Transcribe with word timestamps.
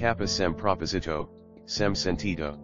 Kappa 0.00 0.26
sem 0.26 0.54
proposito, 0.54 1.28
sem 1.66 1.94
sentido. 1.94 2.58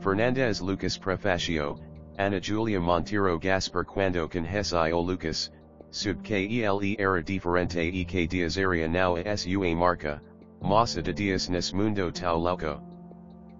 Fernandes 0.00 0.62
Lucas 0.62 0.96
Prefacio, 0.96 1.76
Ana 2.16 2.38
Julia 2.38 2.80
Montero 2.80 3.36
Gaspar 3.40 3.84
Quando 3.84 4.28
Conhece 4.28 4.92
o 4.92 5.00
Lucas, 5.00 5.50
sub 5.90 6.22
KELE 6.22 6.94
era 6.96 7.20
diferente 7.24 7.90
e 7.92 8.04
que 8.04 8.28
dias 8.28 8.56
area 8.56 8.86
now 8.86 9.16
a 9.16 9.36
sua 9.36 9.74
marca, 9.74 10.20
massa 10.62 11.02
de 11.02 11.12
dias 11.12 11.50
nes 11.50 11.72
mundo 11.72 12.12
tau 12.12 12.38
louco. 12.38 12.80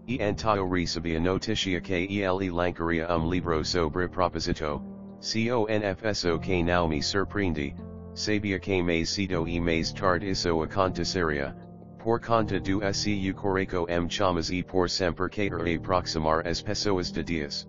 E 0.06 0.18
antayo 0.20 0.64
recibia 0.64 1.18
noticia 1.18 1.80
KELE 1.80 2.22
ele 2.22 2.48
lancaria 2.48 3.08
um 3.10 3.28
libro 3.28 3.64
sobre 3.64 4.06
proposito, 4.06 4.80
confso 5.18 6.40
que 6.40 6.62
não 6.62 6.86
me 6.86 7.02
surpreende, 7.02 7.74
sabia 8.14 8.60
que 8.60 8.80
mais 8.84 9.10
cedo 9.10 9.48
e 9.48 9.58
mais 9.58 9.92
tarde 9.92 10.30
isso 10.30 10.62
aconteceria, 10.62 11.56
por 12.04 12.20
conta 12.20 12.60
do 12.60 12.82
seu 12.92 13.32
coreco 13.32 13.86
m 13.88 14.06
chamas 14.10 14.50
e 14.50 14.62
por 14.62 14.90
sempre 14.90 15.26
querer 15.30 15.78
aproximar 15.78 16.46
as 16.46 16.60
pessoas 16.60 17.10
de 17.10 17.24
dias. 17.24 17.66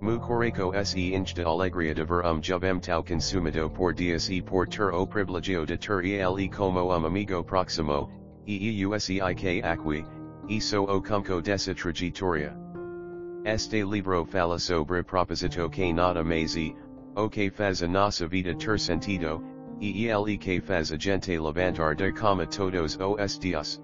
Mu 0.00 0.18
coreco 0.18 0.72
se 0.84 1.14
inch 1.14 1.34
de 1.34 1.44
alegria 1.44 1.94
de 1.94 2.04
ver 2.04 2.24
um 2.26 2.42
jubem 2.42 2.80
tal 2.80 3.04
consumido 3.04 3.70
por 3.70 3.94
dias 3.94 4.28
e 4.28 4.42
por 4.42 4.66
ter 4.66 4.92
o 4.92 5.06
privilegio 5.06 5.64
de 5.64 5.76
ter 5.76 6.04
ele 6.04 6.48
como 6.48 6.80
um 6.80 7.06
amigo 7.06 7.44
próximo, 7.44 8.10
e 8.44 8.82
euseic 8.82 9.62
aqui, 9.62 10.04
e 10.48 10.60
so 10.60 10.82
o 10.82 11.00
cumco 11.00 11.40
dessa 11.40 11.72
trajetória. 11.72 12.52
Este 13.44 13.84
libro 13.84 14.24
fala 14.24 14.58
sobre 14.58 15.04
proposito 15.04 15.70
que 15.70 15.92
nada 15.92 16.24
e, 16.24 16.74
o 17.14 17.28
que 17.28 17.48
faz 17.50 17.84
a 17.84 17.86
nossa 17.86 18.26
vida 18.26 18.52
ter 18.56 18.80
sentido, 18.80 19.40
e 19.80 20.08
ele 20.08 20.38
que 20.38 20.60
faz 20.60 20.92
a 20.92 20.96
gente 20.96 21.38
levantar 21.38 21.94
de 21.94 22.12
cama 22.12 22.46
todos 22.46 22.98
os 23.00 23.38
dias. 23.38 23.80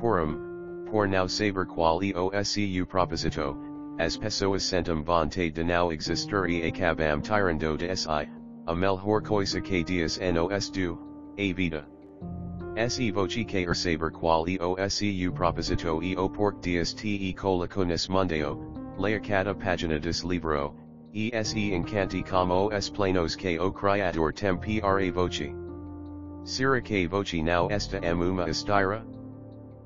Porum, 0.00 0.84
por 0.90 1.08
não 1.08 1.28
saber 1.28 1.66
qual 1.66 2.02
e 2.02 2.12
o 2.14 2.30
seu 2.44 2.86
proposito, 2.86 3.56
as 3.98 4.16
pessoas 4.16 4.62
sentem 4.62 5.02
vontade 5.02 5.50
de 5.50 5.64
não 5.64 5.90
existir 5.92 6.48
e 6.48 6.68
acabam 6.68 7.20
tirando 7.20 7.76
de 7.76 7.96
si, 7.96 8.28
a 8.66 8.74
melhor 8.74 9.22
coisa 9.22 9.60
que 9.60 9.82
dias 9.82 10.18
nos 10.18 10.70
do, 10.70 10.98
a 11.38 11.52
vida. 11.52 11.86
Se 12.88 13.10
voce 13.10 13.44
quer 13.44 13.66
er 13.66 13.74
saber 13.74 14.12
qual 14.12 14.46
e 14.48 14.56
o 14.60 14.76
seu 14.88 15.32
proposito 15.32 16.00
e 16.02 16.16
o 16.16 16.28
por 16.28 16.52
dias 16.60 16.94
te 16.94 17.32
coloco 17.34 17.84
nesse 17.84 18.08
mundeo, 18.10 18.56
leia 18.96 19.18
cada 19.20 19.54
página 19.54 19.98
des 19.98 20.22
livro, 20.22 20.74
e 21.18 21.44
se 21.44 21.74
encanti 21.74 22.22
como 22.22 22.68
os 22.72 22.88
planos 22.90 23.34
que 23.34 23.58
o 23.58 23.72
criador 23.72 24.32
tem 24.32 24.56
pra 24.56 25.10
voce. 25.10 25.52
Será 26.44 26.80
que 26.80 27.08
voce 27.08 27.42
não 27.42 27.68
esta 27.68 27.98
em 27.98 28.14
uma 28.14 28.48
estira? 28.48 29.04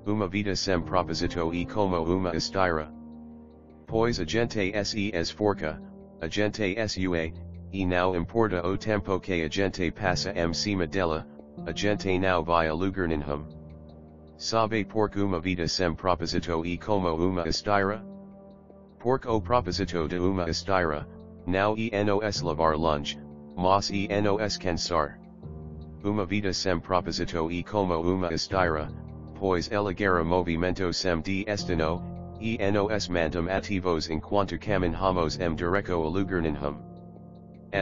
Uma 0.05 0.29
vida 0.29 0.55
sem 0.55 0.83
proposito 0.83 1.55
e 1.55 1.65
como 1.65 2.03
uma 2.03 2.37
estira? 2.37 2.93
Pois 3.87 4.21
a 4.21 4.25
gente 4.25 4.73
se 4.85 5.11
esforca, 5.15 5.81
a 6.21 6.29
gente 6.29 6.77
sua, 6.87 7.33
e 7.73 7.87
não 7.87 8.15
importa 8.15 8.67
o 8.67 8.77
tempo 8.77 9.19
que 9.19 9.43
a 9.43 9.49
gente 9.49 9.91
passa 9.91 10.33
em 10.33 10.53
cima 10.53 10.87
dela, 10.87 11.27
a 11.65 11.73
gente 11.73 12.19
não 12.19 12.45
vai 12.45 12.69
a 12.69 12.75
lugar 12.75 13.09
nenhum. 13.09 13.47
Sabe 14.37 14.85
por 14.85 15.11
uma 15.17 15.41
vida 15.41 15.67
sem 15.67 15.95
proposito 15.95 16.67
e 16.67 16.77
como 16.77 17.09
uma 17.15 17.49
estira? 17.49 18.05
Porque 18.99 19.29
o 19.29 19.41
proposito 19.41 20.07
de 20.09 20.19
uma 20.19 20.49
estira, 20.49 21.07
now 21.47 21.75
enos 21.77 22.43
lavar 22.43 22.77
lunge, 22.77 23.19
mas 23.57 23.91
enos 23.91 24.59
cansar. 24.59 25.19
Uma 26.05 26.27
vida 26.27 26.53
sem 26.53 26.81
proposito 26.81 27.51
e 27.51 27.63
como 27.63 28.01
uma 28.01 28.33
estira, 28.33 28.89
pois 29.35 29.71
elegera 29.71 30.25
movimento 30.25 30.93
sem 30.93 31.21
destino, 31.21 32.03
enos 32.41 33.09
mantum 33.09 33.49
ativos 33.49 34.11
enquanto 34.11 34.59
caminhamos 34.59 35.39
em 35.39 35.55
direco 35.55 35.93
a 35.93 36.09
lugar. 36.09 36.43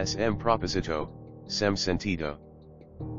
Sem 0.05 0.35
proposito, 0.35 1.09
sem 1.47 1.75
sentido. 1.75 2.37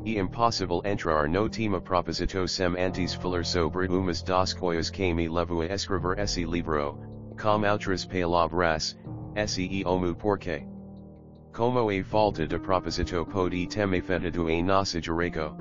E 0.05 0.17
impossible 0.19 0.81
entrar 0.85 1.29
no 1.29 1.49
tema 1.49 1.81
proposito 1.81 2.47
sem 2.49 2.77
antes 2.79 3.15
falar 3.15 3.45
sobre 3.45 3.89
umas 3.89 4.23
das 4.23 4.55
coisas 4.55 4.91
que 4.91 5.13
me 5.13 5.29
levo 5.29 5.63
a 5.63 5.67
escrever 5.67 6.19
esse 6.19 6.45
livro, 6.45 6.99
com 7.37 7.63
outras 7.69 8.05
palavras, 8.05 8.97
se 9.47 9.85
omu 9.85 10.15
porque. 10.15 10.67
Como 11.53 11.91
a 11.91 12.03
falta 12.03 12.47
de 12.47 12.59
proposito 12.59 13.27
pode 13.27 13.67
ter 13.67 13.83
afetado 13.83 14.49
a 14.49 14.63
nossa 14.63 15.01
direito. 15.01 15.55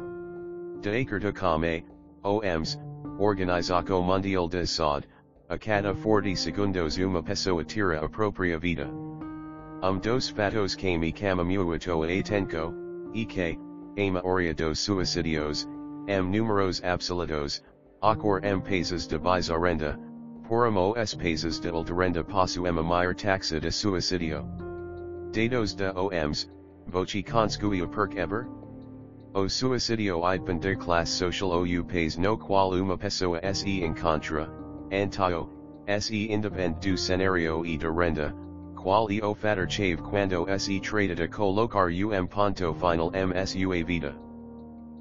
De 0.81 0.89
acordo 0.89 1.33
com 1.33 1.63
a, 1.65 1.83
OMS, 2.23 2.77
Organização 3.19 4.01
Mundial 4.01 4.47
de 4.47 4.65
Saúde, 4.65 5.07
a 5.49 5.57
cada 5.57 5.93
40 5.93 6.35
segundos 6.35 6.97
uma 6.97 7.21
pessoa 7.21 7.63
tira 7.63 7.99
a 7.99 8.57
vida. 8.57 8.89
Um 9.83 9.99
dos 9.99 10.29
fatos 10.29 10.75
que 10.75 10.97
me 10.97 11.11
chama 11.11 11.43
muito 11.43 12.03
a 12.03 12.19
atenção, 12.19 12.73
e 13.13 13.25
que, 13.25 13.57
a 13.97 14.53
dos 14.53 14.79
suicidios, 14.79 15.67
m 16.07 16.29
números 16.29 16.81
absolutos, 16.83 17.63
acor 18.01 18.43
m 18.43 18.61
países 18.61 19.07
de 19.07 19.17
baixa 19.17 19.55
Porum 20.51 20.93
os 20.97 21.15
países 21.15 21.61
de 21.61 21.69
alta 21.69 21.93
renda 21.93 22.25
possuem 22.25 22.77
a 22.77 22.83
maior 22.83 23.15
taxa 23.15 23.57
de 23.57 23.71
suicidio. 23.71 24.43
Dados 25.31 25.73
de 25.73 25.89
OMS, 25.95 26.49
voce 26.87 27.23
conscuio 27.23 27.87
perc 27.87 28.17
ever? 28.17 28.49
O 29.33 29.47
suicidio 29.47 30.21
idpan 30.21 30.59
de 30.59 30.75
classe 30.75 31.13
social 31.13 31.53
ou 31.53 31.83
país 31.85 32.17
no 32.17 32.35
qual 32.37 32.73
uma 32.73 32.97
pessoa 32.97 33.39
se 33.53 33.81
encontra, 33.81 34.49
antio, 34.91 35.47
se 36.01 36.27
independ 36.29 36.81
do 36.81 36.97
cenario 36.97 37.65
e 37.65 37.77
de 37.77 37.87
renda, 37.87 38.35
qual 38.75 39.09
e 39.09 39.21
o 39.21 39.33
fator 39.33 39.69
chave 39.69 40.01
quando 40.01 40.45
se 40.59 40.81
trata 40.81 41.15
de 41.15 41.29
colocar 41.29 41.87
um 41.87 42.27
ponto 42.27 42.73
final 42.73 43.09
msua 43.09 43.85
vida. 43.85 44.13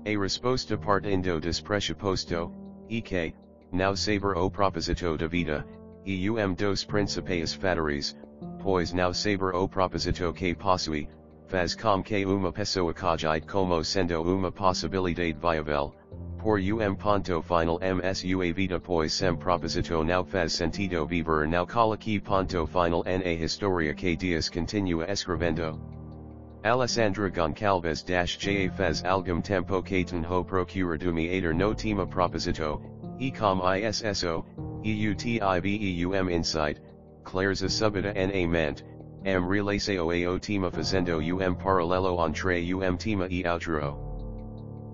A 0.07 0.17
resposta 0.17 0.79
partindo 0.79 1.41
des 1.41 1.61
pressuposto, 1.61 2.53
e 2.89 3.03
que, 3.03 3.35
now 3.73 3.95
saber 3.95 4.37
o 4.37 4.51
proposito 4.51 5.17
de 5.17 5.29
vida, 5.29 5.65
eum 6.05 6.55
dos 6.55 6.85
principais 6.85 7.55
fatores, 7.55 8.17
pois 8.59 8.93
now 8.93 9.13
saber 9.13 9.55
o 9.55 9.69
proposito 9.69 10.33
que 10.33 10.55
possui, 10.55 11.09
faz 11.47 11.75
com 11.75 12.03
que 12.03 12.25
uma 12.25 12.53
pessoa 12.53 12.95
cogite 12.95 13.47
como 13.47 13.83
sendo 13.85 14.23
uma 14.23 14.51
possibilidade 14.51 15.39
viável, 15.41 15.95
por 16.39 16.59
um 16.59 16.95
ponto 16.95 17.43
final 17.43 17.79
msua 17.79 18.53
vida 18.55 18.81
pois 18.81 19.13
sem 19.13 19.37
proposito 19.37 20.03
não 20.03 20.25
faz 20.25 20.55
sentido 20.55 21.07
viver 21.07 21.47
não 21.47 21.67
coloque 21.67 22.19
ponto 22.19 22.67
final 22.67 23.05
na 23.05 23.33
historia 23.33 23.95
que 23.95 24.17
dias 24.17 24.49
continua 24.49 25.05
escrevendo. 25.11 25.79
Alessandra 26.63 27.31
Goncalves 27.31 28.03
ja 28.03 28.27
faz 28.71 29.03
algum 29.05 29.41
tempo 29.41 29.83
que 29.83 30.05
tenho 30.05 30.45
procurado 30.45 31.13
me 31.13 31.29
ater 31.29 31.55
no 31.55 31.75
tema 31.75 32.07
proposito, 32.07 32.81
Ecom 33.21 33.61
ISSO, 33.61 34.47
EUTIBEUM 34.83 36.33
Insight, 36.33 36.79
Claire's 37.23 37.61
a 37.61 37.67
subida 37.67 38.15
na 38.15 38.47
ment, 38.49 38.83
M 39.27 39.43
relação 39.43 40.27
ao 40.27 40.39
tema 40.39 40.71
fazendo 40.71 41.21
um 41.21 41.55
paralelo 41.55 42.19
entre 42.25 42.73
um 42.73 42.97
tema 42.97 43.29
e 43.29 43.45
outro. 43.45 43.95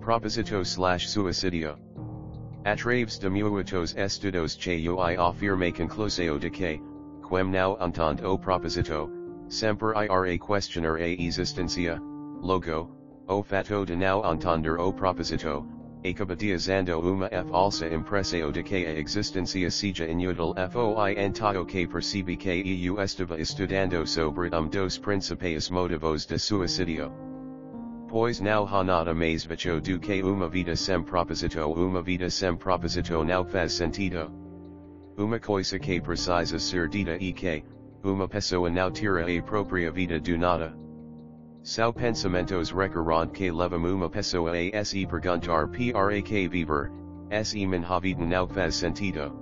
Proposito 0.01 0.59
slash 0.65 1.07
suicidio. 1.07 1.77
Atraves 2.65 3.17
de 3.17 3.29
muitos 3.29 3.95
estudos 3.95 4.57
que 4.57 4.89
ui 4.89 5.15
afirme 5.15 5.71
conclusão 5.71 6.37
de 6.37 6.49
que, 6.49 6.81
quem 7.29 7.49
não 7.49 7.77
entende 7.79 8.25
o 8.25 8.37
proposito, 8.37 9.09
sempre 9.47 9.93
irá 10.03 10.37
questionar 10.37 10.97
a 10.97 11.07
existência, 11.07 11.97
logo, 12.41 12.91
o 13.29 13.41
fato 13.41 13.85
de 13.85 13.95
não 13.95 14.21
entender 14.29 14.77
o 14.77 14.91
proposito, 14.91 15.65
acabadiazando 16.09 16.99
uma 16.99 17.27
F 17.31 17.49
falsa 17.49 17.87
impressão 17.87 18.51
de 18.51 18.63
que 18.63 18.85
a 18.85 18.99
existência 18.99 19.69
seja 19.71 20.05
inútil 20.05 20.53
foi 20.71 21.17
antao 21.19 21.65
que 21.65 21.87
percebi 21.87 22.37
que 22.37 22.85
eu 22.85 23.01
estava 23.01 23.39
estudando 23.39 24.05
sobre 24.07 24.49
um 24.55 24.67
dos 24.67 24.97
principais 24.97 25.69
motivos 25.69 26.25
de 26.25 26.37
suicidio. 26.37 27.11
Pois 28.07 28.39
não 28.39 28.65
há 28.67 28.83
nada 28.83 29.13
mais 29.13 29.45
vejo 29.45 29.81
do 29.81 29.99
que 29.99 30.23
uma 30.23 30.47
vida 30.47 30.75
sem 30.75 31.03
proposito 31.03 31.59
uma 31.73 32.01
vida 32.01 32.29
sem 32.29 32.55
proposito 32.55 33.23
não 33.23 33.45
faz 33.45 33.73
sentido. 33.73 34.31
Uma 35.17 35.39
coisa 35.39 35.77
que 35.77 35.99
precisa 35.99 36.57
ser 36.59 36.87
dita 36.89 37.17
e 37.17 37.33
que, 37.33 37.63
uma 38.03 38.27
pessoa 38.27 38.69
não 38.69 38.91
tira 38.91 39.25
a 39.25 39.41
própria 39.41 39.91
vida 39.91 40.19
do 40.19 40.37
nada. 40.37 40.86
Sao 41.67 41.91
pensamentos 41.91 42.71
recorrent 42.71 43.33
que 43.33 43.51
levam 43.51 43.83
uma 43.93 44.09
pessoa 44.09 44.53
a 44.73 44.85
se 44.85 45.05
perguntar 45.05 45.67
que 46.23 46.47
viver, 46.47 46.89
se 47.43 47.65
minha 47.67 48.15
não 48.19 48.47
faz 48.47 48.75
sentido. 48.75 49.33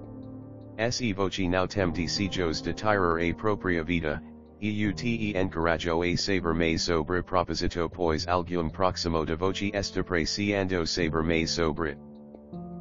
Se 0.89 1.13
voce 1.13 1.47
não 1.47 1.67
tem 1.67 1.91
desejos 1.91 2.63
de 2.63 2.73
tirar 2.73 3.19
a 3.19 3.33
própria 3.35 3.83
vida, 3.83 4.23
eute 4.59 5.35
encorajo 5.35 6.01
a 6.01 6.17
saber 6.17 6.55
mais 6.55 6.81
sobre 6.81 7.21
proposito 7.21 7.87
pois 7.91 8.27
algum 8.27 8.71
próximo 8.71 9.23
de 9.23 9.35
voce 9.35 9.69
está 9.71 9.99
apreciando 9.99 10.83
saber 10.87 11.21
mais 11.21 11.51
sobre. 11.51 11.95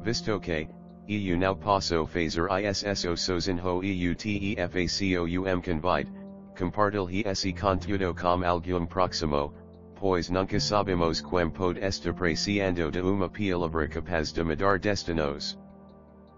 Visto 0.03 0.39
que, 0.39 0.67
EU 1.07 1.37
now 1.37 1.53
paso 1.53 2.07
phaser 2.07 2.47
ISSO 2.49 3.15
sozinho 3.15 3.83
EU 3.83 4.15
TEFACOUM 4.15 5.61
convite, 5.61 6.09
compartil 6.55 7.09
esse 7.09 7.53
contudo 7.53 8.13
com 8.13 8.43
algum 8.43 8.85
proximo, 8.87 9.53
pois 9.95 10.29
nunca 10.29 10.59
sabemos 10.59 11.21
quem 11.21 11.49
pode 11.49 11.79
estar 11.79 12.13
preciando 12.13 12.91
de 12.91 13.01
uma 13.01 13.29
palavra 13.29 13.87
capaz 13.87 14.31
de 14.31 14.43
mudar 14.43 14.79
destinos. 14.79 15.57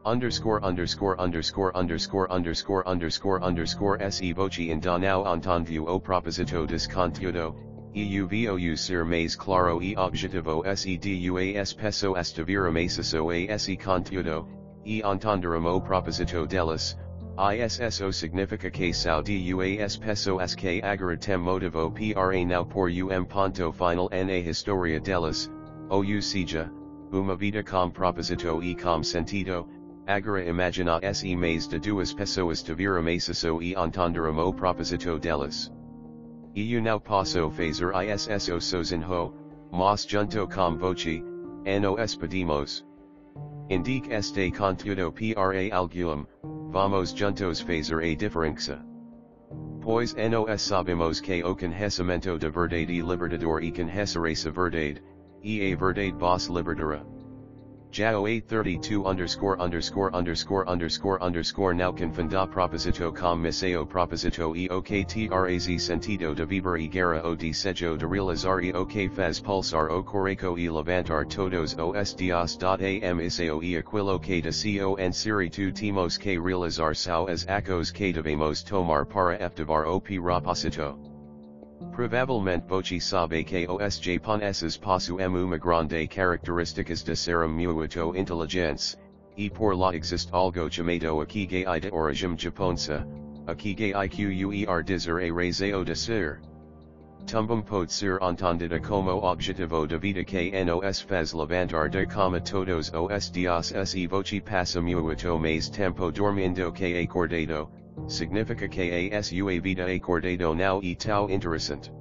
Underscore 0.06 0.62
underscore 0.64 1.18
underscore 1.20 1.72
underscore 1.76 2.28
underscore 2.32 2.84
underscore 2.88 3.44
underscore 3.44 4.12
se 4.12 4.32
voce 4.32 4.70
in 4.70 4.80
now 4.80 5.26
entendu 5.26 5.86
o 5.88 6.00
proposito 6.00 6.66
descontudo, 6.66 7.56
EUVOU 7.94 8.78
ser 8.78 9.04
mais 9.04 9.36
claro 9.36 9.82
e 9.82 9.96
objetivo 9.98 10.64
SEDUAS 10.64 11.74
peso 11.74 12.16
estivera 12.16 12.72
maciço 12.72 13.30
a 13.30 13.54
esse 13.54 13.76
conteúdo, 13.76 14.48
e 14.86 15.02
entenderem 15.02 15.66
o 15.66 15.82
proposito 15.82 16.48
delas, 16.48 16.96
ISSO 17.38 18.12
significa 18.12 18.72
que 18.72 18.92
sao 18.92 19.22
DUAS 19.22 19.96
peso 20.00 20.40
es 20.40 20.56
que 20.56 20.82
agora 20.82 21.16
tem 21.16 21.40
motivo 21.40 21.92
para 21.92 22.44
now 22.44 22.66
por 22.66 22.90
um 22.90 23.26
ponto 23.26 23.72
final 23.72 24.10
na 24.10 24.42
historia 24.44 25.00
delas, 25.00 25.48
ou 25.88 26.04
seja, 26.20 26.72
uma 27.12 27.36
vida 27.36 27.64
com 27.64 27.92
proposito 27.92 28.64
e 28.64 28.74
com 28.74 29.04
sentido, 29.04 29.68
agora 30.08 30.46
imagina 30.46 31.00
se 31.14 31.36
mais 31.36 31.68
de 31.68 31.78
duas 31.78 32.12
pessoas 32.12 32.64
tiveram 32.64 33.04
maciço 33.04 33.62
e 33.62 33.76
entenderem 33.76 34.40
o 34.40 34.52
proposito 34.52 35.20
delas. 35.20 35.72
EU 36.56 36.82
now 36.82 37.00
paso 37.00 37.52
fazer 37.52 37.94
ISSO 37.94 38.60
sozinho, 38.60 39.32
mas 39.72 40.08
junto 40.08 40.48
com 40.48 40.76
voce, 40.76 41.24
nos 41.80 42.16
pedimos. 42.16 42.84
Indique 43.70 44.12
este 44.12 44.50
conteúdo 44.50 45.12
para 45.12 45.70
algum, 45.72 46.26
vamos 46.72 47.14
juntos 47.14 47.62
fazer 47.62 48.04
a 48.04 48.16
diferença. 48.16 48.80
Pois 49.82 50.14
nos 50.14 50.62
sabemos 50.62 51.22
que 51.22 51.44
o 51.44 51.56
conhecimento 51.56 52.38
de 52.38 52.50
verdade 52.50 53.02
libertador 53.02 53.64
e 53.64 53.72
conhecer 53.72 54.30
essa 54.30 54.52
verdade, 54.52 55.02
e 55.42 55.72
a 55.72 55.76
verdade 55.78 56.12
vos 56.18 56.48
libertará. 56.48 57.17
João 57.90 58.28
832 58.28 59.06
underscore 59.06 59.60
underscore 59.60 60.14
underscore 60.14 60.68
underscore 60.68 61.24
underscore 61.24 61.74
now 61.74 61.92
confunda 61.92 62.48
proposito 62.48 63.12
com 63.16 63.38
miseo 63.38 63.88
proposito 63.88 64.56
e 64.56 64.70
ok 64.70 65.04
traz 65.06 65.82
sentido 65.82 66.36
de 66.36 66.46
viver 66.46 66.78
e 66.78 66.88
guerra 66.88 67.22
o 67.24 67.36
desejo 67.36 67.98
de 67.98 68.06
realizar 68.06 68.62
e 68.62 68.74
ok 68.74 69.08
faz 69.08 69.40
pulsar 69.40 69.90
o 69.90 70.04
coreco 70.04 70.58
e 70.60 70.70
levantar 70.70 71.26
todos 71.26 71.76
os 71.78 72.14
dias. 72.14 72.58
Am 72.62 73.20
iseo 73.20 73.64
e 73.64 73.78
aquilo 73.78 74.20
que 74.20 74.42
deseo 74.42 74.98
siri 75.12 75.50
tu 75.50 75.72
timos 75.72 76.18
que 76.18 76.38
realizar 76.38 76.96
sao 76.96 77.28
as 77.28 77.46
acos 77.48 77.92
que 77.92 78.12
devemos 78.12 78.64
tomar 78.64 79.06
para 79.06 79.36
efetivar 79.36 79.88
o 79.88 80.02
propósito. 80.02 81.17
Provavelmente 81.92 82.68
voce 82.68 83.00
sabe 83.00 83.44
que 83.44 83.68
os 83.68 84.00
japoneses 84.00 84.78
possuem 84.78 85.28
uma 85.28 85.58
grande 85.58 86.08
características 86.08 87.04
de 87.04 87.16
ser 87.16 87.48
muito 87.48 88.16
inteligentes, 88.16 88.98
e 89.36 89.50
por 89.50 89.76
lá 89.76 89.96
existe 89.96 90.32
algo 90.34 90.70
chamado 90.72 91.22
ikigai 91.22 91.80
de 91.80 91.92
origem 91.92 92.36
japonesa, 92.36 93.06
ikigai 93.48 94.10
quer 94.10 94.84
dizer 94.84 95.20
a 95.20 95.32
razão 95.32 95.84
de 95.84 95.96
ser. 95.96 96.40
Tumbum 97.28 97.62
pode 97.62 97.92
ser 97.92 98.18
entendida 98.22 98.80
como 98.80 99.12
objetivo 99.12 99.86
de 99.86 99.98
vida 99.98 100.24
que 100.24 100.64
nos 100.64 101.02
faz 101.02 101.34
levantar 101.34 101.90
de 101.90 102.08
cama 102.08 102.40
todos 102.40 102.92
os 102.94 103.32
dias 103.32 103.94
e 103.94 104.08
voce 104.08 104.40
passa 104.40 104.82
muito 104.82 105.38
mais 105.38 105.70
tempo 105.70 106.12
dormindo 106.12 106.72
que 106.72 106.98
acordado, 106.98 107.70
significa 108.08 108.68
que 108.68 109.12
a 109.14 109.24
sua 109.24 109.60
vida 109.60 109.86
acordado 109.86 110.54
não 110.54 110.82
e 110.84 110.96
tão 110.96 111.30
interessante. 111.30 111.92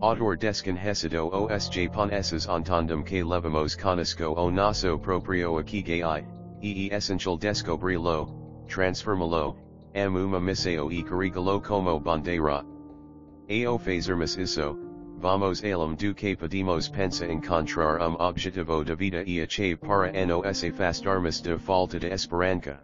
Autor 0.00 0.38
desconhecido 0.38 1.28
os 1.28 1.68
japoneses 1.68 2.46
entendem 2.48 3.02
que 3.02 3.22
levamos 3.22 3.76
conosco 3.76 4.24
o 4.24 4.50
nosso 4.50 4.98
proprio 4.98 5.60
ikigai, 5.60 6.24
e 6.62 6.88
essential 6.90 7.36
descobri-lo, 7.36 8.34
transforma-lo, 8.66 9.56
am 9.94 10.16
uma 10.16 10.40
missão 10.40 10.90
e 10.90 11.02
carregalo 11.02 11.60
como 11.60 12.00
bandeira. 12.00 12.64
Ao 13.66 13.78
fazermos 13.78 14.38
isso, 14.38 14.78
vamos 15.18 15.62
além 15.62 15.94
do 15.96 16.14
que 16.14 16.34
pedimos 16.34 16.88
pensa 16.88 17.26
encontrar 17.26 18.00
um 18.00 18.14
objetivo 18.18 18.82
de 18.82 18.94
vida 18.94 19.22
e 19.26 19.42
achei 19.42 19.76
para 19.76 20.12
nos 20.24 20.64
afastarmos 20.64 21.42
de 21.42 21.58
falta 21.58 21.98
de 21.98 22.06
esperança. 22.06 22.80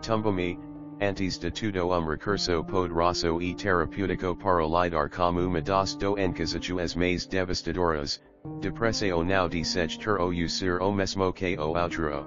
Tumbumi, 0.00 0.56
antes 0.56 0.71
de 1.10 1.50
tudo 1.50 1.88
um 1.88 2.06
recurso 2.06 2.62
poderoso 2.62 3.42
e 3.42 3.54
terapêutico 3.54 4.36
para 4.36 4.64
lidar 4.64 5.10
com 5.10 5.30
uma 5.30 5.60
das 5.60 5.96
doenças 5.96 6.54
as 6.54 6.94
mais 6.94 7.26
devastadoras, 7.26 8.22
depressão 8.60 9.24
não 9.24 9.48
desejo 9.48 9.98
ter 9.98 10.20
ou 10.20 10.48
ser 10.48 10.80
o 10.80 10.92
mesmo 10.92 11.32
que 11.32 11.58
o 11.58 11.76
outro. 11.76 12.24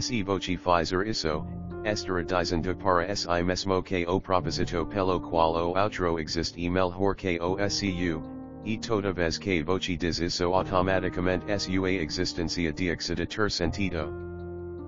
Se 0.00 0.22
voce 0.22 0.56
fazer 0.56 1.04
isso, 1.08 1.44
estará 1.84 2.22
dizendo 2.22 2.76
para 2.76 3.12
si 3.16 3.42
mesmo 3.42 3.82
que 3.82 4.06
o 4.06 4.20
propósito 4.20 4.86
pelo 4.86 5.20
qual 5.20 5.54
o 5.54 5.76
outro 5.76 6.20
existe 6.20 6.60
e 6.60 6.70
melhor 6.70 7.16
que 7.16 7.40
o 7.40 7.58
seu, 7.68 8.22
e 8.64 8.78
toda 8.78 9.12
vez 9.12 9.36
que 9.36 9.64
voce 9.64 9.96
diz 9.96 10.20
isso 10.20 10.54
automaticamente 10.54 11.58
sua 11.58 11.90
existência 11.90 12.72
de 12.72 13.26
ter 13.26 13.50
sentido. 13.50 14.14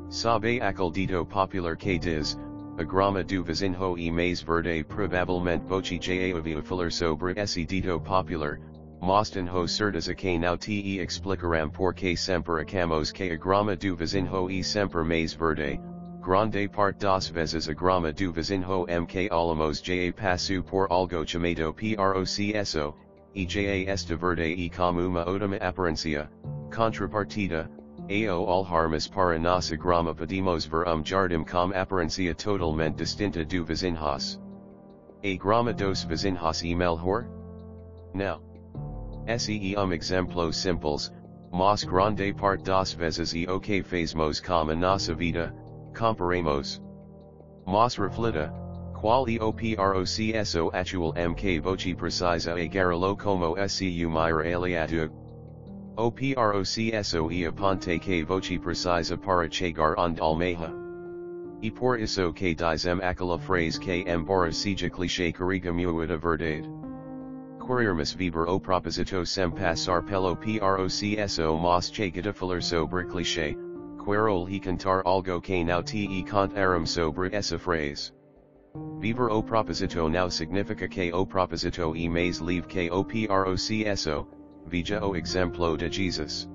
Sabe 0.09 0.61
aquele 0.61 0.93
dito 0.93 1.27
popular 1.27 1.77
que 1.77 1.99
diz, 1.99 2.39
a 2.79 2.85
grama 2.85 3.25
do 3.25 3.43
vizinho 3.43 3.97
e 3.97 4.11
mais 4.11 4.43
verde 4.43 4.85
provavelmente 4.85 5.65
voce 5.65 5.99
já 5.99 6.63
falar 6.63 6.93
sobre 6.93 7.33
esse 7.37 7.65
dito 7.65 7.99
popular, 8.01 8.59
Mostinho 9.01 9.67
certeza 9.67 10.15
que 10.15 10.39
não 10.39 10.59
te 10.59 11.01
explicaram 11.01 11.71
porque 11.71 12.15
sempre 12.15 12.61
acamos 12.61 13.13
que 13.13 13.31
a 13.33 13.37
grama 13.37 13.77
do 13.77 13.97
vizinho 13.97 14.51
e 14.51 14.63
sempre 14.63 15.03
mais 15.05 15.33
verde, 15.33 15.81
grande 16.21 16.69
parte 16.69 16.99
das 16.99 17.29
vezes 17.29 17.67
a 17.67 17.73
grama 17.73 18.13
do 18.13 18.31
vizinho 18.31 18.87
mk 18.87 19.29
alamos 19.31 19.81
ja 19.81 20.13
passo 20.13 20.63
por 20.63 20.87
algo 20.91 21.25
chamado 21.27 21.73
processo, 21.73 22.95
e 23.35 23.47
ja 23.47 23.91
esta 23.91 24.17
verde 24.17 24.55
e 24.55 24.69
como 24.69 25.01
uma 25.01 25.27
ótima 25.27 25.57
aparência, 25.57 26.29
contrapartida, 26.71 27.71
Ao 28.09 28.49
alharmas 28.49 29.09
para 29.09 29.37
nossa 29.37 29.77
grama 29.77 30.15
pedimos 30.15 30.65
ver 30.65 30.87
um 30.87 31.05
jardim 31.05 31.45
com 31.45 31.73
aparência 31.75 32.33
totalmente 32.37 32.99
distinta 32.99 33.45
do 33.45 33.65
vizinhos. 33.65 34.41
A 35.25 35.37
grama 35.37 35.73
dos 35.73 36.05
vizinhos 36.05 36.63
e 36.63 36.73
melhor? 36.73 37.27
Não. 38.15 38.41
Se 39.39 39.75
um 39.77 39.93
exemplo 39.93 40.53
simples, 40.53 41.13
mas 41.53 41.83
grande 41.83 42.33
parte 42.33 42.63
das 42.63 42.95
vezes 42.95 43.35
e 43.35 43.45
o 43.49 43.59
que 43.59 43.83
fazemos 43.83 44.39
com 44.39 44.71
a 44.71 44.77
nossa 44.77 45.13
vida, 45.13 45.53
comparemos. 45.93 46.81
Mas 47.67 47.97
reflita, 47.97 48.55
qual 48.95 49.29
e 49.29 49.41
o 49.41 49.53
processo 49.53 50.71
atual 50.73 51.13
mk 51.17 51.59
voce 51.59 51.93
precisa 51.97 52.55
agarralo 52.55 53.17
como 53.17 53.57
su 53.69 54.09
mira 54.09 54.55
aliado. 54.55 55.26
O 55.99 56.13
aponte 57.47 57.99
que 57.99 58.23
voce 58.23 58.59
precisa 58.59 59.17
para 59.17 59.51
chegar 59.51 59.99
onde 59.99 60.21
almeja. 60.21 60.71
E 61.63 61.71
por 61.71 61.99
isso 61.99 62.35
que 62.35 62.55
dizem 62.55 63.01
aquela 63.03 63.39
frase 63.39 63.81
que 63.81 64.05
embora 64.07 64.53
seja 64.53 64.91
cliché 64.91 65.33
carrega 65.33 65.73
muita 65.73 66.19
verdade. 66.19 66.69
Querermos 67.59 68.13
viver 68.15 68.47
o 68.47 68.61
propósito 68.61 69.25
sem 69.25 69.51
passar 69.51 70.03
pelo 70.03 70.37
PROCSO 70.37 71.59
mas 71.59 71.91
chega 71.91 72.31
falar 72.31 72.63
sobre 72.63 73.07
cliché, 73.07 73.57
querol 73.97 74.47
he 74.47 74.61
cantar 74.61 75.03
algo 75.07 75.41
que 75.41 75.65
não 75.65 75.83
te 75.83 76.23
contaram 76.25 76.85
sobre 76.85 77.35
essa 77.35 77.59
frase. 77.59 78.13
Viver 79.01 79.31
o 79.31 79.43
propósito 79.43 80.11
não 80.11 80.29
significa 80.29 80.89
que 80.89 81.11
o 81.15 81.25
propósito 81.25 81.97
e 81.97 82.07
mais 82.07 82.37
livre 82.37 82.69
que 82.69 82.91
Veja 84.69 85.01
o 85.05 85.15
exemplo 85.15 85.77
de 85.77 85.89
Jesus. 85.89 86.49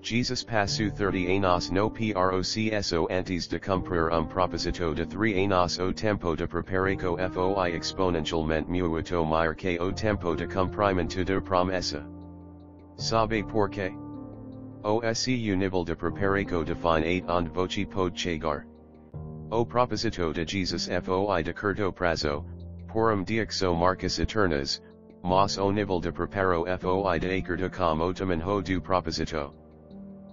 Jesus 0.00 0.44
passou 0.44 0.90
30 0.90 1.32
anos 1.32 1.70
no 1.70 1.90
processo 1.90 3.06
antes 3.10 3.48
de 3.48 3.58
cumprir 3.58 4.10
um 4.12 4.24
propósito 4.24 4.94
de 4.94 5.04
3 5.04 5.50
anos 5.50 5.78
o 5.78 5.92
tempo 5.92 6.36
de 6.36 6.46
preparaco 6.46 7.18
foi 7.30 7.76
exponencialmente 7.76 8.70
muito 8.70 9.24
maior 9.26 9.54
que 9.54 9.78
o 9.78 9.92
tempo 9.92 10.36
de 10.36 10.46
cumprimento 10.46 11.24
da 11.24 11.40
promessa. 11.40 12.06
Sabe 12.96 13.42
por 13.42 13.68
quê? 13.68 13.92
O 14.82 15.02
seu 15.12 15.56
nível 15.56 15.84
de 15.84 15.94
preparaco 15.94 16.64
define 16.64 17.04
8 17.04 17.24
onde 17.28 17.50
voce 17.50 17.84
pode 17.84 18.18
chegar. 18.18 18.64
O 19.50 19.66
propósito 19.66 20.32
de 20.32 20.46
Jesus 20.46 20.88
foi 21.02 21.42
de 21.42 21.52
curto 21.52 21.92
prazo, 21.92 22.44
por 22.86 23.12
um 23.12 23.24
diaxo 23.24 23.74
marcas 23.74 24.18
eternas, 24.18 24.80
mas 25.26 25.58
o 25.58 25.72
nível 25.72 26.00
de 26.00 26.12
preparo 26.12 26.64
foi 26.78 27.18
de 27.18 27.36
acordo 27.36 27.68
com 27.68 27.98
o 28.00 28.14
tamanho 28.14 28.62
do 28.62 28.80
propósito. 28.80 29.52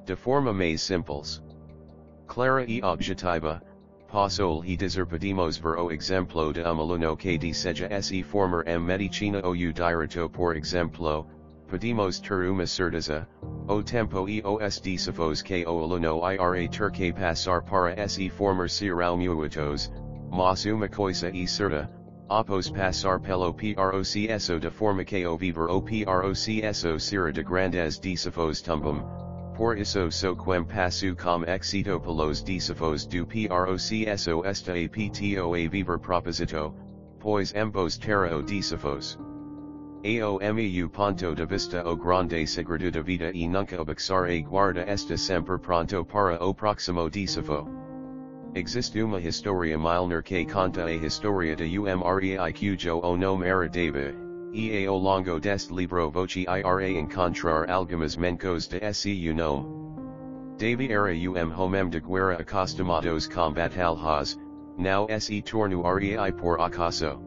De 0.05 0.15
forma 0.15 0.53
mais 0.53 0.83
simples. 0.83 1.41
Clara 2.27 2.63
e 2.69 2.79
objetiva, 2.83 3.59
Pasol 4.07 4.63
he 4.63 4.77
pedimos 4.77 5.57
ver 5.57 5.79
o 5.79 5.91
exemplo 5.91 6.53
de 6.53 6.62
um 6.62 6.67
amaluno 6.67 7.17
que 7.17 7.39
de 7.39 7.51
seja 7.53 7.89
se 8.03 8.21
former 8.21 8.63
em 8.67 8.77
medicina 8.77 9.41
ou 9.43 9.55
direto 9.55 10.29
por 10.29 10.55
exemplo, 10.55 11.25
pedimos 11.67 12.19
ter 12.19 12.47
uma 12.51 12.67
certeza, 12.67 13.27
o 13.67 13.81
tempo 13.81 14.29
e 14.29 14.43
os 14.45 14.79
disafos 14.79 15.41
que 15.41 15.65
o 15.65 15.83
aluno 15.83 16.21
ira 16.31 16.69
ter 16.69 16.91
que 16.91 17.12
passar 17.12 17.63
para 17.63 18.07
se 18.07 18.29
former 18.29 18.69
serão 18.69 19.17
muitos, 19.17 19.91
mas 20.31 20.63
uma 20.67 20.88
coisa 20.88 21.31
e 21.31 21.47
certa, 21.47 21.89
após 22.33 22.67
passar 22.67 23.19
pelo 23.19 23.53
processo 23.53 24.59
de 24.59 24.67
o 24.67 25.37
viver 25.37 25.69
o 25.69 25.81
processo 25.81 26.99
será 26.99 27.31
de 27.31 27.43
grandes 27.43 27.99
disafos 27.99 28.59
também, 28.59 29.03
por 29.55 29.77
isso 29.77 30.11
so 30.11 30.35
quem 30.35 30.65
passo 30.65 31.15
com 31.15 31.43
exito 31.45 31.99
pelos 31.99 32.41
desafios 32.41 33.05
do 33.05 33.25
processo 33.27 34.43
esta 34.43 34.73
apto 34.73 35.53
a 35.53 35.69
viver 35.69 35.99
proposito, 35.99 36.73
pois 37.19 37.53
ambos 37.55 37.99
terá 37.99 38.35
o 38.35 38.41
desafios. 38.41 39.19
AOMEU 40.03 40.89
ponto 40.89 41.35
de 41.35 41.45
vista 41.45 41.87
o 41.87 41.95
grande 41.95 42.47
segredo 42.47 42.91
da 42.91 43.01
vida 43.03 43.31
e 43.31 43.47
nunca 43.47 43.79
obixar 43.79 44.25
a 44.25 44.41
guarda 44.41 44.81
esta 44.87 45.15
sempre 45.15 45.59
pronto 45.59 46.03
para 46.03 46.43
o 46.43 46.53
próximo 46.53 47.09
desafio. 47.09 47.92
Existe 48.55 49.01
uma 49.03 49.19
historia 49.19 49.79
milner 49.79 50.22
que 50.22 50.45
conta 50.45 50.86
a 50.86 50.91
historia 50.93 51.55
de 51.55 51.79
umrei 51.79 52.38
cujo 52.53 53.00
o 53.01 53.17
nome 53.17 53.48
era 53.48 53.67
David. 53.67 54.15
E 54.53 54.86
ao 54.86 54.95
longo 54.95 55.39
deste 55.39 55.74
livro 55.74 56.12
voce 56.12 56.45
ira 56.48 56.88
encontrar 56.88 57.67
algumas 57.67 58.15
mencos 58.15 58.67
de 58.67 58.77
se 58.77 58.86
esse 58.86 59.33
nome. 59.33 59.65
Davi 60.60 60.91
era 60.91 61.12
um 61.31 61.51
homem 61.60 61.89
de 61.89 62.00
guerra 62.00 62.38
acostumados 62.39 63.27
com 63.27 63.51
batalhas, 63.51 64.38
now 64.77 65.07
se 65.19 65.41
torno 65.41 65.81
rei 65.81 66.31
por 66.33 66.62
acaso. 66.62 67.19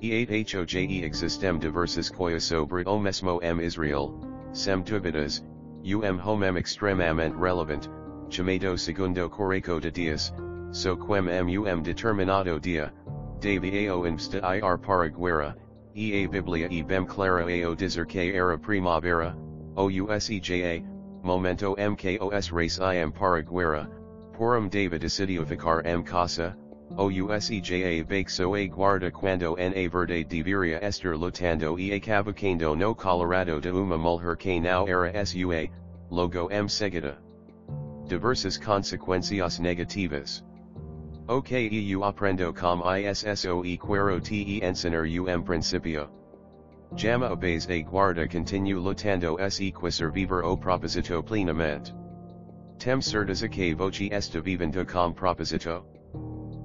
E8hoje 0.00 1.02
existem 1.04 1.58
diversas 1.58 2.08
coisas 2.08 2.44
sobre 2.44 2.84
o 2.86 2.98
mesmo 2.98 3.38
em 3.42 3.60
Israel, 3.60 4.18
sem 4.54 4.80
dúvidas, 4.80 5.44
um 5.84 6.18
homem 6.26 6.56
extremamente 6.56 7.36
relevant, 7.36 7.86
chamado 8.30 8.78
segundo 8.78 9.28
correco 9.28 9.80
de 9.80 9.90
dias, 9.90 10.32
so 10.70 10.96
quem 10.96 11.58
um 11.58 11.82
determinado 11.82 12.60
dia, 12.60 12.92
Davi 13.40 13.88
ao 13.88 14.06
investa 14.06 14.40
ir 14.56 14.78
para 14.78 15.08
guerra, 15.08 15.56
e 15.94 16.24
a 16.24 16.28
Biblia 16.28 16.68
e 16.70 16.82
bem 16.82 17.04
clara 17.06 17.44
ao 17.64 17.74
dizer 17.74 18.06
que 18.06 18.32
era 18.32 18.58
primavera, 18.58 19.36
o 19.76 19.88
useja, 19.88 20.82
momento 21.22 21.74
mkos 21.76 22.52
race 22.52 22.80
im 22.80 23.10
para 23.10 23.42
guerra, 23.42 23.88
porum 24.32 24.68
David 24.68 25.00
decidiu 25.00 25.44
ficar 25.46 25.86
em 25.86 26.02
casa, 26.02 26.54
o 26.96 27.10
useja 27.10 28.04
baxo 28.04 28.54
a 28.54 28.66
guarda 28.68 29.10
quando 29.10 29.56
na 29.56 29.88
Verde 29.88 30.24
deveria 30.24 30.78
Ester 30.82 31.16
lutando 31.16 31.78
e 31.78 31.92
acabacando 31.92 32.76
no 32.76 32.94
Colorado 32.94 33.60
de 33.60 33.70
uma 33.70 33.98
mulher 33.98 34.36
que 34.36 34.60
não 34.60 34.86
era 34.86 35.24
sua, 35.24 35.68
logo 36.10 36.50
M. 36.50 36.68
seguida. 36.68 37.27
Diversas 38.08 38.56
consequências 38.56 39.58
negativas. 39.58 40.42
OKEU 41.28 42.02
aprendo 42.04 42.54
com 42.54 42.80
ISSO 42.96 43.66
e 43.66 43.76
quero 43.76 44.18
te 44.18 44.64
ensinar 44.64 45.04
um 45.04 45.42
principio. 45.42 46.08
Jama 46.96 47.30
obeis 47.30 47.68
a 47.68 47.82
guarda 47.82 48.26
continuo 48.26 48.80
lutando 48.80 49.36
se 49.50 49.70
quisser 49.70 50.10
viver 50.10 50.42
o 50.42 50.56
proposito 50.56 51.22
plenamente. 51.22 51.94
Tem 52.78 52.98
certeza 53.02 53.46
que 53.46 53.74
voce 53.74 54.08
esta 54.10 54.40
vivendo 54.40 54.86
com 54.86 55.12
proposito? 55.12 55.84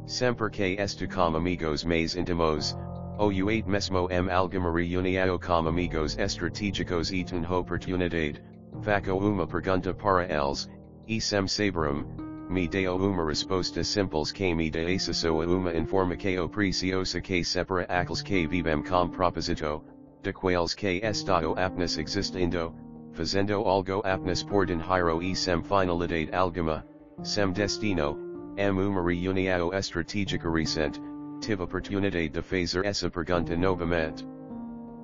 Sempre 0.05 0.49
que 0.49 0.77
esta 0.79 1.05
com 1.07 1.35
amigos 1.35 1.83
mais 1.83 2.15
intimos, 2.15 2.77
o 3.19 3.27
u8 3.27 3.67
mesmo 3.67 4.07
m 4.09 4.31
alguma 4.31 4.71
reunião 4.71 5.37
com 5.37 5.67
amigos 5.67 6.17
estratégicos 6.17 7.11
e 7.11 7.25
tem 7.25 7.45
oportunidade, 7.45 8.41
faco 8.81 9.11
uma 9.11 9.45
pergunta 9.45 9.93
para 9.93 10.23
eles, 10.23 10.69
e 11.07 11.19
sabrum, 11.19 12.05
me 12.49 12.67
deo 12.67 12.95
uma 12.95 13.25
resposta 13.25 13.83
simples 13.83 14.31
que 14.31 14.53
me 14.53 14.69
de 14.69 14.95
acesso 14.95 15.41
a 15.41 15.45
uma 15.45 15.73
informação 15.73 16.47
preciosa 16.49 17.21
que 17.21 17.43
separa 17.43 17.85
aqueles 17.89 18.21
que 18.21 18.47
vivem 18.47 18.81
com 18.83 19.09
propósito, 19.09 19.83
de 20.21 20.31
quales 20.31 20.73
que 20.73 21.01
estado 21.03 21.53
apnas 21.57 21.97
existindo, 21.97 22.73
fazendo 23.11 23.53
algo 23.53 24.01
apnas 24.05 24.43
por 24.43 24.65
dinheiro 24.65 25.21
e 25.21 25.35
sem 25.35 25.61
finalidade 25.61 26.29
alguma, 26.33 26.85
sem 27.23 27.51
destino, 27.51 28.17
em 28.57 28.69
uma 28.69 29.01
reunião 29.01 29.73
estratégica 29.73 30.49
recente, 30.49 31.01
tive 31.41 31.63
oportunidade 31.63 32.29
de 32.29 32.41
fazer 32.41 32.85
essa 32.85 33.09
pergunta 33.09 33.55
novamente. 33.57 34.25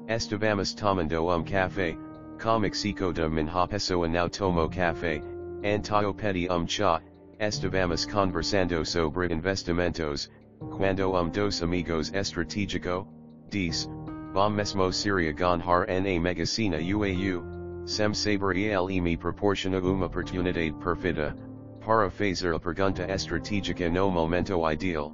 Estivamos 0.08 0.74
tomando 0.74 1.30
um 1.30 1.44
café, 1.44 1.98
com 2.42 2.60
Mexico 2.60 3.12
de 3.12 3.28
minha 3.28 3.68
pessoa 3.68 4.08
não 4.08 4.30
tomo 4.30 4.70
café, 4.70 5.22
antio 5.64 6.14
pedi 6.14 6.48
um 6.50 6.66
chá, 6.68 7.02
Estivamos 7.40 8.06
conversando 8.06 8.86
sobre 8.86 9.32
investimentos, 9.32 10.30
quando 10.60 11.16
um 11.16 11.30
dos 11.30 11.64
amigos 11.64 12.12
estratégico, 12.14 13.08
diz, 13.50 13.90
bom 14.34 14.50
mesmo 14.50 14.92
seria 14.92 15.32
ganhar 15.32 15.88
na 15.88 16.20
Mega-Sena 16.20 16.80
uau, 16.82 17.86
sem 17.86 18.14
saber 18.14 18.58
ele 18.58 19.00
me 19.00 19.16
proporciona 19.16 19.80
uma 19.80 20.08
oportunidade 20.08 20.74
perfeita, 20.84 21.34
para 21.80 22.10
fazer 22.10 22.54
a 22.54 22.60
pergunta 22.60 23.10
estratégica 23.10 23.90
no 23.90 24.12
momento 24.12 24.60
ideal. 24.70 25.14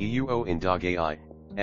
Eu 0.00 0.48
indagai, 0.48 1.18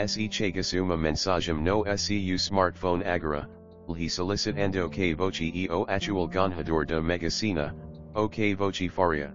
se 0.05 0.29
chegas 0.29 0.71
uma 0.73 0.95
mensagem 0.95 1.55
no 1.55 1.83
seu 1.97 2.35
smartphone 2.35 3.03
agora, 3.05 3.49
lhe 3.89 4.09
solicitando 4.09 4.89
que 4.89 5.13
voce 5.13 5.51
e 5.53 5.67
o 5.69 5.85
actual 5.87 6.27
ganhador 6.27 6.85
da 6.85 7.01
Mega-Sena, 7.01 7.75
o 8.15 8.29
que 8.29 8.55
voce 8.55 8.87
faria. 8.89 9.33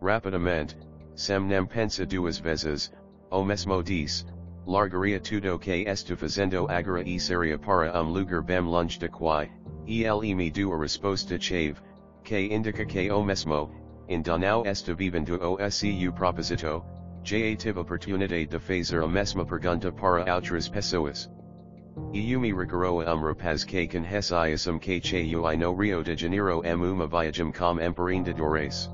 Rapidamente, 0.00 0.76
sem 1.14 1.40
nem 1.40 1.64
pensa 1.66 2.04
duas 2.04 2.38
vezes, 2.38 2.92
o 3.30 3.44
mesmo 3.44 3.82
diz, 3.82 4.26
largaria 4.66 5.20
tudo 5.20 5.58
que 5.58 5.84
está 5.86 6.16
fazendo 6.16 6.68
agora 6.68 7.08
e 7.08 7.18
seria 7.18 7.58
para 7.58 8.02
um 8.02 8.10
lugar 8.12 8.42
bem 8.42 8.60
longe 8.60 8.98
de 8.98 9.08
quai, 9.08 9.50
ele 9.86 10.34
me 10.34 10.50
deu 10.50 10.72
a 10.72 10.78
resposta 10.78 11.38
chave, 11.40 11.80
que 12.24 12.54
indica 12.54 12.84
que 12.84 13.10
o 13.10 13.22
mesmo, 13.22 13.70
ainda 14.08 14.38
não 14.38 14.64
está 14.64 14.92
vivendo 14.92 15.38
o 15.40 15.70
seu 15.70 16.12
proposito, 16.12 16.84
já 17.24 17.56
tive 17.56 17.78
oportunidade 17.78 18.46
de 18.46 18.58
fazer 18.58 19.02
a 19.02 19.08
mesma 19.08 19.44
pergunta 19.44 19.92
para 19.92 20.34
outras 20.34 20.68
pessoas. 20.68 21.30
E 22.14 22.36
me 22.36 22.52
recarou 22.52 23.02
a 23.02 23.14
um 23.14 23.22
rapaz 23.22 23.64
que 23.64 23.86
conhecia 23.86 24.56
que 24.80 25.00
no 25.56 25.74
Rio 25.74 26.02
de 26.02 26.16
Janeiro 26.16 26.62
em 26.64 26.74
uma 26.74 27.06
viagem 27.06 27.52
com 27.52 27.80
empreendedores. 27.80 28.90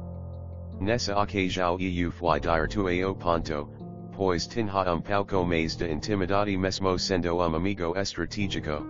Nessa 0.81 1.21
ocasião 1.21 1.77
eu 1.81 2.11
fui 2.11 2.41
dar 2.41 2.69
tu 2.69 2.87
ao 2.89 3.15
ponto, 3.15 3.69
pois 4.13 4.47
tinha 4.47 4.93
um 4.93 5.01
pouco 5.01 5.45
mais 5.45 5.77
de 5.77 5.91
intimidade 5.91 6.57
mesmo 6.57 6.99
sendo 6.99 7.37
um 7.37 7.55
amigo 7.55 7.97
estratégico. 7.97 8.87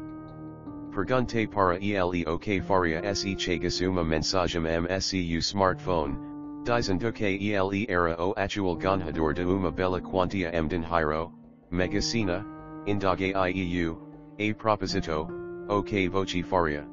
Perguntei 0.90 1.46
para 1.46 1.76
ele 1.76 2.24
o 2.26 2.38
que 2.38 2.60
faria 2.60 3.14
se 3.14 3.38
chegas 3.38 3.80
uma 3.80 4.02
mensagem 4.02 4.62
msu 4.62 5.38
smartphone, 5.38 6.18
dizendo 6.64 7.12
que 7.12 7.24
ele 7.24 7.86
era 7.88 8.20
o 8.22 8.34
atual 8.36 8.76
ganhador 8.76 9.34
de 9.34 9.44
uma 9.44 9.70
bela 9.70 10.00
quantia 10.00 10.50
em 10.54 10.66
dinheiro, 10.66 11.32
Mega-Sena, 11.70 12.57
indaguei 12.88 13.34
eu, 13.34 13.98
a 14.38 14.54
propósito, 14.54 15.28
o 15.68 15.82
que 15.82 16.08
voce 16.08 16.42
faria. 16.42 16.86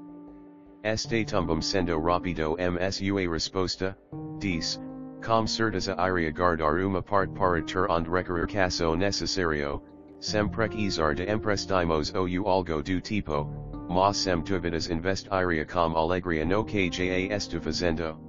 Este 0.83 1.23
tumbum 1.25 1.61
sendo 1.61 1.99
rapido 1.99 2.57
msu 2.57 3.17
a 3.17 3.31
resposta, 3.31 3.97
diz, 4.39 4.79
com 5.23 5.47
certeza 5.47 5.95
iria 5.97 6.31
guardar 6.31 6.79
uma 6.81 7.01
parte 7.01 7.33
para 7.33 7.61
ter 7.61 7.87
requerir 7.87 8.47
caso 8.47 8.95
necessario, 8.95 9.81
sem 10.19 10.49
precisar 10.49 11.15
de 11.15 11.23
emprestimos 11.31 12.13
ou 12.13 12.27
algo 12.47 12.83
do 12.83 12.99
tipo, 12.99 13.47
mas 13.89 14.17
sem 14.17 14.41
dúvidas 14.41 14.89
investiria 14.89 15.65
com 15.65 15.95
alegria 15.95 16.45
no 16.45 16.65
que 16.65 16.91
já 16.91 17.35
está 17.35 17.59
fazendo. 17.61 18.19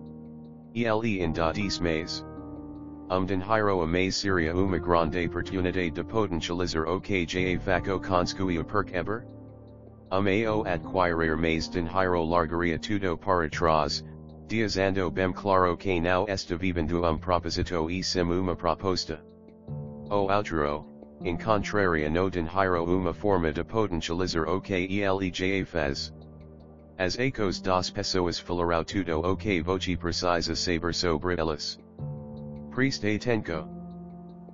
Ele 0.73 1.21
ainda 1.21 1.53
diz 1.53 1.81
mais. 1.81 2.25
Um 3.09 3.25
dinheiro 3.25 3.83
a 3.83 3.87
mais 3.87 4.17
seria 4.17 4.53
uma 4.53 4.79
grande 4.79 5.27
oportunidade 5.27 5.93
de 5.93 6.03
potencializar 6.03 6.89
o 6.89 7.01
que 7.01 7.25
já 7.25 7.57
faco 7.61 8.01
conscuio 8.01 8.65
perk 8.65 8.93
ever? 8.93 9.25
Ao 10.11 10.21
adquirir 10.67 11.37
mais 11.37 11.69
dinheiro 11.69 12.25
largaria 12.25 12.79
tudo 12.79 13.17
para 13.17 13.49
trás, 13.49 14.03
Diazando 14.49 15.11
bem 15.11 15.33
claro 15.33 15.77
que 15.77 16.01
não 16.01 16.25
está 16.29 16.57
vivendo 16.57 17.05
um 17.05 17.19
propósito 17.19 17.91
e 17.91 18.03
sim 18.03 18.23
uma 18.23 18.55
proposta. 18.55 19.21
O 20.09 20.29
outro, 20.29 20.85
encontraria 21.21 22.09
no 22.09 22.31
dinheiro 22.31 22.85
uma 22.85 23.13
forma 23.13 23.53
de 23.53 23.65
potencializar 23.65 24.49
o 24.49 24.61
que. 24.61 25.01
As 26.99 27.19
ecos 27.19 27.61
das 27.61 27.91
pessoas 27.91 28.39
falarão 28.39 28.85
tudo 28.85 29.21
o 29.21 29.37
que 29.37 29.61
voce 29.61 29.97
precisa 29.97 30.55
saber 30.55 30.95
sobre 30.95 31.37
elas. 31.39 31.79
Preste 32.77 33.17
atenco. 33.17 33.67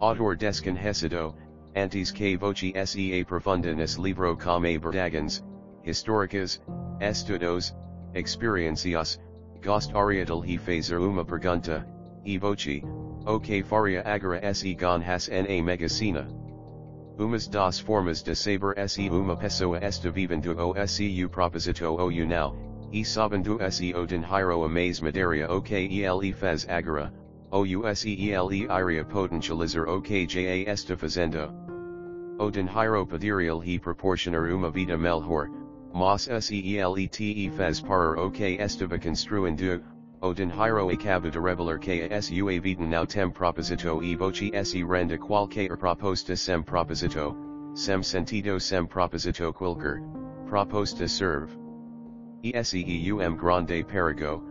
Autor 0.00 0.36
desconhecido, 0.36 1.34
antes 1.74 2.12
que 2.12 2.36
voce 2.36 2.72
se 2.86 3.20
aprofunda 3.20 3.74
nesse 3.74 4.00
livro 4.00 4.36
como 4.36 4.78
verdades, 4.78 5.42
históricas, 5.84 6.60
estudos, 7.00 7.74
experiencias, 8.14 9.18
gostaria 9.60 10.24
de 10.24 10.32
lhe 10.40 10.56
fazer 10.56 11.00
uma 11.00 11.24
pergunta, 11.24 11.84
e 12.24 12.38
voce, 12.38 12.84
o 13.26 13.40
que 13.40 13.60
faria 13.60 14.04
agora 14.04 14.54
se 14.54 14.72
ganhasse 14.76 15.28
na 15.28 15.60
Mega-Sena. 15.60 16.28
Umas 17.18 17.48
das 17.48 17.80
formas 17.80 18.22
de 18.22 18.36
saber 18.36 18.88
se 18.88 19.10
uma 19.10 19.36
pessoa 19.36 19.84
está 19.84 20.10
vivendo 20.10 20.54
o 20.56 20.86
seu 20.86 21.28
proposito 21.28 21.86
ou 21.86 22.12
não, 22.24 22.56
e 22.92 23.04
sabendo 23.04 23.58
se 23.68 23.92
o 23.92 24.06
dinheiro 24.06 24.62
a 24.62 24.68
mais 24.68 25.00
madeira 25.00 25.52
o 25.52 25.60
que 25.60 25.74
ele 25.74 26.32
faz 26.32 26.68
agora, 26.68 27.12
OUSEELE 27.52 28.66
IRIA 28.70 29.04
potentializer 29.04 29.86
OKJA 29.86 30.66
esta 30.66 30.96
fazenda. 30.96 31.52
Odin 32.40 32.66
hyropatherial 32.66 33.62
he 33.62 33.78
proportioner 33.78 34.48
uma 34.48 34.70
vita 34.70 34.96
melhor, 34.96 35.50
mas 35.94 36.26
seelete 36.28 37.52
fez 37.52 37.82
parer 37.82 38.16
ok 38.18 38.56
estava 38.58 38.98
construindo, 38.98 39.82
Odin 40.22 40.50
hyro 40.50 40.90
acaba 40.90 41.30
de 41.30 41.38
revelar 41.38 41.78
que 41.78 42.00
a 42.00 42.78
now 42.78 43.04
tem 43.04 43.30
proposito 43.30 44.02
e 44.02 44.14
voce 44.16 44.50
se 44.64 44.82
renda 44.82 45.18
qualquer 45.18 45.76
proposta 45.76 46.34
sem 46.34 46.62
proposito, 46.62 47.36
sem 47.74 48.02
sentido 48.02 48.58
sem 48.58 48.86
proposito 48.86 49.52
qualquer, 49.52 50.00
proposta 50.48 51.06
serve. 51.06 51.58
E 52.42 52.52
s 52.54 52.74
e 52.74 53.12
u 53.12 53.20
m 53.20 53.36
grande 53.36 53.84
perigo, 53.84 54.42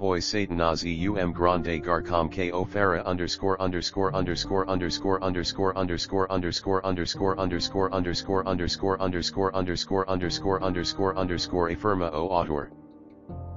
pois 0.00 0.24
Satanás 0.24 0.82
eum 0.82 1.30
grande 1.30 1.82
garcom 1.84 2.32
que 2.32 2.50
ofera 2.52 3.04
underscore 3.04 3.60
underscore 3.60 4.10
underscore 4.14 4.66
underscore 4.66 5.22
underscore 5.22 5.76
underscore 5.76 6.32
underscore 6.32 6.80
underscore 6.80 7.36
underscore 7.38 7.92
underscore 7.92 8.42
underscore 8.48 8.98
underscore 9.02 9.54
underscore 9.54 10.08
underscore 10.08 10.62
underscore 10.64 11.18
underscore 11.18 11.68
afirma 11.68 12.10
o 12.14 12.28
autor. 12.30 12.70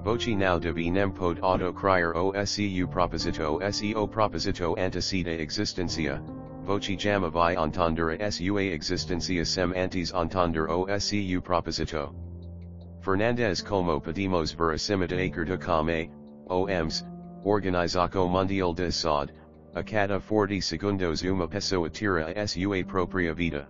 Voci 0.04 0.36
now 0.36 0.58
deve 0.58 0.92
nem 0.92 1.10
pod 1.12 1.40
auto 1.40 1.72
criar 1.72 2.14
o 2.14 2.30
seu 2.44 2.86
proposito 2.88 3.58
seo 3.72 4.06
proposito 4.06 4.76
antecede 4.76 5.40
existencia, 5.40 6.20
voci 6.62 6.94
jama 6.94 7.30
vi 7.30 7.54
entender 7.54 8.18
sua 8.30 8.70
existencia 8.70 9.46
sem 9.46 9.72
antes 9.74 10.12
entender 10.12 10.68
o 10.68 10.84
seu 10.98 11.40
proposito. 11.40 12.14
Fernandes 13.00 13.64
como 13.64 13.98
pedimos 13.98 14.54
verisimita 14.54 15.16
acerca 15.16 15.58
como, 15.58 16.10
OMS, 16.48 17.04
Organização 17.44 18.28
Mundial 18.28 18.74
de 18.74 18.90
Saúde, 18.90 19.32
a 19.74 19.82
cada 19.82 20.20
40 20.20 20.60
segundos 20.60 21.22
uma 21.22 21.48
pessoa 21.48 21.90
tira 21.90 22.32
a 22.40 22.46
sua 22.46 22.84
própria 22.84 23.34
vida. 23.34 23.66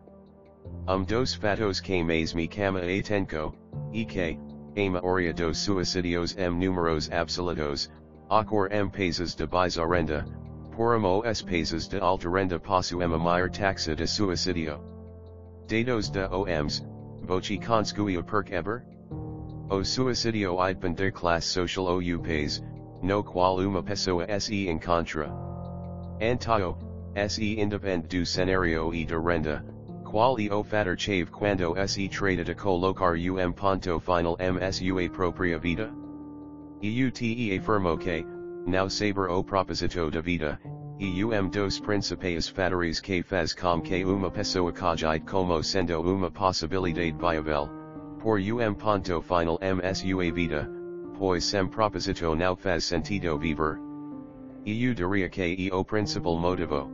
Um 0.88 1.04
dos 1.04 1.35
fatos 1.35 1.81
que 1.81 2.02
mais 2.02 2.35
me 2.35 2.49
chama 2.49 2.81
a 2.81 2.99
atenção, 2.99 3.54
e 3.93 4.04
que, 4.04 4.38
a 4.76 4.90
maioria 4.90 5.33
dos 5.33 5.59
suicidios 5.59 6.37
m 6.37 6.59
números 6.59 7.11
absolutos, 7.11 7.90
ocorre 8.28 8.71
m 8.73 8.90
países 8.90 9.35
de 9.35 9.47
baixa 9.47 9.87
renda, 9.87 10.25
poramo 10.73 11.23
os 11.25 11.43
países 11.43 11.88
de 11.88 11.99
alta 12.00 12.28
renda 12.28 12.59
possuem 12.59 13.04
a 13.04 13.19
maior 13.19 13.50
taxa 13.50 13.95
de 13.95 14.07
suicidio. 14.07 14.81
Dados 15.69 16.11
de 16.11 16.26
OMS, 16.26 16.83
voce 17.23 17.59
conscuia 17.59 18.23
per 18.23 18.45
ever? 18.50 18.85
O 19.71 19.83
suicidio 19.83 20.61
idpan 20.61 20.94
de 20.94 21.11
classe 21.11 21.49
social 21.49 21.87
ou 21.87 22.00
país, 22.23 22.62
no 23.02 23.23
qual 23.23 23.56
uma 23.61 23.83
pessoa 23.83 24.26
se 24.38 24.68
encontra. 24.68 25.33
Antao, 26.20 26.77
se 27.29 27.59
independe 27.59 28.07
do 28.09 28.27
cenário 28.27 28.92
e 28.92 29.07
de 29.07 29.16
renda, 29.16 29.64
qual 30.05 30.38
e 30.38 30.50
o 30.50 30.62
fator 30.62 30.98
chave 30.98 31.31
quando 31.31 31.74
se 31.88 32.09
trata 32.09 32.44
de 32.44 32.55
colocar 32.55 33.16
um 33.16 33.53
ponto 33.53 33.98
final 34.00 34.37
msua 34.37 35.09
própria 35.09 35.59
vida? 35.59 35.90
EUTE 36.83 37.57
afirmo 37.59 37.96
que, 37.96 38.22
now 38.66 38.88
saber 38.90 39.31
o 39.31 39.42
proposito 39.42 40.11
da 40.11 40.20
vida, 40.20 40.61
eum 41.00 41.48
dos 41.48 41.81
principais 41.81 42.48
fatores 42.48 43.00
que 43.00 43.22
faz 43.22 43.55
com 43.55 43.81
que 43.81 44.05
uma 44.05 44.31
pessoa 44.31 44.70
cogite 44.72 45.24
como 45.24 45.62
sendo 45.62 46.03
uma 46.03 46.31
possibilidade 46.31 47.12
viável, 47.12 47.84
por 48.24 48.40
um 48.40 48.74
ponto 48.74 49.20
final 49.20 49.58
msua 49.60 50.32
vida, 50.32 50.66
pois 51.18 51.44
sem 51.44 51.68
proposito 51.68 52.34
não 52.34 52.56
faz 52.56 52.84
sentido 52.84 53.38
viver. 53.38 53.78
Eu 54.64 54.94
diria 54.94 55.28
que 55.28 55.70
o 55.70 55.84
principal 55.84 56.38
motivo. 56.38 56.90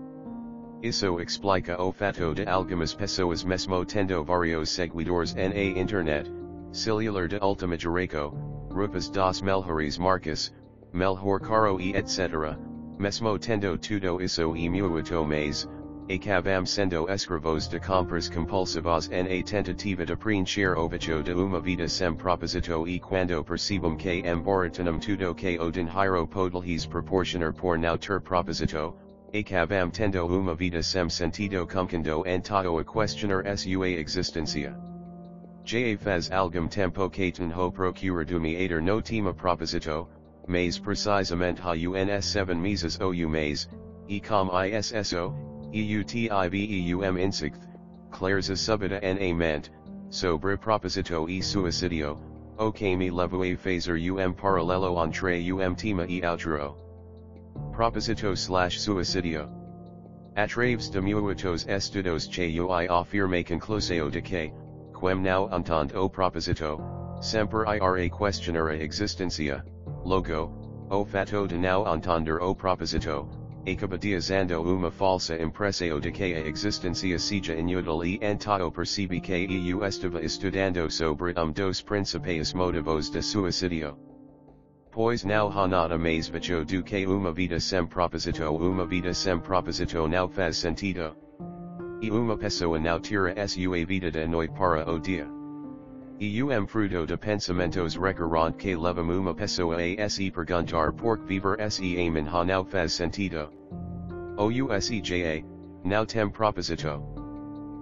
Isso 0.83 1.21
explica 1.21 1.81
o 1.81 1.93
fato 1.93 2.35
de 2.35 2.45
algumas 2.49 2.93
pessoas 2.93 3.45
mesmo 3.45 3.85
tendo 3.85 4.25
vários 4.25 4.71
seguidores 4.71 5.33
na 5.33 5.55
internet, 5.55 6.29
celular 6.73 7.29
de 7.29 7.39
última 7.41 7.79
geração, 7.79 8.35
rupas 8.73 9.09
das 9.09 9.41
melhores 9.41 9.99
marcas, 9.99 10.53
melhor 10.93 11.39
caro 11.39 11.81
e 11.81 11.95
etc., 11.95 12.57
mesmo 12.99 13.39
tendo 13.39 13.79
tudo 13.79 14.21
isso 14.21 14.57
e 14.57 14.69
muito 14.69 15.25
mais, 15.25 15.69
acabam 16.11 16.67
sendo 16.67 17.09
escravos 17.09 17.69
de 17.69 17.79
compras 17.79 18.29
compulsivas 18.29 19.09
na 19.09 19.43
tentativa 19.45 20.05
de 20.05 20.17
preencher 20.17 20.77
o 20.77 20.89
vacío 20.89 21.23
de 21.23 21.33
uma 21.33 21.61
vida 21.61 21.87
sem 21.87 22.15
proposito 22.17 22.89
e 22.89 22.99
quando 22.99 23.45
percebam 23.45 23.97
que 23.97 24.21
embora 24.27 24.69
tudo 24.71 25.35
que 25.35 25.57
o 25.61 25.71
dinheiro 25.71 26.27
pode 26.27 26.59
lhes 26.59 26.85
proporcionar 26.85 27.53
por 27.53 27.79
não 27.79 27.97
ter 27.97 28.21
proposito, 28.21 28.93
acabam 29.33 29.89
tendo 29.89 30.27
uma 30.27 30.57
vida 30.57 30.83
sem 30.83 31.09
sentido 31.09 31.65
começando 31.65 32.25
então 32.27 32.77
a 32.77 32.85
questionar 32.85 33.57
sua 33.57 33.89
existência. 33.89 34.77
Já 35.65 35.97
faz 35.97 36.33
algum 36.33 36.67
tempo 36.67 37.09
que 37.09 37.31
tenho 37.31 37.71
procurado 37.71 38.41
me 38.41 38.57
ater 38.57 38.83
no 38.83 39.01
tema 39.01 39.33
proposito, 39.33 40.09
mas 40.49 40.77
precisamente 40.77 41.61
ha 41.63 41.75
uns 41.75 42.25
7 42.25 42.55
meses 42.57 42.99
ou 43.01 43.13
mês, 43.29 43.69
e 44.09 44.21
com 44.21 44.51
isso, 44.65 45.33
EUTIVEUM 45.73 47.17
insicht, 47.17 47.61
clares 48.11 48.51
a 48.51 48.55
subita 48.55 49.01
na 49.01 49.33
ment, 49.33 49.71
sobre 50.11 50.57
proposito 50.57 51.29
e 51.29 51.41
suicidio, 51.41 52.19
o 52.59 52.73
que 52.73 52.97
me 52.97 53.11
levo 53.11 53.45
a 53.45 53.57
fazer 53.57 53.97
um 53.97 54.35
paralelo 54.35 54.99
entre 55.01 55.53
um 55.53 55.75
tema 55.77 56.07
e 56.09 56.21
outro. 56.25 56.75
Proposito 57.73 58.33
slash 58.33 58.81
suicidio. 58.81 59.49
Atraves 60.37 60.91
de 60.91 61.01
muitos 61.01 61.67
estudos 61.69 62.27
que 62.27 62.57
eu 62.57 62.73
afirme 62.73 63.45
conclusão 63.45 64.11
de 64.11 64.21
que, 64.21 64.53
quem 64.93 65.23
não 65.23 65.49
entende 65.53 65.97
o 65.97 66.09
proposito, 66.09 66.81
sempre 67.21 67.65
irá 67.77 68.09
questionar 68.11 68.71
a 68.71 68.77
existência, 68.77 69.65
logo, 70.05 70.51
o 70.91 71.05
fato 71.05 71.47
de 71.47 71.57
não 71.57 71.87
entender 71.87 72.43
o 72.43 72.55
proposito, 72.55 73.29
acabadiazando 73.67 74.63
uma 74.63 74.91
falsa 74.91 75.41
impressão 75.41 76.01
de 76.01 76.11
que 76.11 76.35
a 76.35 76.47
existência 76.49 77.19
seja 77.19 77.55
inútil 77.55 78.05
e 78.05 78.19
então 78.23 78.71
percebe 78.71 79.21
que 79.21 79.47
eu 79.69 79.85
estava 79.85 80.23
estudando 80.25 80.91
sobre 80.91 81.35
um 81.39 81.53
dos 81.53 81.83
principais 81.83 82.53
motivos 82.55 83.11
de 83.11 83.23
suicidio. 83.23 83.97
Pois 84.93 85.25
não 85.25 85.51
há 85.51 85.99
mais 85.99 86.29
vacio 86.29 86.65
do 86.65 86.83
que 86.83 87.07
uma 87.07 87.33
vida 87.33 87.61
sem 87.61 87.87
proposito 87.87 88.45
uma 88.51 88.87
vida 88.87 89.15
sem 89.15 89.39
proposito 89.39 90.09
não 90.09 90.29
faz 90.29 90.57
sentido. 90.57 91.17
E 92.03 92.11
uma 92.11 92.37
pessoa 92.37 92.79
não 92.79 92.99
tira 92.99 93.47
sua 93.47 93.85
vida 93.85 94.11
de 94.11 94.27
noite 94.27 94.53
para 94.55 94.91
o 94.91 94.99
dia. 94.99 95.40
Um 96.23 96.67
fruto 96.67 97.07
de 97.07 97.17
pensamentos 97.17 97.97
recorrente 97.97 98.59
que 98.59 98.77
levam 98.77 99.09
uma 99.09 99.35
pessoa 99.35 99.79
a 99.99 100.07
se 100.07 100.31
perguntar 100.31 100.93
por 100.93 101.17
que 101.17 101.41
viver 101.41 101.71
se 101.71 101.97
amen 101.97 102.27
ha 102.29 102.45
não 102.45 102.63
faz 102.63 102.93
sentido. 102.93 103.49
OUSEJA, 104.37 105.43
não 105.83 106.05
tem 106.05 106.29
proposito. 106.29 107.01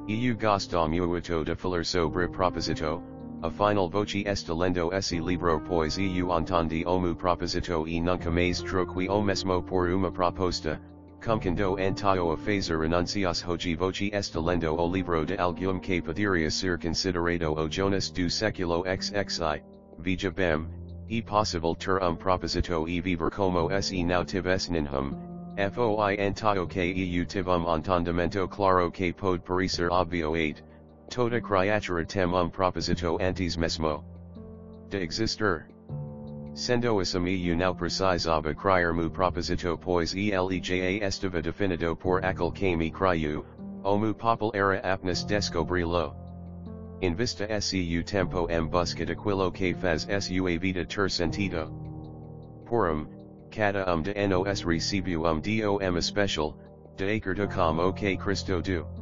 Eu 0.06 0.36
gosto 0.36 0.88
muito 0.88 1.44
de 1.44 1.56
falar 1.56 1.84
sobre 1.84 2.28
proposito, 2.28 3.02
afinal 3.42 3.90
voce 3.90 4.22
está 4.24 4.54
lendo 4.54 4.94
esse 4.94 5.18
livro 5.18 5.60
pois 5.66 5.98
eu 5.98 6.30
entendi 6.38 6.84
o 6.86 7.00
meu 7.00 7.16
proposito 7.16 7.88
e 7.88 8.00
nunca 8.00 8.30
mais 8.30 8.62
troquei 8.62 9.08
o 9.08 9.20
mesmo 9.20 9.60
por 9.64 9.90
uma 9.90 10.12
proposta, 10.12 10.80
Comquando 11.20 11.76
Antio 11.78 12.30
a 12.30 12.36
fazer 12.36 12.78
renuncias 12.78 13.44
hoje 13.44 13.74
voce 13.74 14.08
estelendo 14.12 14.72
o 14.80 14.86
livro 14.86 15.26
de 15.26 15.36
algum 15.36 15.80
que 15.80 16.00
poderia 16.00 16.48
ser 16.48 16.78
considerado 16.78 17.58
o 17.58 17.68
Jonas 17.68 18.08
do 18.10 18.30
século 18.30 18.84
XXI, 18.84 19.60
veja 19.98 20.30
bem, 20.30 20.68
e 21.08 21.20
possible 21.20 21.74
ter 21.74 22.00
um 22.02 22.14
proposito 22.14 22.88
e 22.88 23.00
viver 23.00 23.30
como 23.30 23.68
se 23.82 24.04
não 24.04 24.24
tivesse 24.24 24.70
nenhum, 24.70 25.12
foi 25.72 26.16
Antio 26.20 26.68
que 26.68 26.94
eu 27.18 27.26
tive 27.26 27.50
entendimento 27.50 28.46
claro 28.46 28.88
que 28.90 29.12
pode 29.12 29.42
parecer 29.42 29.90
obvio 29.90 30.30
8, 30.30 30.62
toda 31.10 31.40
criatura 31.40 32.06
tem 32.06 32.26
um 32.26 32.48
proposito 32.48 33.18
antes 33.20 33.56
mesmo. 33.56 34.04
de 34.88 35.02
exister. 35.02 35.66
Sendo 36.58 36.98
asum 36.98 37.24
eu 37.28 37.56
now 37.56 37.72
precisava 37.72 38.52
criar 38.52 38.92
mu 38.92 39.08
proposito 39.08 39.78
pois 39.78 40.12
eleja 40.12 40.74
estava 41.06 41.40
definido 41.40 41.94
por 41.94 42.24
aquel 42.24 42.50
que 42.50 42.74
me 42.74 42.90
criou, 42.90 43.46
o 43.84 43.96
mu 43.96 44.12
popul 44.12 44.50
era 44.52 44.80
apnes 44.82 45.24
descobrilo. 45.24 46.16
In 47.00 47.14
vista 47.14 47.46
seu 47.60 48.02
tempo 48.02 48.48
em 48.50 48.66
busca 48.66 49.06
daquilo 49.06 49.52
que 49.52 49.72
faz 49.72 50.08
sua 50.20 50.58
vida 50.58 50.84
ter 50.84 51.08
sentido. 51.08 51.70
Porum, 52.66 53.06
cada 53.52 53.94
um 53.94 54.02
de 54.02 54.26
nos 54.26 54.64
recebeu 54.64 55.26
um 55.26 55.40
dom 55.40 55.96
especial, 55.96 56.58
de 56.96 57.08
acordo 57.08 57.46
com 57.46 57.78
o 57.78 57.92
que 57.92 58.16
Cristo 58.16 58.60
do. 58.60 58.97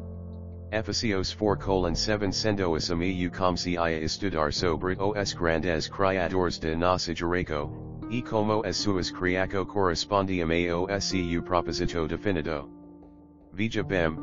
Efésios 0.72 1.32
4 1.32 1.56
colon 1.56 1.94
7 1.94 2.32
sendo 2.32 2.74
asum 2.74 3.00
eu 3.00 3.30
como 3.30 3.56
se 3.56 3.74
ia 3.74 4.02
estudar 4.02 4.52
sobre 4.52 4.96
os 4.98 5.32
grandes 5.32 5.88
criadores 5.88 6.58
de 6.58 6.74
nossa 6.74 7.14
geração, 7.14 7.70
e 8.10 8.20
como 8.20 8.64
as 8.66 8.76
suas 8.76 9.08
criaco 9.12 9.64
correspondiam 9.64 10.50
ao 10.90 11.00
seu 11.00 11.40
proposito 11.40 12.08
definido. 12.08 12.68
Veja 13.52 13.84
bem, 13.84 14.16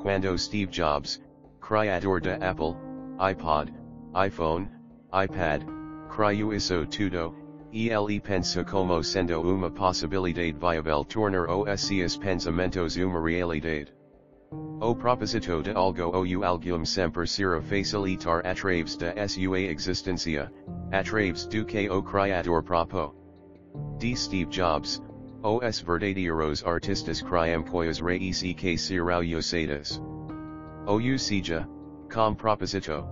quando 0.00 0.38
Steve 0.38 0.70
Jobs, 0.70 1.20
criador 1.60 2.22
da 2.22 2.36
Apple, 2.36 2.74
iPod, 3.18 3.70
iPhone, 4.14 4.70
iPad, 5.12 5.62
criou 6.08 6.54
isso 6.54 6.86
tudo, 6.86 7.34
ele 7.72 8.20
pensa 8.20 8.64
como 8.64 9.04
sendo 9.04 9.42
uma 9.42 9.70
possibilidade 9.70 10.54
viável 10.58 11.04
tornar 11.04 11.46
os 11.50 11.80
seus 11.82 12.16
pensamentos 12.16 12.96
uma 12.96 13.20
realidade. 13.20 13.99
O 14.82 14.94
proposito 14.94 15.62
de 15.62 15.72
algo 15.72 16.10
ou 16.10 16.42
algum 16.42 16.86
semper 16.86 17.28
será 17.28 17.60
facilitar 17.60 18.40
através 18.46 18.96
da 18.96 19.28
sua 19.28 19.60
existência, 19.60 20.50
através 20.90 21.46
do 21.46 21.66
que 21.66 21.90
o 21.90 22.02
criador 22.02 22.62
propô. 22.62 23.14
D. 23.98 24.16
Steve 24.16 24.50
Jobs, 24.50 25.02
os 25.42 25.80
verdadeiros 25.80 26.64
artistas 26.64 27.20
criam 27.20 27.62
coisas 27.62 28.00
reis 28.00 28.42
e 28.42 28.54
que 28.54 28.78
serão 28.78 29.20
usadas. 29.20 30.00
Ou 30.86 31.18
seja, 31.18 31.68
com 32.10 32.34
proposito. 32.34 33.04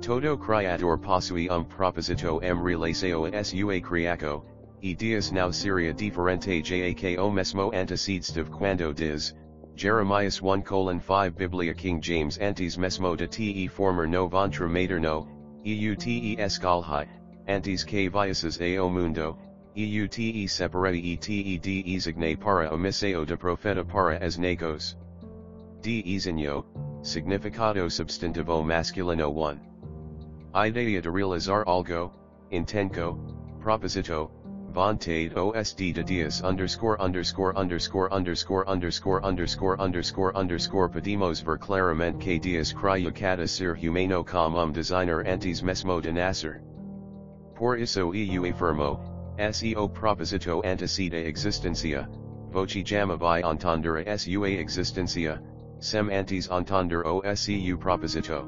Todo 0.00 0.38
criador 0.38 0.98
possui 0.98 1.50
um 1.50 1.64
proposito 1.64 2.40
em 2.42 2.54
relação 2.54 3.26
a 3.26 3.44
sua 3.44 3.78
criaco, 3.78 4.42
e 4.80 4.94
dias 4.94 5.30
não 5.32 5.52
seria 5.52 5.92
diferente 5.92 6.62
ja 6.62 6.94
que 6.94 7.18
o 7.18 7.30
mesmo 7.30 7.70
antecedeve 7.74 8.48
quando 8.48 8.94
diz, 8.94 9.34
Jeremias 9.78 10.42
1 10.42 10.64
colon 10.64 11.00
5 11.00 11.36
Biblia 11.36 11.72
King 11.72 12.00
James 12.00 12.36
antes 12.38 12.76
mesmo 12.76 13.16
de 13.16 13.28
te 13.28 13.68
former 13.68 14.08
no 14.08 14.28
ventre 14.28 14.66
materno, 14.68 15.28
eute 15.64 16.36
escalhi, 16.36 17.06
antes 17.46 17.84
que 17.84 18.10
viases 18.10 18.58
ao 18.76 18.90
mundo, 18.90 19.38
eute 19.76 20.48
separei 20.48 21.14
e 21.14 21.16
te 21.16 21.60
designe 21.60 22.36
para 22.36 22.68
o 22.74 23.24
de 23.24 23.36
profeta 23.36 23.84
para 23.84 24.16
as 24.20 24.36
negos. 24.36 24.96
Designo, 25.80 26.64
significado 27.02 27.88
substantivo 27.88 28.64
masculino 28.64 29.32
1. 29.32 29.60
Idea 30.56 31.00
de 31.00 31.08
realizar 31.08 31.64
algo, 31.68 32.10
intenco, 32.50 33.16
proposito, 33.60 34.28
vontade 34.72 35.32
OSD 35.34 36.04
de 36.04 36.46
underscore 36.46 37.00
underscore 37.00 37.56
underscore 37.56 38.12
underscore 38.12 38.68
underscore 38.68 39.24
underscore 39.24 39.80
underscore 39.80 40.36
underscore 40.36 40.88
pedimos 40.88 41.42
ver 41.42 41.58
claramente 41.58 42.20
que 42.20 42.38
dias 42.38 42.72
cryo 42.72 43.14
cada 43.14 43.48
ser 43.48 43.74
humano 43.74 44.22
como 44.22 44.58
um 44.58 44.72
designer 44.72 45.24
antes 45.26 45.62
mesmo 45.62 46.00
de 46.02 46.12
nascer. 46.12 46.60
Por 47.54 47.78
isso 47.78 48.12
eu 48.14 48.40
afirmo, 48.42 49.00
SEO 49.38 49.92
proposito 49.92 50.62
antecede 50.62 51.26
existencia, 51.26 52.08
voce 52.50 52.84
jama 52.84 53.16
vai 53.16 53.42
entender 53.42 54.06
a 54.06 54.18
sua 54.18 54.50
existencia, 54.50 55.40
sem 55.80 56.12
antes 56.12 56.48
entender 56.50 57.06
o 57.06 57.22
SEU 57.34 57.76
proposito. 57.78 58.46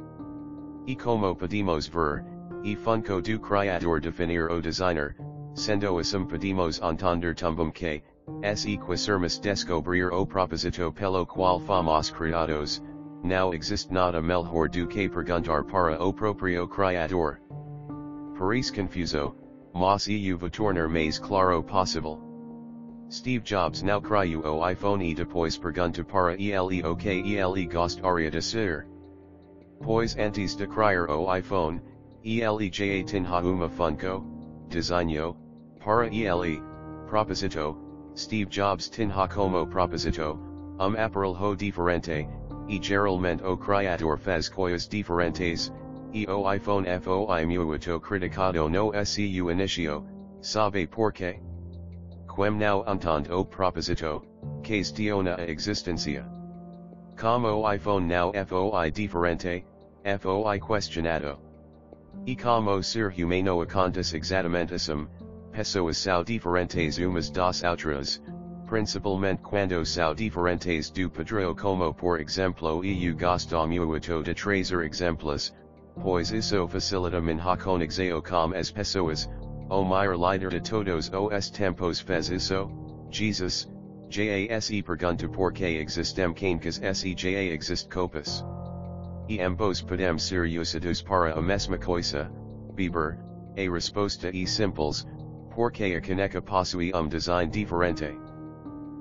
E 0.86 0.94
como 0.94 1.34
pedimos 1.34 1.88
ver, 1.88 2.24
e 2.62 2.76
funco 2.76 3.22
do 3.22 3.38
criador 3.38 4.00
definir 4.00 4.50
o 4.50 4.60
designer, 4.60 5.16
sendo 5.54 5.98
asum 5.98 6.28
pedimos 6.28 6.80
entender 6.80 7.34
tumbum 7.34 7.72
que, 7.72 8.02
es 8.42 8.64
equisermus 8.66 9.40
descobrir 9.40 10.12
o 10.12 10.26
proposito 10.26 10.94
pelo 10.94 11.26
qual 11.26 11.60
fomos 11.60 12.10
criados, 12.10 12.80
now 13.22 13.52
exist 13.52 13.90
nada 13.90 14.22
melhor 14.22 14.70
do 14.70 14.86
que 14.86 15.08
perguntar 15.08 15.66
para 15.66 15.96
o 16.00 16.12
proprio 16.12 16.66
criador. 16.66 17.40
Paris 18.38 18.70
confuso, 18.70 19.34
mas 19.74 20.08
eu 20.08 20.38
vou 20.38 20.88
mais 20.88 21.18
claro 21.18 21.62
possível. 21.62 22.18
Steve 23.10 23.42
Jobs 23.42 23.82
now 23.82 24.00
criou 24.00 24.40
o 24.42 24.64
iPhone 24.64 25.02
e 25.02 25.14
depois 25.14 25.58
pergunta 25.58 26.04
para 26.04 26.34
ele 26.34 26.82
o 26.82 26.94
que 26.94 27.08
ele 27.08 27.66
gostaria 27.66 28.30
de 28.30 28.40
ser. 28.40 28.86
Pois 29.82 30.16
antes 30.16 30.54
de 30.54 30.66
criar 30.66 31.10
o 31.10 31.34
iPhone, 31.34 31.80
ele 32.22 32.70
já 32.70 33.02
tinha 33.04 33.40
uma 33.40 33.68
funko, 33.68 34.24
designo, 34.70 35.36
para 35.80 36.06
ele, 36.06 36.62
proposito, 37.06 37.76
Steve 38.16 38.46
Jobs 38.46 38.88
tinha 38.88 39.28
como 39.28 39.66
proposito, 39.66 40.38
um 40.78 40.96
aparelho 40.96 41.56
diferente, 41.56 42.28
e 42.68 42.80
geralmente 42.80 43.44
o 43.44 43.56
criador 43.56 44.18
faz 44.18 44.48
coisas 44.48 44.88
diferentes, 44.88 45.72
e 46.12 46.26
o 46.26 46.52
iPhone 46.52 46.86
foi 47.00 47.46
muito 47.46 48.00
criticado 48.00 48.68
no 48.68 48.92
seu 49.04 49.50
inicio, 49.50 50.04
sabe 50.40 50.86
por 50.86 51.12
quê? 51.12 51.40
Quem 52.34 52.50
não 52.52 52.84
entende 52.86 53.30
o 53.32 53.44
proposito, 53.44 54.22
questiona 54.62 55.36
a 55.36 55.50
existência. 55.50 56.24
Como 57.20 57.70
iPhone 57.70 58.06
não 58.06 58.32
foi 58.46 58.90
diferente, 58.90 59.64
foi 60.20 60.60
questionado. 60.60 61.49
E 62.26 62.36
ser 62.82 63.12
humano 63.18 63.62
acontece 63.62 64.16
exatamente 64.16 64.74
assim, 64.74 65.08
pessoas 65.52 65.96
são 65.96 66.22
diferentes 66.22 66.98
umas 66.98 67.30
das 67.30 67.62
outras, 67.64 68.22
principalmente 68.66 69.42
quando 69.42 69.84
são 69.86 70.14
diferentes 70.14 70.90
do 70.90 71.08
padrão 71.08 71.54
como 71.54 71.94
por 71.94 72.20
exemplo 72.20 72.84
eu 72.84 73.16
gosto 73.16 73.66
muito 73.66 74.22
de 74.22 74.34
trazer 74.34 74.84
exemplos, 74.84 75.54
pois 76.02 76.30
isso 76.30 76.68
facilita 76.68 77.20
minha 77.20 77.56
conexão 77.56 78.20
com 78.20 78.54
as 78.54 78.70
pessoas, 78.70 79.28
o 79.70 79.82
maior 79.82 80.16
líder 80.16 80.50
de 80.50 80.60
todos 80.60 81.10
os 81.12 81.50
tempos 81.50 82.00
fez 82.00 82.28
isso, 82.28 82.70
Jesus, 83.10 83.66
JASE 84.10 84.82
pergunta 84.82 85.26
por 85.28 85.52
que 85.52 85.64
existem 85.64 86.34
cancas 86.34 86.78
SEJA 86.78 87.54
exist 87.54 87.88
copas. 87.88 88.44
E 89.30 89.38
ambos 89.38 89.80
podemos 89.80 90.24
ser 90.24 90.44
usados 90.58 91.00
para 91.00 91.32
a 91.38 91.40
mesma 91.40 91.78
coisa, 91.78 92.28
Bieber, 92.74 93.16
a 93.56 93.72
resposta 93.72 94.28
e 94.34 94.44
simples, 94.44 95.06
porque 95.54 95.94
a 95.94 96.00
caneca 96.00 96.42
possui 96.42 96.92
um 96.92 97.08
design 97.08 97.48
diferente. 97.48 98.18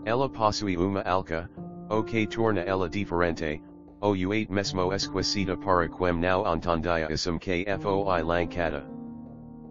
Ela 0.05 0.29
possui 0.29 0.77
uma 0.77 1.01
alca, 1.01 1.49
o 1.89 2.03
que 2.03 2.27
torna 2.27 2.61
ela 2.61 2.87
diferente, 2.87 3.59
o 4.03 4.13
u8 4.13 4.51
mesmo 4.51 4.93
esquisita 4.93 5.57
para 5.57 5.89
quem 5.89 6.19
não 6.19 6.45
entendia 6.45 7.09
isum 7.09 7.39
que 7.39 7.65
foi 7.79 8.21
lancada. 8.21 8.85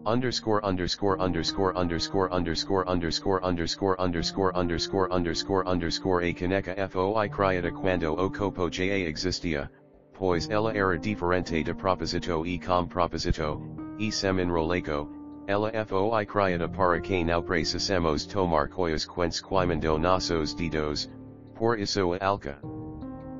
Underscore 0.04 0.60
underscore 0.64 1.20
underscore 1.20 1.76
underscore 1.76 2.28
underscore 2.32 2.84
underscore 2.88 3.40
underscore 3.44 3.96
underscore 4.00 4.56
underscore 4.56 5.08
underscore 5.12 5.68
underscore 5.68 6.22
a 6.22 6.34
caneca 6.34 6.90
foi 6.90 7.28
criada 7.28 7.70
quando 7.70 8.18
o 8.18 8.28
copo 8.28 8.68
ja 8.68 9.06
existia, 9.06 9.70
pois 10.18 10.50
ella 10.50 10.72
era 10.74 10.98
differente 10.98 11.62
de 11.62 11.72
proposito 11.72 12.44
e 12.44 12.58
com 12.58 12.86
proposito, 12.86 13.62
e 14.00 14.10
sem 14.10 14.40
enroleco, 14.40 15.08
ela 15.46 15.70
foi 15.86 16.26
criada 16.26 16.68
para 16.68 17.00
que 17.00 17.24
não 17.24 17.40
precisamos 17.40 18.26
tomar 18.26 18.68
coisas 18.68 19.06
quentes 19.06 19.40
quimando 19.40 19.96
nossos 19.96 20.54
dedos, 20.54 21.08
por 21.54 21.78
isso 21.78 22.14
a 22.14 22.26
alca. 22.26 22.58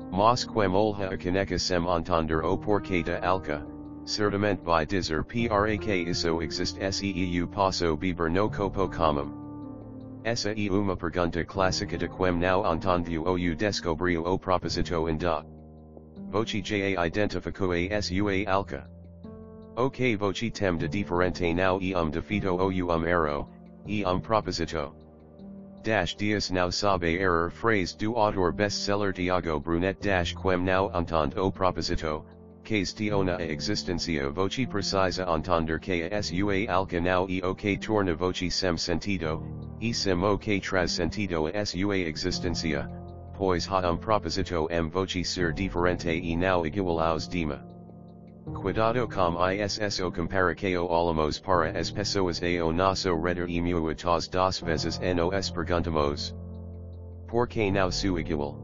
Mas 0.09 0.45
quem 0.45 0.73
olha 0.73 1.09
a 1.09 1.17
caneca 1.17 1.59
sem 1.59 1.85
entender 1.85 2.43
o 2.43 2.57
porquê 2.57 3.03
da 3.03 3.19
alca, 3.27 3.67
certamente 4.05 4.63
vai 4.63 4.85
dizer 4.85 5.23
para 5.25 5.77
que 5.77 5.95
isso 5.95 6.41
existe 6.41 6.79
seu 6.91 7.47
passo 7.47 7.97
beber 7.97 8.31
no 8.31 8.49
copo 8.49 8.87
comum. 8.89 9.31
Essa 10.23 10.51
é 10.51 10.71
uma 10.71 10.95
pergunta 10.95 11.43
clássica 11.43 11.97
de 11.97 12.07
quem 12.07 12.31
não 12.31 12.73
entendeu 12.73 13.23
ou 13.25 13.37
descobriu 13.37 14.23
o 14.23 14.39
proposito 14.39 15.05
da. 15.17 15.58
Voce 16.29 16.61
ja 16.61 16.95
identificou 17.05 17.73
a 17.73 18.01
sua 18.01 18.45
alca. 18.45 18.87
Ok 19.75 20.15
voci 20.15 20.51
tem 20.51 20.77
de 20.77 20.87
diferente 20.87 21.55
now 21.55 21.79
e 21.81 21.95
um 21.95 22.11
defeito 22.11 22.55
ou 22.55 22.69
um 22.69 23.03
erro, 23.03 23.47
e 23.87 24.03
um 24.05 24.21
proposito. 24.21 24.93
Dash 25.81 26.13
dias 26.15 26.51
now 26.51 26.69
sabe 26.69 27.17
error 27.19 27.49
phrase 27.49 27.97
do 27.97 28.13
autor 28.15 28.51
bestseller 28.51 29.11
Tiago 29.11 29.59
Brunet 29.59 29.99
dash 30.01 30.35
quem 30.35 30.63
now 30.63 30.91
entende 30.93 31.35
o 31.35 31.51
proposito, 31.51 32.23
questiona 32.63 33.37
a 33.37 33.41
existencia 33.41 34.29
voci 34.29 34.67
precisa 34.67 35.25
entender 35.27 35.79
que 35.79 36.03
a 36.11 36.21
sua 36.21 36.67
alcanau 36.67 37.27
e 37.27 37.41
o 37.41 37.55
que 37.55 37.75
torna 37.75 38.13
voci 38.13 38.51
sem 38.51 38.77
sentido, 38.77 39.41
e 39.81 39.91
sem 39.93 40.21
o 40.21 40.37
que 40.37 40.59
traz 40.59 40.91
sentido 40.91 41.47
a 41.47 41.65
sua 41.65 41.97
existencia, 41.97 42.87
pois 43.39 43.65
ha 43.67 43.89
um 43.89 43.95
proposito 43.95 44.67
em 44.69 44.89
voci 44.89 45.23
ser 45.23 45.53
diferente 45.53 46.09
e 46.09 46.35
não 46.35 46.65
igual 46.65 47.25
dema. 47.29 47.63
Cuidado 48.53 49.07
com 49.07 49.39
isso 49.49 50.11
comparação 50.11 50.85
olamos 50.89 51.39
para 51.39 51.69
as 51.79 51.89
pessoas 51.89 52.41
a 52.43 52.65
o 52.65 52.73
nosso 52.73 53.15
redor 53.15 53.49
e 53.49 53.61
muitas 53.61 54.27
das 54.27 54.59
vezes 54.59 54.99
nos 54.99 55.49
perguntamos. 55.51 56.35
Por 57.29 57.47
que 57.47 57.71
não 57.71 57.89
sou 57.89 58.19
igual? 58.19 58.57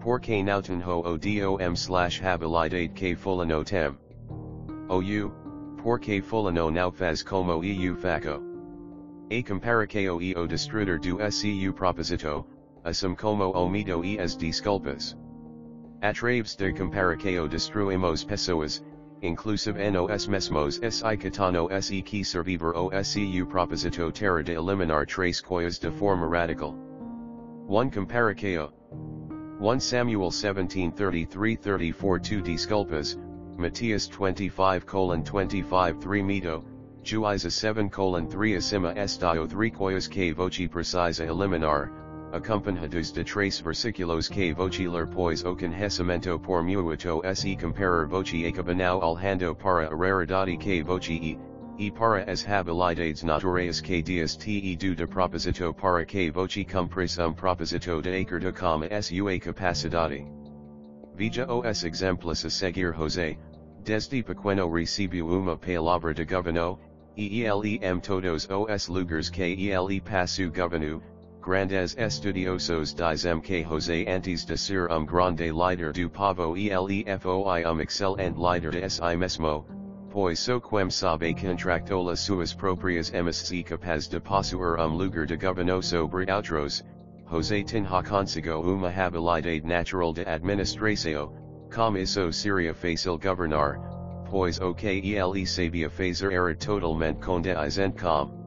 Porque 0.00 0.42
não 0.42 0.62
tenho 0.62 1.00
o 1.00 1.18
dom 1.18 1.72
slash 1.74 2.24
habilidade 2.24 2.88
que 2.94 3.14
fulano 3.14 3.62
tem. 3.64 3.94
Ou, 4.88 5.02
porque 5.82 6.22
fulano 6.22 6.70
não 6.70 6.90
faz 6.90 7.22
como 7.22 7.62
eu 7.62 7.96
faco. 7.96 8.40
A 9.30 9.42
comparação 9.46 10.22
e 10.22 10.34
o 10.34 10.46
destruidor 10.46 10.98
do 11.00 11.30
seu 11.30 11.72
proposito, 11.74 12.46
assim 12.84 13.16
como 13.16 13.50
o 13.52 13.68
mito 13.68 14.04
e. 14.04 14.18
Através 16.02 16.56
de 16.56 16.72
comparação 16.72 17.48
destruimos 17.48 18.24
pessoas, 18.24 18.82
inclusive 19.22 19.90
nos 19.90 20.28
mesmos 20.28 20.78
si 20.90 21.16
catano 21.16 21.68
se 21.80 22.02
que 22.02 22.22
servir 22.22 22.62
o 22.62 22.90
seu 23.02 23.46
proposito 23.46 24.12
terra 24.12 24.42
de 24.42 24.52
eliminar 24.52 25.06
tres 25.06 25.40
coisas 25.40 25.78
de 25.78 25.90
forma 25.90 26.28
radical. 26.28 26.74
1 27.66 27.90
Comparação 27.90 28.70
1 29.58 29.80
Samuel 29.80 30.30
17:33-34 30.30 32.28
2 32.28 32.42
Desculpas, 32.42 33.16
Matthias 33.56 34.06
25 34.08 34.84
colon 34.84 35.24
25 35.24 36.00
3 36.00 36.22
Mito, 36.22 36.62
Juíza 37.02 37.50
7 37.50 37.88
colon 37.88 38.28
3 38.28 38.56
Acima 38.56 38.94
estio 38.94 39.48
3 39.48 39.72
coias 39.72 40.06
que 40.06 40.34
voci 40.34 40.68
precisa 40.68 41.24
eliminar, 41.24 41.90
acompanhados 42.34 43.12
de 43.12 43.22
tres 43.22 43.60
versículos 43.60 44.28
que 44.28 44.52
ler 44.52 45.06
pois 45.06 45.44
o 45.44 45.54
conhecimento 45.54 46.36
por 46.40 46.64
muito 46.64 47.22
se 47.32 47.56
comparar 47.56 48.08
voci 48.08 48.44
acabanao 48.44 49.00
alhando 49.00 49.54
para 49.54 49.86
a 49.86 49.94
raridade 49.94 50.56
que 50.58 50.82
voci 50.82 51.12
e, 51.12 51.38
e 51.78 51.90
para 51.92 52.24
as 52.28 52.44
habilidades 52.44 53.22
naturais 53.22 53.80
que 53.80 54.02
dias 54.02 54.36
te 54.36 54.74
do 54.74 54.96
de 54.96 55.06
proposito 55.06 55.72
para 55.74 56.04
que 56.04 56.28
voce 56.28 56.64
cumpris 56.64 57.18
um 57.18 57.32
proposito 57.32 58.02
de 58.02 58.20
acordo 58.20 58.52
com 58.52 58.82
sua 59.00 59.38
capacidade. 59.38 60.26
Veja 61.14 61.46
os 61.46 61.84
exemplos 61.84 62.44
a 62.44 62.50
seguir 62.50 62.92
José, 62.92 63.38
desde 63.84 64.24
pequeno 64.24 64.68
recebeu 64.68 65.28
uma 65.28 65.56
palavra 65.56 66.12
de 66.12 66.24
governo, 66.24 66.80
e 67.16 67.44
elem 67.44 67.78
todos 68.00 68.48
os 68.50 68.88
lugares 68.88 69.30
que 69.30 69.70
ele 69.70 70.00
passou 70.00 70.50
governo, 70.50 71.00
grandes 71.44 71.94
estudiosos 71.98 72.94
dizem 72.94 73.38
que 73.42 73.62
José 73.62 74.06
antes 74.08 74.46
de 74.46 74.56
ser 74.56 74.90
um 74.90 75.04
grande 75.04 75.52
líder 75.52 75.92
do 75.92 76.08
povo 76.08 76.56
ele 76.56 77.04
foi 77.20 77.64
um 77.66 77.80
excelente 77.82 78.38
líder 78.38 78.70
de 78.70 78.88
si 78.88 79.14
mesmo, 79.14 79.66
pois 80.10 80.38
so 80.38 80.58
quem 80.58 80.88
sabe 80.88 81.34
contractola 81.34 82.16
suas 82.16 82.54
próprias 82.54 83.12
MSC 83.12 83.62
capaz 83.62 84.08
de 84.08 84.20
possuir 84.20 84.80
um 84.80 84.96
lugar 84.96 85.26
de 85.26 85.36
governo 85.36 85.82
sobre 85.82 86.32
outros, 86.32 86.82
José 87.30 87.62
tinha 87.62 88.02
consigo 88.02 88.62
uma 88.62 88.88
habilidade 88.88 89.60
natural 89.66 90.14
de 90.14 90.22
administração, 90.22 91.30
como 91.70 91.98
isso 91.98 92.32
seria 92.32 92.72
fácil 92.72 93.18
governar, 93.18 93.78
pois 94.30 94.58
o 94.60 94.72
que 94.72 94.86
ele 94.86 95.44
sabia 95.44 95.90
fazer 95.90 96.32
era 96.32 96.56
totalmente 96.56 97.20
com. 97.20 98.43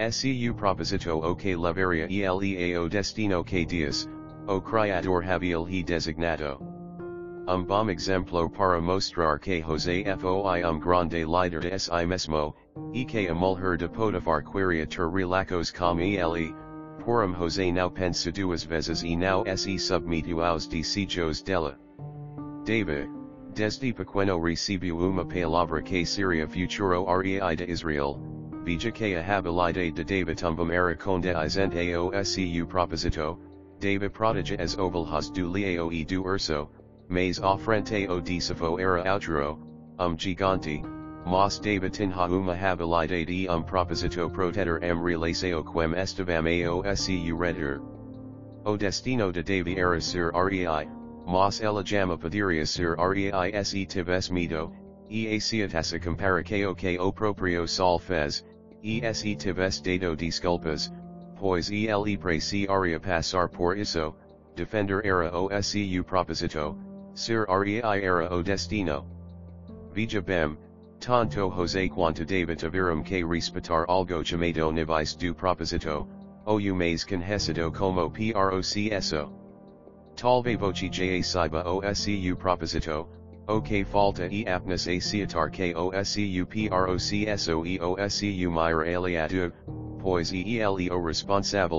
SCU 0.00 0.54
proposito 0.54 1.20
o 1.22 1.36
que 1.36 1.54
levaria 1.54 2.06
ele 2.08 2.74
ao 2.74 2.88
destino 2.88 3.44
que 3.44 3.66
dias, 3.66 4.08
o 4.48 4.58
criador 4.58 5.22
havia 5.22 5.58
he 5.68 5.82
designado. 5.82 6.56
Um 7.46 7.64
bom 7.64 7.90
exemplo 7.90 8.48
para 8.48 8.80
mostrar 8.80 9.38
que 9.38 9.60
José 9.60 10.16
foi 10.16 10.64
um 10.64 10.78
grande 10.78 11.22
líder 11.26 11.60
de 11.60 11.78
si 11.78 12.06
mesmo, 12.06 12.54
e 12.94 13.04
que 13.04 13.28
a 13.28 13.34
mulher 13.34 13.76
de 13.76 13.88
Potifar 13.88 14.42
queria 14.42 14.86
ter 14.86 15.10
relações 15.10 15.70
com 15.70 16.00
ele, 16.00 16.54
porém 17.04 17.34
José 17.34 17.70
não 17.70 17.90
pensa 17.90 18.32
duas 18.32 18.64
vezes 18.64 19.02
e 19.02 19.14
não 19.14 19.44
se 19.54 19.78
submeteu 19.78 20.42
aos 20.42 20.66
desejos 20.66 21.42
dela. 21.42 21.78
David, 22.64 23.10
desde 23.54 23.92
pequeno 23.92 24.40
recebeu 24.40 24.96
uma 24.96 25.26
palavra 25.26 25.82
que 25.82 26.06
seria 26.06 26.48
futuro 26.48 27.04
rei 27.20 27.38
de 27.54 27.70
Israel, 27.70 28.18
veja 28.64 28.90
que 28.90 29.14
a 29.14 29.38
habilidade 29.38 29.90
de 29.90 30.04
David 30.04 30.36
também 30.36 30.76
era 30.76 30.94
condizente 30.96 31.94
ao 31.94 32.24
seu 32.24 32.66
proposito, 32.66 33.38
David 33.78 34.10
prodigia 34.10 34.60
as 34.60 34.76
ovelhas 34.76 35.30
do 35.30 35.48
leao 35.48 35.92
e 35.92 36.04
do 36.04 36.22
urso, 36.22 36.68
mas 37.08 37.40
ofrente 37.40 38.06
o 38.08 38.20
disifo 38.20 38.78
era 38.78 39.12
outro, 39.12 39.58
um 39.98 40.16
gigante, 40.18 40.82
mas 41.24 41.58
David 41.58 41.92
tinha 41.92 42.26
uma 42.26 42.54
habilidade 42.54 43.24
e 43.28 43.48
um 43.48 43.62
proposito 43.62 44.28
protetor 44.30 44.82
em 44.82 44.94
relação 44.94 45.64
quem 45.64 45.98
estavam 45.98 46.86
ao 46.86 46.96
seu 46.96 47.38
redor. 47.38 47.80
O 48.64 48.76
destino 48.76 49.32
de 49.32 49.42
David 49.42 49.78
era 49.80 50.00
ser 50.00 50.30
rei, 50.32 50.88
mas 51.26 51.62
ela 51.62 51.82
jama 51.82 52.18
poderia 52.18 52.66
ser 52.66 52.96
rei 52.98 53.64
se 53.64 53.86
tivesse 53.86 54.30
medo, 54.30 54.70
e 55.08 55.26
a 55.26 55.40
comparação 55.98 56.74
que 56.74 56.98
o 56.98 57.12
proprio 57.12 57.66
sol 57.66 57.98
fez, 57.98 58.44
e 58.82 59.00
se 59.12 59.34
tivesse 59.36 59.82
dado 59.82 60.16
desculpas, 60.16 60.90
pois 61.38 61.70
ele 61.70 62.16
precisaria 62.16 63.00
passar 63.00 63.48
por 63.48 63.76
isso, 63.76 64.14
defender 64.56 65.04
era 65.04 65.30
o 65.34 65.62
seu 65.62 66.04
proposito, 66.04 66.76
Sir 67.14 67.46
rei 67.46 67.80
era 67.82 68.32
o 68.34 68.42
destino. 68.42 69.04
Veja 69.92 70.22
bem, 70.22 70.56
tanto 71.00 71.50
José 71.50 71.88
quanto 71.88 72.24
David 72.24 72.58
tiveram 72.58 73.02
que 73.02 73.24
respeitar 73.24 73.84
algo 73.88 74.22
chamado 74.22 74.70
niveis 74.70 75.14
do 75.14 75.34
proposito, 75.34 76.06
ou 76.46 76.60
mais 76.74 77.04
conhecido 77.04 77.72
como 77.72 78.10
processo. 78.10 79.30
Talvez 80.14 80.58
voce 80.58 80.88
ja 80.90 81.22
saiba 81.22 81.64
o 81.66 81.94
seu 81.94 82.36
proposito, 82.36 83.08
o 83.48 83.60
que 83.60 83.84
falta 83.84 84.28
e 84.30 84.46
apenas 84.46 84.86
a 84.86 85.00
citar 85.00 85.50
que 85.50 85.74
o 85.74 85.90
seu 86.04 86.46
processo 86.46 87.66
e 87.66 87.78
o 87.80 88.08
seu 88.08 88.50
maior 88.50 88.84
pois 90.00 90.32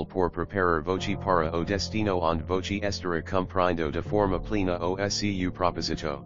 por 0.04 0.30
preparar 0.30 0.82
voce 0.82 1.16
para 1.16 1.56
o 1.56 1.64
destino 1.64 2.20
onde 2.20 2.42
voce 2.44 2.80
estará 2.82 3.22
cumprindo 3.22 3.90
de 3.90 4.02
forma 4.02 4.38
plena 4.38 4.78
o 4.78 4.96
seu 5.10 5.50
proposito. 5.50 6.24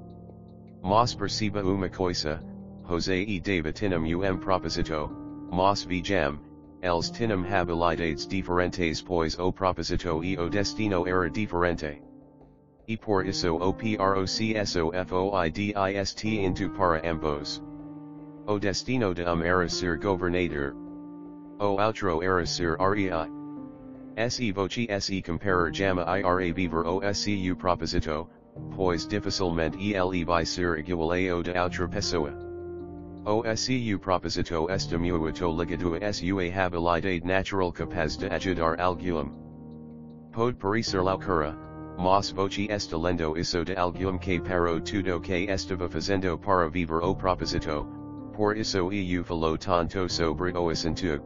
Mas 0.82 1.14
perceba 1.14 1.62
uma 1.62 1.88
coisa, 1.88 2.40
José 2.88 3.22
e 3.22 3.40
tinham 3.72 4.02
um 4.02 4.38
proposito, 4.38 5.10
mas 5.50 5.84
vejam, 5.84 6.38
els 6.82 7.10
tinham 7.10 7.44
habilidades 7.44 8.26
diferentes 8.26 9.02
pois 9.02 9.38
o 9.38 9.52
proposito 9.52 10.22
e 10.22 10.36
o 10.36 10.48
destino 10.48 11.06
era 11.06 11.30
diferente. 11.30 12.05
E 12.88 12.96
por 12.96 13.26
isso 13.26 13.56
o 13.56 13.72
processo 13.72 14.92
into 16.24 16.70
para 16.70 17.00
ambos. 17.04 17.60
O 18.46 18.60
destino 18.60 19.12
de 19.12 19.24
um 19.24 19.68
ser 19.68 19.98
governador. 19.98 20.76
O 21.58 21.82
outro 21.82 22.22
era 22.22 22.44
rei. 22.44 24.30
Se 24.30 24.52
voce 24.52 24.86
se 25.00 25.20
comparar 25.20 25.72
jama 25.74 26.04
ira 26.06 26.52
viver 26.54 26.86
o 26.86 27.12
seu 27.12 27.56
proposito, 27.56 28.28
pois 28.76 29.06
dificilmente 29.06 29.94
ele 29.94 30.24
vai 30.24 30.44
ser 30.44 30.78
igual 30.78 31.42
de 31.42 31.58
outra 31.58 31.88
pessoa. 31.88 32.32
O 33.26 33.42
seu 33.56 33.98
proposito 33.98 34.70
está 34.70 34.96
muito 34.96 35.50
ligado 35.50 35.96
a 35.96 36.12
sua 36.12 36.44
habilidade 36.54 37.20
natural 37.24 37.72
capaz 37.72 38.16
de 38.16 38.26
ajudar 38.26 38.80
alguém. 38.80 39.28
Pode 40.30 40.56
parecer 40.56 41.02
loucura, 41.02 41.58
mas 41.98 42.30
voce 42.30 42.66
está 42.70 42.96
lendo 42.96 43.36
isso 43.38 43.64
de 43.64 43.74
alguém 43.76 44.18
que 44.18 44.40
parou 44.40 44.80
tudo 44.80 45.20
que 45.20 45.46
estava 45.48 45.88
fazendo 45.88 46.38
para 46.38 46.68
viver 46.68 47.02
o 47.02 47.14
proposito, 47.14 47.86
por 48.34 48.56
isso 48.56 48.92
eu 48.92 49.24
falou 49.24 49.56
tanto 49.56 50.08
sobre 50.08 50.52
o 50.52 50.68
assunto. 50.68 51.20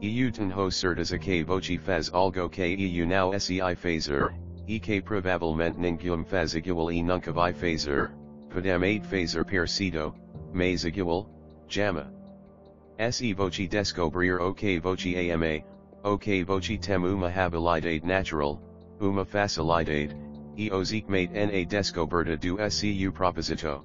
EU 0.00 0.30
tenho 0.32 0.70
certeza 0.70 1.18
que 1.18 1.42
voce 1.42 1.76
faz 1.76 2.10
algo 2.14 2.48
que 2.48 2.62
EU 2.62 3.06
não 3.06 3.38
sei 3.38 3.60
fazer, 3.74 4.32
e 4.66 4.78
que 4.78 5.02
provavelmente 5.02 5.78
ninguém 5.78 6.24
faz 6.24 6.54
igual 6.54 6.92
e 6.92 7.02
nunca 7.02 7.32
vai 7.32 7.52
fazer, 7.52 8.10
podemos 8.48 9.06
fazer 9.06 9.44
parecido, 9.44 10.14
mas 10.54 10.84
igual, 10.84 11.28
jama. 11.68 12.12
Se 13.10 13.34
voce 13.34 13.66
descobrir 13.66 14.40
o 14.40 14.54
que 14.54 14.78
voce 14.78 15.30
ama, 15.30 15.64
o 16.04 16.16
que 16.16 16.44
voce 16.44 16.78
tem 16.78 16.96
uma 16.96 17.28
habilidade 17.28 18.00
natural, 18.06 18.60
uma 19.00 19.24
facilidade, 19.24 20.14
e 20.56 20.70
o 20.70 20.78
mate 21.08 21.32
na 21.32 21.64
descoberta 21.64 22.36
do 22.36 22.58
SCU 22.70 23.12
proposito. 23.12 23.82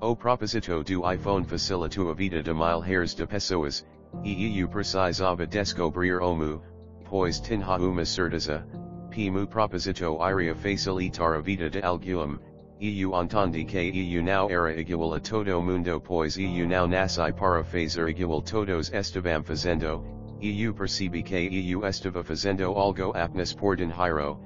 O 0.00 0.16
proposito 0.16 0.82
do 0.82 1.12
iPhone 1.12 1.44
facilito 1.44 2.08
a 2.08 2.14
vida 2.14 2.42
de 2.42 2.52
mil 2.52 2.80
hairs 2.82 3.14
de 3.14 3.26
pessoas, 3.26 3.86
e 4.24 4.58
eu 4.58 4.68
precisava 4.68 5.46
descobrir 5.46 6.20
omu, 6.20 6.62
pois 7.04 7.40
tinha 7.40 7.76
uma 7.76 8.04
certeza, 8.04 8.66
p 9.10 9.30
mu 9.30 9.46
proposito 9.46 10.18
iria 10.22 10.54
facilitar 10.54 11.34
a 11.34 11.40
vida 11.40 11.68
de 11.68 11.82
algum, 11.82 12.38
eu 12.80 13.14
entendi 13.22 13.64
que 13.64 13.78
eu 14.16 14.22
não 14.22 14.50
era 14.50 14.80
igual 14.80 15.14
a 15.14 15.20
todo 15.20 15.62
mundo 15.62 16.00
pois 16.00 16.36
eu 16.36 16.66
não 16.66 16.88
nasci 16.88 17.32
para 17.32 17.62
fazer 17.62 18.08
igual 18.08 18.42
todos 18.42 18.92
estavam 18.92 19.44
fazendo, 19.44 20.02
eu 20.42 20.74
percebi 20.74 21.22
que 21.22 21.70
eu 21.70 21.86
estava 21.86 22.24
fazendo 22.24 22.64
algo 22.64 23.12
apenas 23.14 23.54
por 23.54 23.76
dinheiro, 23.76 24.40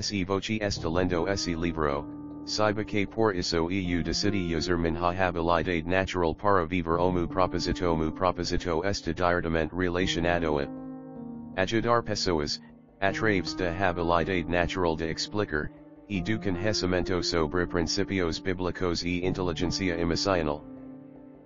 se 0.00 0.24
voce 0.24 0.58
estalendo 0.62 1.28
esse 1.28 1.54
livro, 1.54 2.06
saiba 2.46 2.82
que 2.84 3.06
por 3.06 3.36
isso 3.36 3.56
eu 3.70 4.02
decidi 4.02 4.56
usar 4.56 4.78
minha 4.78 5.10
habilidade 5.10 5.82
natural 5.86 6.34
para 6.34 6.64
viver 6.64 6.98
omu 6.98 7.28
proposito 7.28 7.94
mu 7.94 8.10
proposito 8.10 8.82
está 8.82 9.12
diretamente 9.12 9.74
relacionado 9.74 10.58
a 10.58 11.62
ajudar 11.62 12.02
pessoas, 12.02 12.58
através 13.02 13.54
da 13.54 13.70
habilidade 13.72 14.48
natural 14.48 14.96
de 14.96 15.10
explicar, 15.10 15.70
e 16.08 16.22
do 16.22 16.38
conhecimento 16.38 17.22
sobre 17.22 17.66
principios 17.66 18.40
bíblicos 18.40 19.04
e 19.04 19.26
inteligência 19.26 20.00
emocional. 20.00 20.64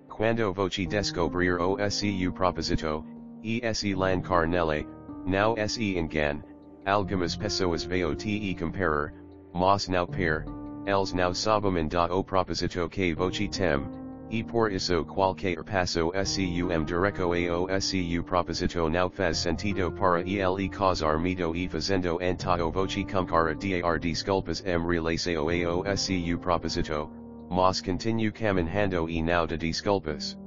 Quando 0.07 0.53
voce 0.53 0.87
descobrir 0.87 1.59
o 1.59 1.77
SCU 1.89 2.31
proposito, 2.31 3.16
e 3.43 3.61
se 3.73 3.93
lancar 3.93 4.47
nele, 4.47 4.87
não 5.25 5.55
se 5.67 5.97
engan, 5.97 6.43
algumas 6.85 7.35
pessoas 7.35 7.83
vote 7.83 8.55
comparar, 8.55 9.13
mas 9.53 9.87
não 9.89 10.07
per, 10.07 10.45
eles 10.85 11.13
não 11.13 11.33
sabem 11.33 11.87
da 11.87 12.05
o 12.05 12.23
proposito 12.23 12.87
que 12.89 13.13
voce 13.13 13.47
tem, 13.49 13.83
e 14.29 14.43
por 14.43 14.71
isso 14.71 15.05
qualquer 15.05 15.57
er 15.57 15.63
passo 15.63 16.11
SCUM 16.13 16.85
directo 16.85 17.33
ao 17.33 17.67
SCU 17.79 18.23
proposito 18.23 18.89
now 18.89 19.09
faz 19.09 19.37
sentido 19.37 19.91
para 19.91 20.21
ele 20.21 20.69
causar 20.69 21.19
medo 21.19 21.55
e 21.55 21.67
fazendo 21.67 22.17
então 22.21 22.71
voce 22.71 23.03
compara 23.05 23.55
dar 23.55 23.99
desculpas 23.99 24.63
em 24.65 24.79
relação 24.79 25.49
ao 25.49 25.97
SCU 25.97 26.37
proposito, 26.39 27.09
mas 27.49 27.81
continue 27.81 28.31
caminhando 28.31 29.09
e 29.09 29.21
não 29.21 29.47
de 29.47 29.57
desculpas. 29.57 30.37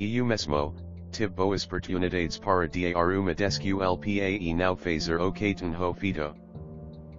Eu 0.00 0.24
mesmo, 0.24 0.74
tive 1.14 1.32
boas 1.32 1.64
oportunidades 1.64 2.38
para 2.38 2.66
dar 2.66 2.96
uma 3.16 3.34
desculpa 3.34 3.96
e 4.04 4.52
não 4.52 4.74
fazer 4.74 5.20
o 5.20 5.30
que 5.30 5.54
tenho 5.54 5.94
feito. 5.94 6.34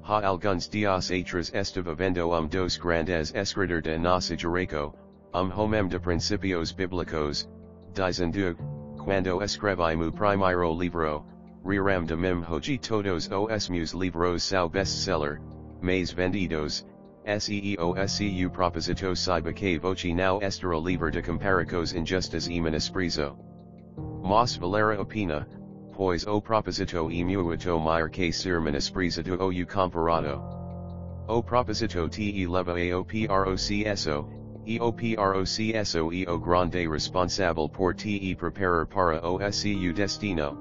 Ha 0.04 0.28
alguns 0.28 0.68
dias 0.68 1.10
atrás 1.10 1.50
estava 1.54 1.96
vendo 1.96 2.30
um 2.30 2.46
dos 2.46 2.78
grandes 2.78 3.34
escritores 3.34 3.84
de 3.84 3.98
nossa 3.98 4.36
geração, 4.38 4.94
um 5.34 5.50
homem 5.58 5.88
de 5.88 5.98
principios 5.98 6.74
bíblicos, 6.74 7.48
dizendo, 7.94 8.58
quando 8.98 9.42
escrevi 9.42 9.96
mu 9.96 10.12
primeiro 10.12 10.74
livro, 10.74 11.24
riram 11.66 12.06
de 12.06 12.18
mim 12.18 12.44
hoje 12.50 12.78
todos 12.78 13.30
os 13.32 13.70
meus 13.70 13.94
livros 13.94 14.44
são 14.44 14.68
best-seller, 14.68 15.40
mais 15.82 16.12
vendidos, 16.12 16.86
SEO 17.26 17.96
SCU 18.08 18.50
proposito 18.52 19.16
saiba 19.16 19.54
que 19.54 19.80
voce 19.80 20.14
não 20.14 20.40
estará 20.42 20.78
livre 20.78 21.12
de 21.12 21.22
comparicos 21.22 21.94
injustas 21.94 22.48
e 22.48 22.60
menosprezo. 22.60 23.55
Mas 24.26 24.56
Valera 24.56 25.00
opina, 25.00 25.48
pois 25.96 26.26
o 26.26 26.42
proposito 26.42 27.12
e 27.12 27.24
muito 27.24 27.80
maior 27.80 28.10
que 28.10 28.32
ser 28.32 28.60
menosprezado 28.60 29.38
ou 29.40 29.52
comparado. 29.68 30.42
O 31.28 31.44
proposito 31.44 32.10
te 32.10 32.48
leva 32.48 32.74
ao 32.92 33.06
processo, 33.06 34.28
e 34.66 34.80
o 34.80 34.92
processo 34.92 36.12
e 36.12 36.26
o 36.26 36.40
grande 36.40 36.88
responsável 36.88 37.70
por 37.70 37.94
te 37.94 38.36
preparar 38.36 38.88
para 38.88 39.24
o 39.24 39.52
seu 39.52 39.94
destino. 39.94 40.58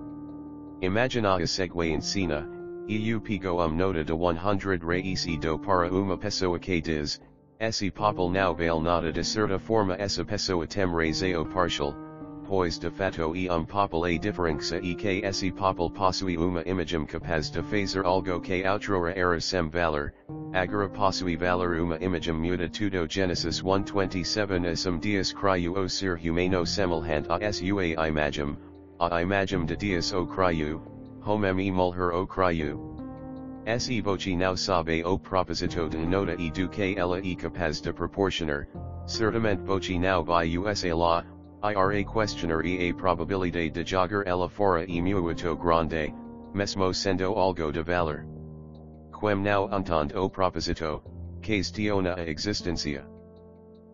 Imagina 0.83 1.37
a 1.37 1.47
seguinte 1.47 2.21
eu 2.87 3.19
pigo 3.19 3.65
um 3.65 3.75
nota 3.75 4.05
de 4.05 4.13
100 4.13 4.79
reis 4.87 5.27
e 5.27 5.39
do 5.39 5.59
para 5.59 5.91
uma 5.91 6.19
pessoa 6.19 6.59
que 6.59 6.83
diz, 6.83 7.19
esse 7.59 7.91
papel 7.91 8.29
não 8.29 8.55
vale 8.55 8.81
nada 8.83 9.11
de 9.11 9.25
certa 9.25 9.59
forma 9.59 9.95
essa 9.95 10.23
pessoa 10.23 10.67
tem 10.67 10.85
razão 10.85 11.47
parcial, 11.47 12.04
pois 12.47 12.79
de 12.79 12.91
fato 12.91 13.35
e 13.35 13.49
um 13.51 13.65
papel 13.65 14.05
a 14.05 14.19
diferença 14.19 14.79
e 14.79 14.95
que 14.95 15.21
esse 15.25 15.51
papel 15.51 15.91
possui 15.91 16.37
uma 16.37 16.63
imagem 16.63 17.07
capaz 17.07 17.51
de 17.51 17.63
fazer 17.63 18.05
algo 18.05 18.41
que 18.41 18.67
outrora 18.67 19.13
era 19.17 19.41
sem 19.41 19.69
valor, 19.69 20.13
agora 20.53 20.89
possui 20.89 21.37
valor 21.37 21.81
uma 21.81 21.97
imagem 21.97 22.35
muda 22.35 22.69
tudo 22.69 23.07
Genesis 23.09 23.63
1:27 23.63 24.67
Esum 24.67 24.99
Deus 24.99 25.33
criou 25.33 25.79
o 25.79 25.89
ser 25.89 26.19
humano 26.19 26.67
semelhante 26.67 27.29
a 27.31 27.53
sua 27.53 28.09
imagem, 28.09 28.57
a 29.01 29.23
imagem 29.23 29.65
de 29.65 29.77
Deus 29.77 30.13
o 30.13 30.27
criou, 30.27 30.83
homem 31.25 31.69
e 31.69 31.73
mulher 31.73 32.13
o 32.13 32.27
criou. 32.27 32.95
Se 33.79 34.03
voce 34.03 34.37
não 34.37 34.55
sabe 34.57 35.03
o 35.05 35.19
proposito 35.19 35.89
de 35.89 35.97
nota 35.97 36.35
e 36.39 36.51
do 36.51 36.69
que 36.69 36.95
ela 36.99 37.19
é 37.19 37.35
capaz 37.35 37.81
de 37.81 37.93
proporcionar, 37.95 38.69
certamente 39.07 39.63
voce 39.63 39.99
não 39.99 40.23
vai 40.23 40.59
usa 40.59 40.95
lá, 40.95 41.25
ira 41.65 42.05
questioner 42.05 42.63
e 42.63 42.91
a 42.91 42.95
probabilidade 42.95 43.71
de 43.71 43.85
jogar 43.85 44.27
ela 44.27 44.49
fora 44.51 44.85
e 44.85 45.01
muito 45.01 45.57
grande, 45.57 46.13
mesmo 46.53 46.93
sendo 46.93 47.33
algo 47.33 47.73
de 47.73 47.83
valor. 47.83 48.27
Quem 49.19 49.37
não 49.37 49.71
entende 49.73 50.15
o 50.15 50.29
proposito, 50.29 51.03
questiona 51.41 52.17
a 52.17 52.29
existência. 52.29 53.07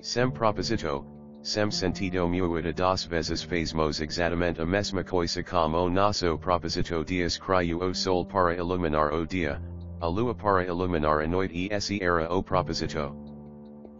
Sem 0.00 0.30
proposito, 0.32 1.06
sem 1.42 1.70
sentido 1.70 2.26
muito 2.26 2.72
das 2.72 3.04
vezes 3.04 3.44
fazemos 3.44 4.00
exatamente 4.00 4.60
a 4.60 4.66
mesma 4.66 5.04
coisa 5.04 5.42
como 5.44 5.88
nosso 5.88 6.36
proposito 6.38 7.04
Deus 7.04 7.38
criou 7.38 7.84
o 7.84 7.94
sol 7.94 8.26
para 8.26 8.56
iluminar 8.56 9.14
o 9.14 9.24
dia, 9.24 9.62
a 10.00 10.08
lua 10.08 10.34
para 10.34 10.64
iluminar 10.64 11.20
a 11.20 11.28
noite 11.28 11.54
e 11.54 11.68
esse 11.72 12.02
era 12.02 12.32
o 12.34 12.42
proposito. 12.42 13.14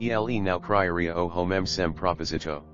Ele 0.00 0.40
não 0.40 0.58
criaria 0.58 1.16
o 1.16 1.28
homem 1.28 1.64
sem 1.64 1.92
proposito. 1.92 2.69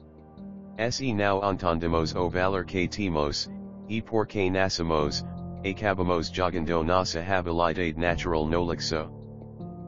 Se 0.79 1.13
não 1.15 1.41
entendemos 1.51 2.15
o 2.15 2.29
valor 2.29 2.65
que 2.65 2.87
temos, 2.87 3.51
e 3.89 4.03
por 4.03 4.27
que 4.27 4.51
nascemos, 4.51 5.25
acabamos 5.65 6.29
jogando 6.29 6.85
nossa 6.85 7.21
habilidade 7.21 7.99
natural 7.99 8.47
no 8.47 8.71
lixo. 8.71 9.11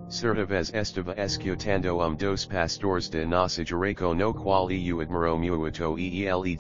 Certa 0.09 0.47
vez 0.47 0.73
estava 0.73 1.15
escutando 1.19 2.01
um 2.01 2.15
dos 2.15 2.47
pastores 2.47 3.11
de 3.11 3.27
nossa 3.27 3.63
geração 3.63 4.15
no 4.15 4.33
qual 4.33 4.71
eu 4.71 5.01
admiro 5.01 5.39
muito 5.39 5.99
e 5.99 6.25
ele 6.25 6.57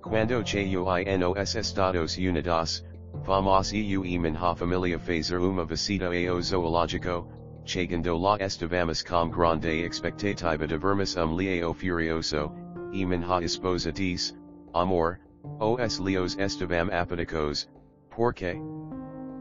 quando 0.00 0.44
cheio 0.46 0.86
nos 1.18 1.54
Estados 1.54 2.16
Unidos, 2.16 2.82
vamos 3.22 3.72
eu 3.72 4.04
e 4.04 4.18
minha 4.18 4.54
família 4.56 4.98
fazer 4.98 5.36
uma 5.36 5.66
visita 5.66 6.06
ao 6.06 6.40
zoológico, 6.40 7.28
chegando 7.66 8.16
lá 8.16 8.38
estivamos 8.40 9.02
com 9.02 9.28
grande 9.28 9.84
expectativa 9.84 10.66
de 10.66 10.78
vermos 10.78 11.14
um 11.16 11.34
leão 11.34 11.74
furioso, 11.74 12.50
e 12.92 13.04
minha 13.06 13.42
esposa 13.42 13.90
diz, 13.90 14.36
amor, 14.74 15.18
os 15.58 15.98
leos 15.98 16.36
estavam 16.38 16.88
apáticos, 16.92 17.68
porque? 18.10 18.56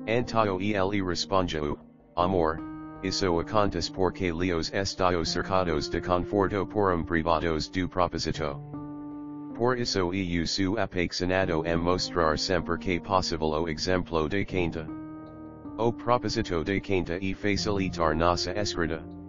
Antayo 0.07 0.59
ele 0.59 1.03
respondeu, 1.03 1.77
amor, 2.15 2.59
isso 3.03 3.39
acontece 3.39 3.91
porque 3.91 4.31
leos 4.31 4.71
estão 4.73 5.23
cercados 5.25 5.89
de 5.89 6.01
conforto 6.01 6.65
por 6.65 6.93
um 6.93 7.03
privados 7.03 7.67
do 7.69 7.87
proposito. 7.87 8.59
Por 9.55 9.77
isso 9.77 10.11
eu 10.11 10.47
su 10.47 10.77
apaixonado 10.77 11.63
em 11.65 11.75
mostrar 11.75 12.39
sempre 12.39 12.77
que 12.77 12.99
possível 12.99 13.49
o 13.49 13.67
exemplo 13.67 14.27
de 14.29 14.45
quinta. 14.45 14.87
O 15.77 15.91
proposito 15.91 16.63
de 16.63 16.79
quinta 16.79 17.17
e 17.21 17.33
facilitar 17.33 18.15
nossa 18.15 18.51
escrita. 18.59 19.20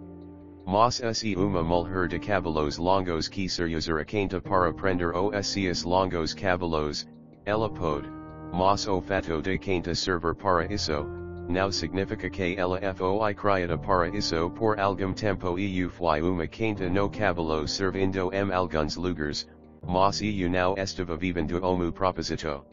Mas 0.65 1.01
se 1.13 1.35
uma 1.35 1.61
mulher 1.61 2.07
de 2.07 2.19
cabelos 2.19 2.77
longos 2.77 3.27
quiser 3.27 3.67
usar 3.75 3.99
a 3.99 4.05
quinta 4.05 4.39
para 4.39 4.73
prender 4.73 5.13
os 5.13 5.47
seus 5.47 5.83
longos 5.83 6.33
cabelos, 6.33 7.05
ela 7.45 7.69
pode, 7.69 8.09
mas 8.53 8.87
o 8.87 9.01
fato 9.01 9.41
de 9.41 9.57
quinta 9.57 9.93
server 9.93 10.33
para 10.33 10.65
isso, 10.71 11.05
não 11.49 11.69
significa 11.69 12.29
que 12.29 12.55
ela 12.57 12.79
foi 12.95 13.33
criada 13.33 13.77
para 13.77 14.07
isso 14.07 14.49
por 14.51 14.79
algum 14.79 15.11
tempo 15.13 15.59
eu 15.59 15.89
fui 15.89 16.21
uma 16.21 16.47
quinta 16.47 16.89
no 16.89 17.09
cabelo 17.09 17.67
servindo 17.67 18.31
em 18.33 18.51
alguns 18.53 18.95
lugares, 18.95 19.45
mas 19.85 20.21
eu 20.21 20.49
não 20.49 20.75
estava 20.77 21.17
vivendo 21.17 21.61
omu 21.61 21.91
proposito. 21.91 22.65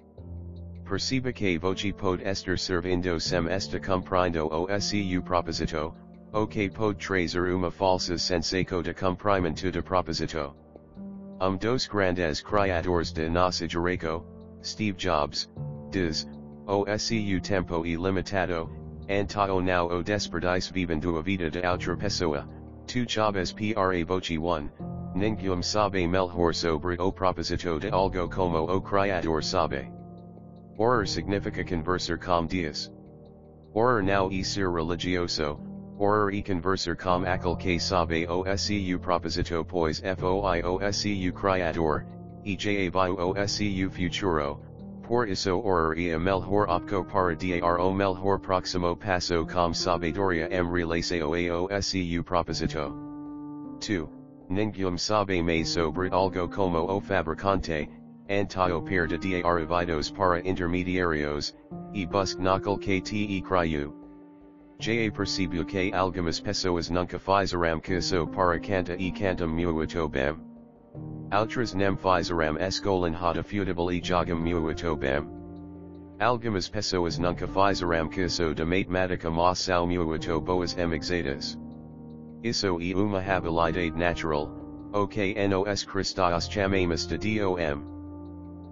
Perceba 0.84 1.32
que 1.32 1.58
voce 1.58 1.92
pode 1.92 2.22
estar 2.22 2.56
servindo 2.56 3.18
sem 3.18 3.48
esta 3.48 3.80
compreendo 3.80 4.46
o 4.46 4.80
seu 4.80 5.22
proposito, 5.22 5.92
Ok 6.32 6.70
pode 6.70 7.04
trazer 7.04 7.52
uma 7.52 7.72
falsa 7.72 8.16
sensação 8.16 8.82
de 8.82 8.94
cumprimento 8.94 9.68
de 9.72 9.82
proposito. 9.82 10.54
Um 11.40 11.56
dos 11.56 11.88
grandes 11.88 12.40
criadores 12.40 13.12
de 13.12 13.28
nossa 13.28 13.66
geração, 13.66 14.24
Steve 14.62 14.96
Jobs, 14.96 15.50
diz, 15.90 16.28
o 16.68 16.86
seu 16.98 17.40
tempo 17.40 17.84
ilimitado, 17.84 18.70
antao 19.08 19.60
now 19.60 19.88
o 19.90 20.04
desperdício 20.04 20.72
vivendo 20.72 21.18
a 21.18 21.20
vida 21.20 21.50
de 21.50 21.66
outra 21.66 21.96
pessoa, 21.96 22.46
tu 22.86 23.04
chaves 23.08 23.52
pra 23.52 24.04
voce 24.06 24.38
1, 24.38 24.70
ninguém 25.16 25.62
sabe 25.62 26.06
melhor 26.06 26.54
sobre 26.54 26.96
o 27.00 27.10
propósito 27.10 27.80
de 27.80 27.88
algo 27.90 28.28
como 28.28 28.70
o 28.70 28.80
criador 28.80 29.42
sabe. 29.42 29.90
Orar 30.78 31.08
significa 31.08 31.64
conversar 31.64 32.18
com 32.18 32.46
Deus. 32.46 32.88
Orar 33.74 34.04
não 34.04 34.30
e 34.30 34.44
ser 34.44 34.70
religioso, 34.70 35.58
orar 36.00 36.32
e 36.32 36.42
conversar 36.42 36.96
com 36.96 37.24
aquele 37.26 37.56
que 37.56 37.78
sabe 37.78 38.26
o 38.26 38.44
seu 38.56 38.98
propósito 38.98 39.64
pois 39.64 40.00
foi 40.00 40.62
o 40.62 40.92
seu 40.92 41.32
criador, 41.32 42.06
e 42.42 42.56
já 42.58 42.70
viu 42.90 43.30
o 43.30 43.46
seu 43.46 43.90
futuro, 43.90 44.60
por 45.02 45.28
isso 45.28 45.60
orar 45.62 45.98
e 45.98 46.16
melhor 46.18 46.68
opco 46.70 47.04
para 47.04 47.36
dar 47.36 47.78
o 47.78 47.92
melhor 47.92 48.38
próximo 48.38 48.96
passo 48.96 49.46
com 49.46 49.74
sabedoria 49.74 50.48
em 50.50 50.64
relação 50.72 51.34
ao 51.34 51.82
seu 51.82 52.24
propósito. 52.24 52.94
2. 53.86 54.08
Ninguém 54.48 54.96
sabe 54.96 55.42
mais 55.42 55.68
sobre 55.68 56.08
algo 56.08 56.48
como 56.48 56.78
o 56.78 57.00
fabricante, 57.00 57.88
Antio 58.28 58.80
per 58.82 59.06
de 59.06 59.18
dar 59.18 59.42
para 60.16 60.40
intermediarios, 60.48 61.54
e 61.92 62.06
busque 62.06 62.40
naquele 62.40 62.78
que 62.78 63.00
te 63.00 63.42
Já 64.80 65.10
percebeu 65.12 65.62
que 65.66 65.92
algumas 65.92 66.40
pessoas 66.40 66.88
nunca 66.88 67.18
fizeram 67.18 67.80
caso 67.80 68.26
para 68.28 68.58
canta 68.58 68.96
e 68.98 69.12
cantam 69.12 69.46
muito 69.46 70.08
bem. 70.08 70.34
Outras 71.30 71.74
nem 71.74 71.94
fizeram 71.98 72.56
escolan 72.56 73.14
hada 73.14 73.42
futebol 73.42 73.92
e 73.92 74.00
jogam 74.02 74.40
muito 74.40 74.96
bem. 74.96 75.20
Algumas 76.18 76.66
pessoas 76.70 77.18
nunca 77.18 77.46
fizeram 77.46 78.08
caso 78.08 78.54
de 78.54 78.64
matemática 78.64 79.30
mas 79.30 79.58
são 79.58 79.86
muito 79.86 80.40
boas 80.40 80.74
em. 80.78 81.58
Isso 82.42 82.66
é 82.80 82.94
uma 82.94 83.20
habilidade 83.20 83.90
natural, 83.90 84.50
o 84.94 85.06
que 85.06 85.34
nos 85.46 85.84
cristãos 85.84 86.48
chamamos 86.48 87.06
de 87.06 87.18
dom. 87.18 87.99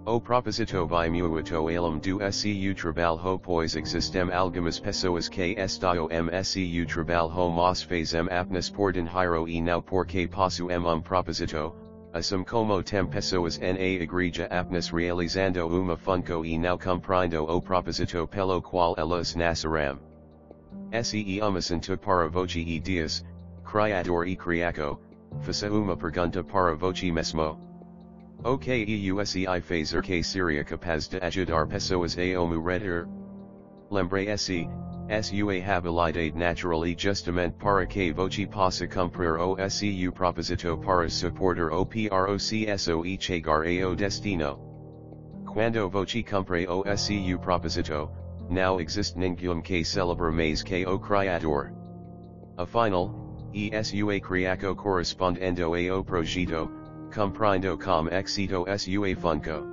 O 0.09 0.19
proposito 0.19 0.87
vai 0.87 1.07
muito 1.07 1.55
além 1.55 1.99
do 1.99 2.31
seu 2.31 2.73
trabalho 2.73 3.37
pois 3.37 3.75
existem 3.75 4.33
algumas 4.33 4.79
pessoas 4.79 5.29
que 5.29 5.53
estão 5.55 6.09
em 6.09 6.43
seu 6.43 6.87
trabalho 6.87 7.51
mas 7.51 7.83
fazem 7.83 8.27
apenas 8.31 8.71
por 8.71 8.91
dinheiro 8.91 9.47
e 9.47 9.61
não 9.61 9.83
porque 9.83 10.27
possuem 10.27 10.79
um 10.79 10.99
propósito, 10.99 11.75
assim 12.11 12.43
como 12.43 12.81
tem 12.81 13.05
pessoas 13.05 13.59
na 13.59 13.79
igreja 13.79 14.47
apenas 14.49 14.89
realizando 14.89 15.67
uma 15.67 15.95
funco 15.95 16.43
e 16.43 16.57
não 16.57 16.75
compreendo 16.75 17.43
o 17.43 17.61
propósito 17.61 18.27
pelo 18.29 18.63
qual 18.63 18.95
elas 18.97 19.35
nasceram. 19.35 19.99
Se 21.03 21.39
uma 21.39 21.59
assunto 21.59 21.95
para 21.99 22.27
voce 22.29 22.61
e 22.61 22.79
Deus, 22.79 23.23
criador 23.63 24.27
e 24.27 24.35
criaco, 24.35 24.99
faça 25.41 25.69
uma 25.71 25.95
pergunta 25.95 26.43
para 26.43 26.73
voce 26.73 27.11
mesmo. 27.11 27.68
O 28.45 28.57
que 28.57 28.71
eusei 28.71 29.45
fazer 29.61 30.01
que 30.01 30.23
seria 30.23 30.63
capaz 30.63 31.09
de 31.09 31.17
ajudar 31.21 31.67
pessoas 31.67 32.17
a 32.17 32.39
morrer? 32.39 33.05
Lembre-se, 33.91 34.65
sua 35.21 35.61
habilidade 35.61 36.31
natural 36.33 36.85
e 36.85 36.95
justamente 36.97 37.57
para 37.57 37.85
que 37.85 38.13
você 38.13 38.47
possa 38.47 38.87
cumprir 38.87 39.37
o 39.41 39.57
seu 39.69 40.13
propósito 40.13 40.77
para 40.77 41.09
suportar 41.09 41.69
o 41.73 41.85
processo 41.85 43.05
e 43.05 43.17
chegar 43.19 43.65
ao 43.83 43.93
destino. 43.93 44.57
Quando 45.45 45.89
você 45.89 46.23
cumpre 46.23 46.65
o 46.65 46.85
seu 46.95 47.37
propósito, 47.39 48.09
now 48.49 48.79
exist 48.79 49.17
ninguém 49.17 49.61
que 49.61 49.83
celebre 49.83 50.31
mais 50.31 50.63
que 50.63 50.85
o 50.85 50.97
Criador. 50.97 51.73
Afinal, 52.57 53.13
e 53.53 53.69
sua 53.83 54.17
criaco 54.21 54.73
correspondendo 54.75 55.75
ao 55.75 56.05
projeto, 56.05 56.78
comprindo 57.11 57.77
com 57.77 58.07
éxito 58.09 58.65
sua 58.65 59.15
funco. 59.15 59.65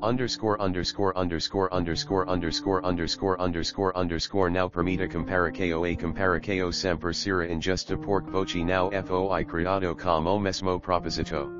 Underscore 0.00 0.60
underscore 0.60 1.12
underscore 1.16 1.68
underscore 1.74 2.28
underscore 2.28 2.84
underscore 2.84 3.40
underscore 3.40 3.96
underscore 3.96 4.48
now 4.48 4.68
permita 4.68 5.10
comparacao 5.10 5.90
a 5.90 5.96
comparacao 5.96 6.72
sempre 6.72 7.12
será 7.12 7.50
injusta 7.50 7.96
porque 7.96 8.30
voce 8.30 8.62
now 8.62 8.90
foi 8.90 9.44
criado 9.44 9.96
como 9.96 10.38
mesmo 10.38 10.80
proposito. 10.80 11.50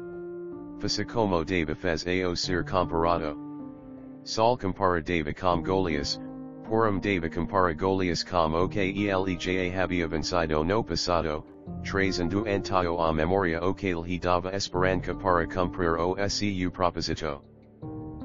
Faça 0.78 1.04
como 1.04 1.44
Davi 1.44 1.74
fez 1.74 2.06
ao 2.06 2.36
ser 2.36 2.62
comparado. 2.62 3.36
Saul 4.22 4.56
compara 4.56 5.02
Davi 5.02 5.34
com 5.34 5.60
Golias, 5.60 6.20
porum 6.68 7.00
Davi 7.00 7.28
compara 7.28 7.74
Golias 7.74 8.22
com 8.22 8.54
o 8.54 8.68
que 8.68 9.10
habia 9.10 10.06
vencido 10.06 10.64
no 10.64 10.84
passado, 10.84 11.42
trazendo 11.82 12.46
antio 12.46 12.98
a 12.98 13.12
memoria 13.12 13.62
o 13.62 13.74
que 13.74 13.88
ele 13.88 14.18
dava 14.18 14.54
esperança 14.54 15.14
para 15.14 15.46
cumprir 15.46 15.98
o 15.98 16.16
seu 16.28 16.70
propósito. 16.70 17.42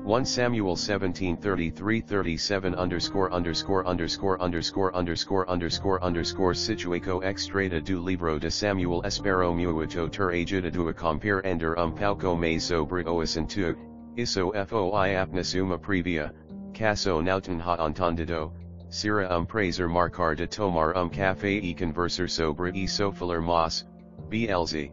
1 0.05 0.25
Samuel 0.25 0.75
17:33-37 0.75 2.77
underscore 2.77 3.31
underscore 3.31 3.87
underscore 3.87 4.37
underscore 4.41 4.93
underscore 4.93 5.45
underscore 5.47 6.03
underscore 6.03 6.53
situaco 6.53 7.23
extrata 7.23 7.81
do 7.81 8.01
libro 8.01 8.37
de 8.37 8.51
Samuel 8.51 9.01
espero 9.05 9.53
muito 9.53 10.09
ter 10.09 10.33
ajudado 10.33 10.89
a 10.89 10.93
compreender 10.93 11.79
um 11.79 11.93
pouco 11.93 12.35
mais 12.35 12.65
sobre 12.65 13.07
o 13.07 13.21
assunto, 13.21 13.77
isso 14.17 14.51
foi 14.67 15.15
apenas 15.15 15.53
uma 15.53 15.79
previa, 15.79 16.33
caso 16.73 17.21
não 17.21 17.39
tenha 17.39 17.77
entendido, 17.87 18.51
Sira 18.93 19.27
um 19.35 19.43
prazer 19.43 19.89
marcar 19.89 20.35
de 20.35 20.45
tomar 20.45 20.95
um 20.95 21.09
café 21.09 21.49
e 21.49 21.73
conversar 21.73 22.29
sobre 22.29 22.69
isso 22.77 23.11
falar 23.11 23.41
mas, 23.41 23.87
BLZ. 24.29 24.91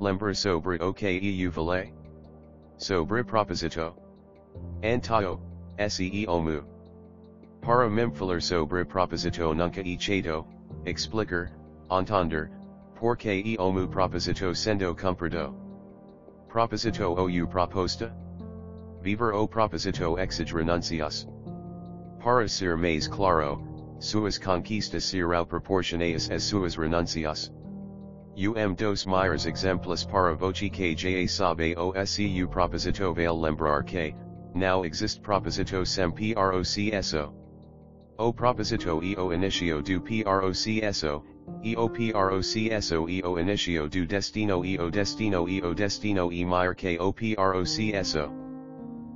Lembra 0.00 0.34
sobre 0.34 0.82
o 0.82 0.92
que 0.92 1.06
eu 1.22 1.52
falei? 1.52 1.94
Sobre 2.76 3.22
proposito. 3.22 3.94
Antio, 4.82 5.38
se 5.88 6.26
omu. 6.26 6.64
Para 7.60 7.88
mim 7.88 8.10
falar 8.10 8.42
sobre 8.42 8.84
proposito 8.84 9.54
nunca 9.54 9.80
e 9.80 9.96
chato, 9.96 10.44
explicar, 10.84 11.52
entender, 11.88 12.50
porque 12.96 13.30
e 13.30 13.56
omu 13.60 13.86
proposito 13.86 14.52
sendo 14.56 14.92
cumprido. 14.92 15.54
Proposito 16.48 17.14
ou 17.16 17.46
proposta? 17.46 18.12
Viver 19.02 19.32
o 19.34 19.46
proposito 19.46 20.18
exige 20.18 20.52
renuncias. 20.52 21.28
Para 22.24 22.48
ser 22.48 22.74
mais 22.78 23.06
claro, 23.06 23.60
suas 23.98 24.38
conquistas 24.38 25.04
serão 25.04 25.44
proporcionadas 25.44 26.30
as 26.30 26.42
suas 26.42 26.74
renuncias. 26.74 27.52
Um 28.34 28.74
dos 28.74 29.04
maiores 29.04 29.44
exemplos 29.44 30.06
para 30.06 30.34
voce 30.34 30.70
que 30.70 30.96
já 30.96 31.28
sabe 31.28 31.74
o 31.76 31.92
seu 32.06 32.48
proposito 32.48 33.12
vale 33.12 33.28
lembrar 33.28 33.84
que, 33.84 34.14
now 34.54 34.86
exist 34.86 35.20
proposito 35.20 35.84
sem 35.84 36.10
processo. 36.12 37.30
O 38.18 38.32
proposito 38.32 39.04
e 39.04 39.14
o 39.16 39.30
inicio 39.30 39.82
do 39.82 40.00
processo, 40.00 41.22
e 41.62 41.76
o 41.76 41.90
processo 41.90 43.06
e 43.06 43.22
o 43.22 43.38
inicio 43.38 43.86
do 43.86 44.06
destino 44.06 44.64
e 44.64 44.78
o 44.78 44.90
destino 44.90 45.46
e 45.46 45.60
o 45.60 45.74
destino 45.74 46.32
e 46.32 46.42
maior 46.46 46.74
que 46.74 46.98
o. 46.98 47.12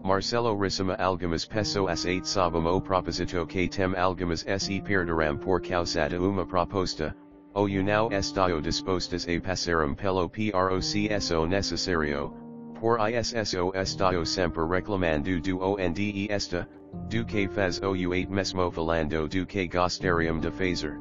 Marcelo 0.03 0.57
Rissima 0.57 0.95
algumas 0.95 1.45
pessoas 1.45 2.05
eight 2.07 2.27
sabem 2.27 2.67
o 2.67 2.81
proposito 2.81 3.47
que 3.47 3.69
tem 3.69 3.95
algumas 3.97 4.45
se 4.59 4.81
perderão 4.81 5.37
por 5.37 5.61
causa 5.61 6.09
de 6.09 6.17
uma 6.17 6.47
proposta, 6.47 7.15
ou 7.53 7.69
não 7.69 8.09
estão 8.13 8.61
dispostas 8.61 9.27
a 9.29 9.41
passaram 9.41 9.95
pelo 9.95 10.29
processo 10.29 11.47
necessário, 11.47 12.33
por 12.81 12.99
isso 13.11 13.73
estão 13.75 14.25
sempre 14.25 14.67
reclamando 14.67 15.41
do 15.41 15.61
onde 15.61 16.29
esta, 16.31 16.69
do 17.11 17.25
que 17.25 17.49
faz 17.49 17.81
o 17.83 18.15
eight 18.15 18.31
mesmo 18.31 18.71
falando 18.71 19.29
do 19.29 19.45
que 19.45 19.67
gostariam 19.67 20.39
de 20.39 20.51
fazer. 20.53 20.99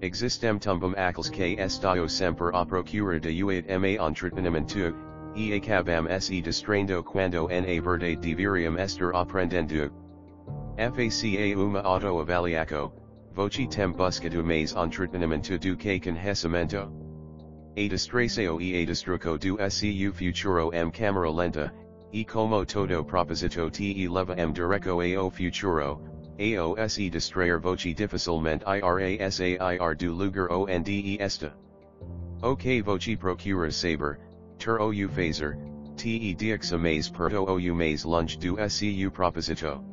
Existem 0.00 0.58
também 0.58 0.94
acles 0.96 1.30
que 1.30 1.56
estão 1.58 2.08
sempre 2.08 2.50
à 2.54 2.64
procura 2.64 3.18
de 3.18 3.42
uat 3.42 3.66
ma 3.78 4.08
entretenimento, 4.08 4.94
e 5.34 5.52
acabam 5.52 6.06
se 6.20 6.40
distraindo 6.40 7.02
quando 7.02 7.48
na 7.48 7.80
verdade 7.80 8.16
deveriam 8.16 8.76
estar 8.78 9.14
aprendendo. 9.14 9.90
Faca 10.76 11.56
uma 11.56 11.80
autoavaliaco, 11.80 12.92
voce 13.32 13.66
tem 13.66 13.92
buscado 13.92 14.44
mais 14.44 14.74
entretenimento 14.74 15.58
do 15.58 15.76
que 15.76 15.98
conhecimento. 16.00 16.90
A 17.76 17.88
distração 17.88 18.60
e 18.60 18.82
a 18.82 18.86
destruco 18.86 19.36
do 19.36 19.56
seu 19.68 20.12
futuro 20.12 20.72
m 20.72 20.90
câmera 20.92 21.30
lenta, 21.30 21.72
e 22.12 22.24
como 22.24 22.64
todo 22.64 23.04
proposito 23.04 23.68
te 23.70 24.06
leva 24.08 24.34
em 24.36 24.52
direco 24.52 25.00
ao 25.18 25.30
futuro, 25.30 26.00
ao 26.38 26.88
se 26.88 27.10
distrair 27.10 27.58
voce 27.58 27.92
dificilmente 27.92 28.62
ira 28.64 29.30
sair 29.30 29.58
do 29.96 30.12
lugar 30.12 30.48
onde 30.52 31.16
esta. 31.20 31.52
O 32.40 32.54
que 32.54 32.80
voce 32.82 33.16
procura 33.16 33.72
saber, 33.72 34.18
ter 34.64 34.80
ou 34.80 34.92
fazer, 35.08 35.58
te 35.94 36.34
dix 36.34 36.72
mais 36.72 37.10
perto 37.10 37.44
ou 37.46 37.60
mais 37.74 38.04
lunge 38.04 38.38
do 38.38 38.56
seu 38.68 39.10
proposito. 39.10 39.84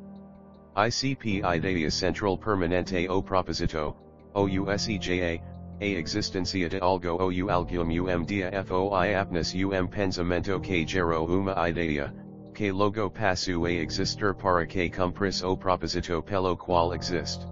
ICP 0.76 1.44
idea 1.44 1.92
central 1.92 2.38
permanente 2.38 3.10
o 3.10 3.22
proposito, 3.22 3.94
OUSEJA, 4.34 5.42
a 5.82 5.86
existencia 5.86 6.70
de 6.70 6.80
algo 6.80 7.18
ou 7.20 7.52
algum 7.52 8.08
um 8.08 8.26
dia 8.26 8.64
foi 8.64 9.14
apenas 9.14 9.54
um 9.54 9.88
pensamento 9.88 10.60
que 10.62 10.88
gerou 10.88 11.28
uma 11.28 11.70
ideia, 11.70 12.14
que 12.54 12.72
logo 12.72 13.10
passou 13.10 13.66
a 13.66 13.72
existir 13.72 14.34
para 14.36 14.66
que 14.66 14.90
cumpris 14.90 15.44
o 15.44 15.58
proposito 15.58 16.22
pelo 16.22 16.56
qual 16.56 16.94
existe. 16.94 17.46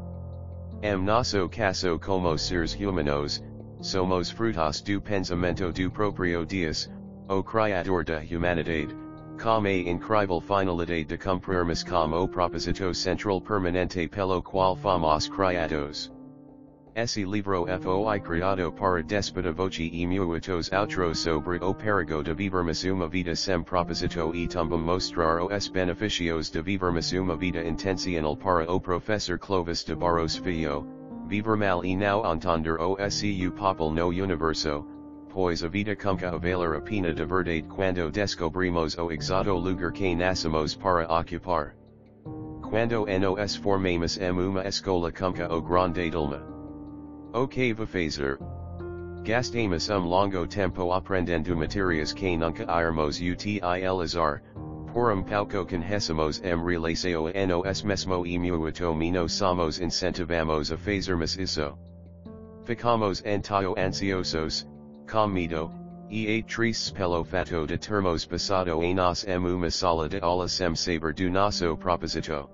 Am 0.81 1.03
nosso 1.03 1.49
caso 1.49 1.99
como 1.99 2.37
seres 2.37 2.73
humanos, 2.75 3.43
somos 3.81 4.31
frutos 4.31 4.81
do 4.81 5.01
pensamento 5.01 5.73
do 5.73 5.91
proprio 5.91 6.45
Deus, 6.45 6.87
o 7.29 7.43
criador 7.43 8.03
da 8.03 8.21
humanidade, 8.21 8.95
com 9.39 9.63
a 9.63 9.71
incrível 9.71 10.41
finalidade 10.41 11.05
de 11.05 11.17
cumprirmos 11.17 11.83
com 11.83 12.11
o 12.11 12.27
proposito 12.27 12.91
central 12.91 13.39
permanente 13.39 14.07
pelo 14.07 14.41
qual 14.41 14.75
fomos 14.75 15.29
criados. 15.29 16.11
Esse 16.95 17.23
livro 17.23 17.67
foi 17.81 18.19
criado 18.19 18.71
para 18.71 19.03
despota 19.03 19.51
voce 19.51 19.91
e 19.93 20.07
muitos 20.07 20.71
outros 20.71 21.19
sobre 21.19 21.63
o 21.63 21.71
perigo 21.71 22.23
de 22.23 22.33
vivermos 22.33 22.83
uma 22.83 23.07
vida 23.07 23.35
sem 23.35 23.61
propósito 23.61 24.35
e 24.35 24.47
também 24.47 24.79
mostrar 24.79 25.43
os 25.43 25.67
benefícios 25.69 26.49
de 26.49 26.63
vivermos 26.63 27.13
uma 27.13 27.37
vida 27.37 27.63
intencional 27.63 28.35
para 28.35 28.69
o 28.71 28.81
professor 28.81 29.37
Clovis 29.37 29.83
de 29.83 29.93
Barros 29.93 30.35
Filho, 30.37 30.83
viver 31.27 31.57
mal 31.57 31.85
e 31.85 31.95
não 31.95 32.25
entender 32.33 32.81
o 32.81 32.97
seu 33.11 33.51
papel 33.51 33.91
no 33.91 34.07
universo, 34.07 34.83
pois 35.29 35.63
a 35.63 35.67
vida 35.67 35.95
cumca 35.95 36.29
a 36.29 36.37
valer 36.37 36.75
a 36.75 37.13
de 37.13 37.25
verdade 37.25 37.63
quando 37.69 38.11
descobrimos 38.11 38.97
o 38.97 39.11
exato 39.11 39.53
lugar 39.53 39.91
que 39.91 40.15
nascemos 40.15 40.75
para 40.75 41.07
ocupar. 41.07 41.75
Quando 42.61 43.05
nos 43.05 43.55
formamos 43.55 44.17
em 44.17 44.31
uma 44.31 44.67
escola 44.67 45.11
cumca 45.11 45.47
o 45.53 45.61
grande 45.61 46.09
dilma. 46.09 46.41
O 47.33 47.47
que 47.47 47.73
fazer? 47.73 48.39
Gastamos 49.23 49.89
um 49.89 49.99
longo 49.99 50.47
tempo 50.47 50.91
aprendendo 50.91 51.55
materias 51.55 52.13
que 52.13 52.35
nunca 52.35 52.65
irmos 52.81 53.19
utilizar, 53.21 54.41
por 54.91 55.11
um 55.11 55.21
pouco 55.21 55.65
conhecemos 55.65 56.41
em 56.43 56.57
relação 56.57 57.27
a 57.27 57.45
nos 57.45 57.83
mesmo 57.83 58.25
e 58.25 58.39
muito 58.39 58.95
menos 58.95 59.33
somos 59.33 59.79
incentivamos 59.79 60.71
a 60.71 60.77
fazermos 60.77 61.37
isso. 61.37 61.77
Ficamos 62.63 63.23
entio 63.25 63.75
ansiosos, 63.77 64.65
com 65.09 65.27
medo, 65.27 65.71
e 66.09 66.37
a 66.37 66.43
tristes 66.43 66.91
pelo 66.91 67.23
fato 67.23 67.65
de 67.65 67.77
termos 67.77 68.25
passado 68.25 68.71
a 68.71 68.93
nos 68.93 69.25
em 69.25 69.37
uma 69.37 69.71
sala 69.71 70.07
de 70.07 70.19
aula 70.19 70.47
sem 70.47 70.75
saber 70.75 71.13
do 71.13 71.29
nosso 71.31 71.75
proposito. 71.77 72.47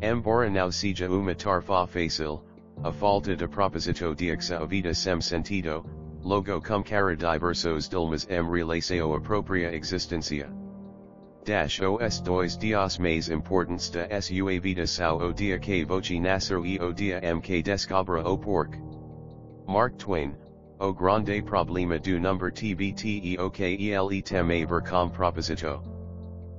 Embora 0.00 0.48
não 0.48 0.72
seja 0.72 1.08
uma 1.08 1.34
tarefa 1.34 1.86
fácil, 1.86 2.42
a 2.82 2.90
falta 2.90 3.36
de 3.36 3.46
proposito 3.46 4.14
diexa 4.14 4.66
vida 4.66 4.94
sem 4.94 5.20
sentido, 5.20 5.84
logo 6.22 6.60
cum 6.62 6.82
cara 6.82 7.14
diversos 7.14 7.88
dilmas 7.88 8.26
em 8.30 8.42
relação 8.42 9.14
a 9.14 9.20
própria 9.20 9.74
existência. 9.74 10.48
Dash 11.44 11.80
os 11.80 12.20
dois 12.20 12.56
dias 12.56 12.98
mais 12.98 13.28
importantes 13.28 13.90
da 13.90 14.20
sua 14.20 14.58
vida 14.58 14.86
são 14.86 15.18
o 15.18 15.32
dia 15.32 15.58
que 15.58 15.84
voce 15.84 16.18
nascer 16.18 16.64
e 16.64 16.78
o 16.78 16.92
dia 16.92 17.20
em 17.22 17.40
que 17.40 17.62
descobra 17.62 18.26
o 18.26 18.36
porc. 18.36 18.74
Mark 19.68 19.96
Twain, 19.96 20.34
o 20.78 20.92
grande 20.92 21.42
problema 21.42 21.98
do 21.98 22.20
number 22.20 22.50
TBT 22.50 23.20
e 23.22 23.38
o 23.38 23.50
que 23.50 23.64
ele 23.64 24.22
tem 24.22 24.40
a 24.40 24.66
ver 24.66 24.82
com 24.82 25.08
proposito. 25.08 25.80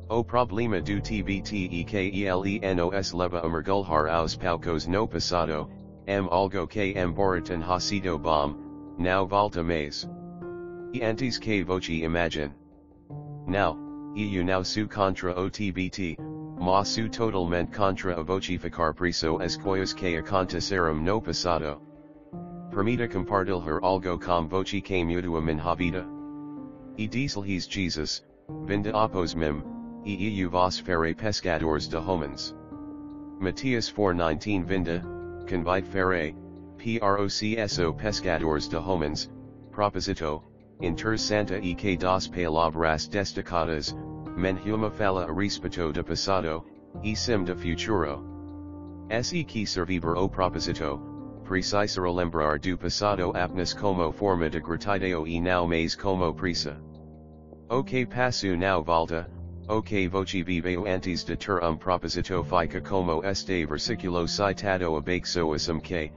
O 0.10 0.24
problema 0.24 0.82
do 0.82 1.00
TBT 1.00 1.70
e 1.72 1.84
que 1.84 2.26
ele 2.26 2.60
nos 2.76 3.14
leva 3.14 3.42
a 3.42 3.50
mergulhar 3.50 4.08
aos 4.08 4.36
poucos 4.36 4.88
no 4.88 5.08
passado, 5.08 5.70
M 6.08 6.28
algo 6.32 6.66
que 6.66 6.94
embora 6.98 7.42
ha 7.42 7.80
sido 7.80 8.18
bom, 8.18 8.56
now 8.98 9.26
volta 9.26 9.62
mais. 9.62 10.10
E 10.94 11.04
antes 11.04 11.38
que 11.38 11.64
voce 11.64 12.04
imagine. 12.04 12.54
Now, 13.46 13.78
eu 14.16 14.44
now 14.44 14.64
su 14.64 14.88
contra 14.88 15.38
o 15.38 15.50
TBT, 15.50 16.18
ma 16.58 16.84
su 16.84 17.08
totalmente 17.08 17.72
contra 17.72 18.16
a 18.20 18.24
ficar 18.58 18.94
preso 18.96 19.40
as 19.40 19.58
coisas 19.58 19.94
que 19.94 20.16
aconteceram 20.16 21.04
no 21.04 21.22
passado. 21.22 21.87
Permita 22.78 23.08
compartilhar 23.08 23.80
algo 23.82 24.20
com 24.20 24.48
voce 24.48 24.80
que 24.84 25.04
mutua 25.04 25.42
minha 25.42 25.76
vida. 25.76 26.06
E 26.96 27.08
diz 27.08 27.34
Jesus, 27.68 28.24
vinda 28.68 28.92
após 28.92 29.34
mim, 29.34 29.64
e 30.06 30.40
eu 30.40 30.48
vos 30.48 30.78
farei 30.78 31.16
pescadores 31.16 31.88
de 31.88 31.98
homens. 31.98 32.54
Mateus 33.40 33.90
4:19 33.92 34.64
Vinda, 34.64 35.02
convite 35.48 35.88
fere, 35.88 36.36
procso 36.78 37.96
pescadores 37.96 38.68
de 38.70 38.78
homens, 38.78 39.28
proposito, 39.72 40.44
inter 40.80 41.18
santa 41.18 41.58
e 41.58 41.74
que 41.74 41.98
das 41.98 42.28
palavras 42.28 43.08
destacadas, 43.08 43.96
menhuma 44.38 44.92
fala 44.92 45.26
a 45.26 45.34
respeito 45.34 45.92
de 45.92 46.04
passado, 46.04 46.64
e 47.04 47.16
sim 47.16 47.44
de 47.44 47.56
futuro. 47.56 48.22
Se 49.24 49.44
que 49.44 49.66
servir 49.66 50.06
o 50.06 50.30
proposito, 50.30 51.07
precisar 51.48 51.88
lembrar 52.12 52.60
do 52.60 52.78
passado 52.78 53.32
apenas 53.36 53.74
como 53.74 54.12
forma 54.12 54.50
de 54.50 54.60
gratidão 54.60 55.26
e 55.26 55.40
não 55.40 55.68
mais 55.68 55.96
como 55.96 56.34
prisa. 56.34 56.78
O 57.70 57.84
que 57.84 58.06
passo 58.06 58.56
não 58.56 58.84
volta, 58.84 59.28
Ok 59.70 60.08
voce 60.08 60.44
viveu 60.44 60.86
antes 60.88 61.26
de 61.26 61.36
ter 61.36 61.62
um 61.62 61.76
proposito 61.76 62.42
fica 62.42 62.80
como 62.80 63.22
este 63.26 63.66
versículo 63.66 64.26
citado 64.26 64.96
abaixo 64.96 65.82
que, 65.82 66.10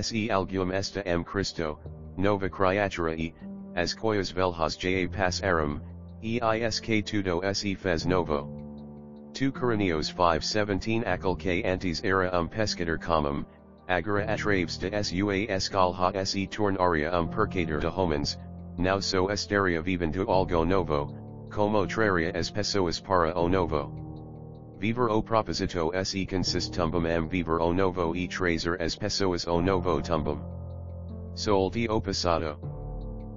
se 0.00 0.30
algum 0.30 0.72
está 0.72 1.02
em 1.04 1.22
Cristo, 1.22 1.78
nova 2.16 2.48
criatura 2.48 3.14
e, 3.14 3.34
as 3.76 3.92
coisas 3.92 4.30
velhas 4.30 4.78
já 4.78 5.06
passaram, 5.10 5.82
que 6.22 7.02
tudo 7.02 7.42
se 7.52 7.74
fez 7.74 8.06
novo. 8.06 8.48
2 9.34 9.52
Coríntios 9.52 10.10
5:17 10.10 11.06
Aquel 11.06 11.36
que 11.36 11.62
antes 11.62 12.02
era 12.02 12.40
um 12.40 12.48
pescador 12.48 12.98
comum, 12.98 13.44
agora 13.88 14.24
atraves 14.24 14.78
de 14.78 14.90
sua 15.02 15.36
escalha 15.36 16.24
se 16.24 16.46
tornaria 16.46 17.10
um 17.12 17.26
percador 17.26 17.80
de 17.80 17.86
homens, 17.86 18.38
now 18.78 19.00
so 19.00 19.28
estaria 19.30 19.82
vivendo 19.82 20.24
algo 20.28 20.64
novo, 20.64 21.14
como 21.50 21.86
traria 21.86 22.32
as 22.34 22.50
pessoas 22.50 23.00
para 23.00 23.36
o 23.36 23.48
novo. 23.48 23.90
Viver 24.78 25.10
o 25.10 25.22
proposito 25.22 25.92
se 26.04 26.26
consistumbum 26.26 27.06
am 27.06 27.28
viver 27.28 27.60
o 27.60 27.72
novo 27.72 28.14
e 28.14 28.26
trazer 28.26 28.80
as 28.80 28.96
pessoas 28.96 29.46
o 29.46 29.60
novo 29.60 30.02
tumbum. 30.02 30.38
Solti 31.34 31.88
o 31.88 32.00
passado. 32.00 32.58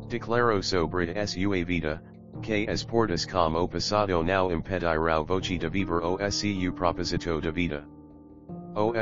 Declaro 0.09 0.61
sobre 0.63 1.13
sua 1.25 1.63
vida, 1.63 2.01
que 2.41 2.67
as 2.69 2.83
portas 2.83 3.25
com 3.25 3.53
o 3.55 3.67
passado 3.67 4.23
não 4.23 4.51
impedirão 4.51 5.25
voce 5.25 5.57
de 5.57 5.69
viver 5.69 6.03
o 6.03 6.31
seu 6.31 6.73
proposito 6.73 7.41
de 7.41 7.51
vida. 7.51 7.96
O 8.77 8.93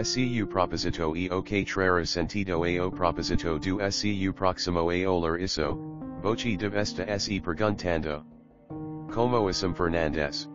proposito 0.47 1.17
e 1.17 1.27
o 1.29 1.43
que 1.43 1.65
trará 1.65 2.05
sentido 2.05 2.63
a 2.63 2.87
o 2.87 2.89
proposito 2.89 3.59
do 3.59 3.91
seu 3.91 4.33
próximo 4.33 4.89
a 4.89 5.05
olar 5.05 5.37
isso, 5.37 5.77
voce 6.21 6.55
de 6.55 6.67
esta 6.73 7.19
se 7.19 7.41
perguntando. 7.41 8.23
Como 9.13 9.49
Isam 9.49 9.73
Fernandes. 9.75 10.49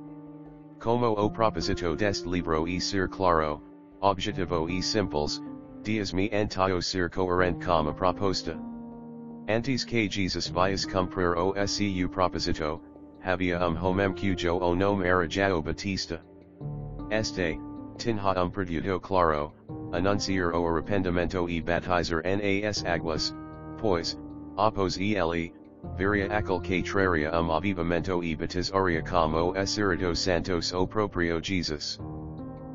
Como 0.79 1.09
o 1.09 1.29
proposito 1.29 1.95
deste 1.97 2.31
livro 2.31 2.67
e 2.67 2.81
ser 2.81 3.11
claro, 3.11 3.61
objetivo 4.01 4.71
e 4.71 4.81
simples, 4.81 5.43
dias 5.83 6.15
me 6.15 6.31
antio 6.33 6.81
ser 6.81 7.11
coerente 7.11 7.67
com 7.67 7.91
a 7.91 7.93
proposta. 7.93 8.59
Antes 9.47 9.85
que 9.85 10.09
Jesus 10.09 10.49
vias 10.49 10.87
cumprir 10.87 11.37
o 11.37 11.53
seu 11.67 12.09
proposito, 12.09 12.81
havia 13.23 13.69
um 13.69 13.77
homem 13.85 14.15
cujo 14.15 14.57
o 14.57 14.75
nome 14.75 15.07
era 15.07 15.29
João 15.29 15.61
Batista. 15.61 16.23
Este, 17.11 17.59
tinha 18.01 18.43
um 18.43 18.51
perdido 18.51 18.99
claro, 18.99 19.53
anunciar 19.93 20.55
o 20.55 20.67
arrependimento 20.67 21.49
e 21.49 21.61
batizar 21.61 22.23
nas 22.25 22.85
águas, 22.85 23.35
pois, 23.79 24.19
após 24.57 24.97
ele, 24.97 25.53
Varia 25.97 26.27
aquel 26.27 26.61
que 26.61 26.83
traria 26.83 27.31
um 27.41 27.53
avivamento 27.53 28.23
e 28.23 28.37
batizaria 28.37 29.03
como 29.03 29.57
Espírito 29.57 30.15
Santos 30.15 30.73
o 30.73 30.87
proprio 30.87 31.41
Jesus. 31.43 31.99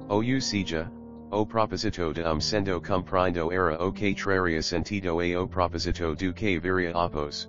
O 0.09 0.23
seja, 0.41 0.91
o 1.31 1.45
proposito 1.45 2.13
de 2.13 2.23
um 2.23 2.39
sendo 2.39 2.81
cumprindo 2.81 3.51
era 3.51 3.83
o 3.83 3.91
que 3.91 4.15
traria 4.15 4.61
sentido 4.61 5.19
a 5.19 5.39
o 5.39 5.47
proposito 5.47 6.15
do 6.15 6.33
que 6.33 6.59
viria 6.59 6.93
após. 6.95 7.47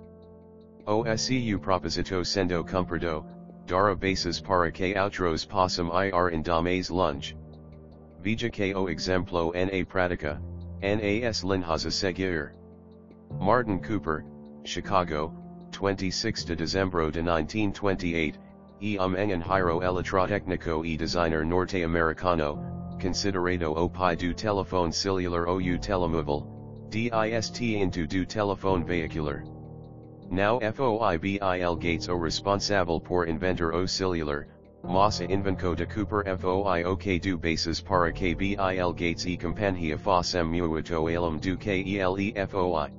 O 0.85 1.03
seu 1.17 1.59
proposito 1.59 2.23
sendo 2.23 2.63
cumprido, 2.63 3.25
dara 3.65 3.95
bases 3.95 4.39
para 4.39 4.71
que 4.71 4.95
outros 4.97 5.43
possam 5.43 5.89
ir 6.03 6.13
em 6.33 6.41
dames 6.41 6.89
longe. 6.89 7.35
Veja 8.21 8.49
que 8.49 8.73
o 8.73 8.89
exemplo 8.89 9.53
na 9.53 9.85
prática, 9.85 10.41
nas 10.81 11.43
linhas 11.43 11.93
seguir. 11.93 12.53
Martin 13.39 13.79
Cooper, 13.79 14.23
Chicago, 14.63 15.33
26 15.71 16.45
de 16.45 16.55
dezembro 16.55 17.11
de 17.11 17.21
1928, 17.21 18.37
e. 18.81 18.97
Um 18.97 19.15
engenheiro 19.15 19.81
eletrotecnico 19.81 20.85
e. 20.85 20.97
Designer 20.97 21.43
norte-americano, 21.43 22.57
considerado 22.99 23.75
o 23.75 23.89
pi 23.89 24.15
do 24.15 24.33
telefone 24.33 24.91
celular 24.93 25.47
ou 25.47 25.59
telemóvel, 25.79 26.47
dist 26.89 27.61
into 27.61 28.07
do 28.07 28.25
telefone 28.25 28.83
vehicular. 28.83 29.43
Now 30.29 30.59
FOIBIL 30.59 31.79
gates 31.79 32.07
o 32.07 32.17
responsável 32.17 32.99
por 32.99 33.27
inventor 33.27 33.73
o 33.73 33.87
celular, 33.87 34.47
Massa 34.87 35.25
invenco 35.25 35.75
de 35.75 35.85
Cooper 35.85 36.23
FOIOK 36.37 37.19
do 37.19 37.37
bases 37.37 37.81
para 37.81 38.09
KBIL 38.13 38.93
gates 38.93 39.25
e 39.25 39.37
companhia 39.37 39.97
fazem 39.97 40.45
muito 40.45 40.95
alum 40.95 41.37
do 41.37 41.57
KELEFOI. 41.57 42.93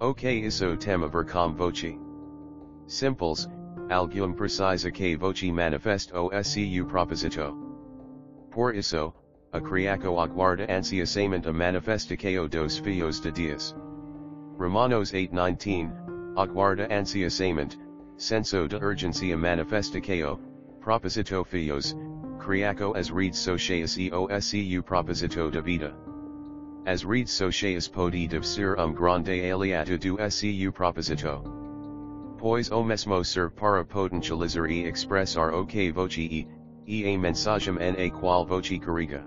Ok 0.00 0.46
isso 0.46 0.76
tema 0.76 1.08
ver 1.08 1.26
com 1.26 1.52
voce. 1.52 1.98
Simples, 2.86 3.48
algum 3.90 4.32
precisa 4.32 4.92
que 4.92 5.16
voce 5.16 5.50
manifest 5.50 6.12
o 6.14 6.30
SCU 6.30 6.86
proposito. 6.86 7.56
Por 8.52 8.76
isso, 8.76 9.12
a 9.52 9.60
criaco 9.60 10.16
aguarda 10.20 10.64
ansiosamente 10.70 11.48
a 11.48 11.52
manifestação 11.52 12.48
dos 12.48 12.78
fios 12.78 13.20
de 13.20 13.32
Deus. 13.32 13.74
Romanos 14.56 15.12
8:19, 15.12 15.90
aguarda 16.36 16.86
ansiosamente, 16.88 17.76
senso 18.16 18.68
de 18.68 18.76
urgência 18.76 19.36
manifestação, 19.36 20.38
proposito 20.80 21.44
fios, 21.44 21.94
criaco 22.38 22.96
as 22.96 23.10
reads 23.10 23.38
socias 23.38 23.96
e 23.98 24.10
proposito 24.82 25.50
de 25.50 25.60
vida. 25.60 25.94
As 26.86 27.04
reads 27.04 27.30
socias 27.30 27.86
pode 27.86 28.28
ser 28.42 28.78
um 28.78 28.92
grande 28.92 29.50
aliado 29.50 29.98
do 29.98 30.16
SCU 30.18 30.72
proposito. 30.72 31.44
Pois 32.38 32.70
o 32.70 32.82
mesmo 32.82 33.22
serve 33.22 33.54
para 33.54 33.84
potencializar 33.84 34.70
e 34.70 34.88
expressar 34.88 35.52
o 35.52 35.66
que 35.66 35.92
voce 35.92 36.22
e, 36.22 36.48
e 36.86 37.14
a 37.14 37.18
mensagem 37.18 37.74
na 37.74 38.10
qual 38.18 38.46
voce 38.46 38.78
carrega. 38.78 39.22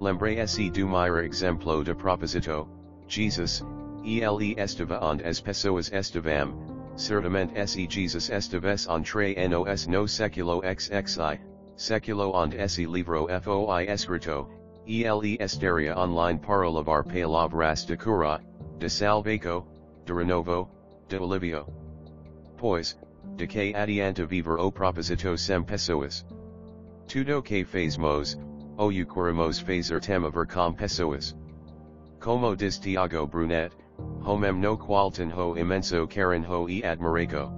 Lembre-se 0.00 0.70
do 0.70 0.88
maior 0.88 1.22
exemplo 1.24 1.84
de 1.84 1.94
proposito, 1.94 2.66
Jesus, 3.06 3.62
ele 4.02 4.54
estava 4.58 4.98
onde 5.04 5.22
as 5.24 5.40
pessoas 5.40 5.92
estavam, 5.92 6.73
certamente 6.96 7.66
se 7.66 7.86
Jesus 7.86 8.30
estaves 8.30 8.86
entre 8.88 9.34
nos 9.48 9.88
no 9.88 10.06
seculo 10.06 10.62
xxi, 10.62 11.38
seculo 11.76 12.32
onde 12.32 12.58
esse 12.58 12.86
livro 12.86 13.26
foi 13.42 13.86
escrito, 13.86 14.48
ele 14.86 15.36
estaria 15.40 15.96
online 15.96 16.38
para 16.38 16.68
levar 16.68 17.04
palavras 17.04 17.84
de 17.86 17.96
cura, 17.96 18.40
de 18.78 18.88
salvaco, 18.88 19.66
de 20.04 20.12
renovo, 20.12 20.68
de 21.08 21.18
olivio. 21.18 21.66
Pois, 22.56 22.96
de 23.36 23.46
que 23.46 23.72
adianta 23.74 24.26
viver 24.26 24.58
o 24.58 24.70
proposito 24.70 25.36
sem 25.36 25.64
pessoas. 25.64 26.24
Tudo 27.08 27.42
que 27.42 27.64
fazemos, 27.64 28.36
o 28.78 28.90
queremos 29.04 29.60
fazer 29.60 30.00
tema 30.00 30.30
ver 30.30 30.46
com 30.46 30.72
pessoas. 30.74 31.34
Como 32.20 32.54
diz 32.54 32.78
Tiago 32.78 33.26
Brunet, 33.26 33.72
homem 34.24 34.52
no 34.52 34.76
qual 34.76 35.10
ho 35.10 35.56
imenso 35.56 36.06
carinho 36.06 36.68
e 36.68 36.82
admiraco. 36.82 37.52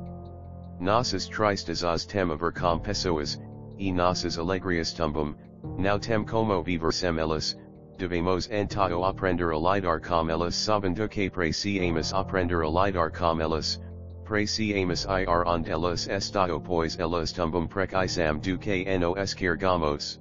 Nossas 0.80 1.26
tristes 1.28 1.82
tema 2.07 2.37
ver 2.37 2.53
com 2.53 2.78
pessoas, 2.78 3.41
e 3.78 3.93
nossas 3.93 4.39
alegrias 4.39 4.93
tumbum, 4.93 5.34
now 5.78 5.99
tem 5.99 6.24
como 6.24 6.62
viver 6.62 6.93
sem 6.93 7.18
elas, 7.18 7.57
devemos 7.97 8.49
então 8.51 9.05
aprender 9.05 9.53
a 9.53 9.59
lidar 9.59 10.01
com 10.01 10.28
elas 10.28 10.55
sabendo 10.55 11.09
que 11.09 11.30
preciamos 11.30 12.12
aprender 12.12 12.62
a 12.62 12.68
lidar 12.68 13.11
com 13.11 13.41
elas, 13.41 13.80
preciamos 14.24 15.07
ir 15.07 15.28
onde 15.47 15.70
elas 15.70 16.09
estão 16.09 16.61
pois 16.61 16.99
elas 16.99 17.32
tumbum 17.32 17.66
precisam 17.66 18.39
do 18.39 18.59
que 18.59 18.84
nos 18.99 19.34
cargamos. 19.34 20.20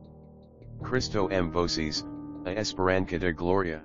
Cristo 0.84 1.28
m 1.32 1.50
voces, 1.50 2.06
a 2.46 2.52
esperança 2.52 3.18
de 3.18 3.34
gloria. 3.34 3.84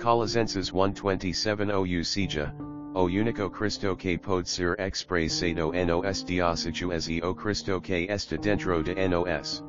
Colossenses 0.00 0.70
1:27 0.70 1.70
ou 1.74 2.02
seja, 2.02 2.54
o 2.94 3.04
único 3.04 3.50
Cristo 3.50 3.94
que 3.94 4.16
pode 4.16 4.48
ser 4.48 4.74
expressado 4.80 5.72
nos 5.72 6.24
dióceses 6.24 7.06
e 7.06 7.20
o 7.20 7.34
Cristo 7.34 7.82
que 7.82 8.06
está 8.08 8.38
dentro 8.38 8.82
de 8.82 8.94
nos. 9.08 9.62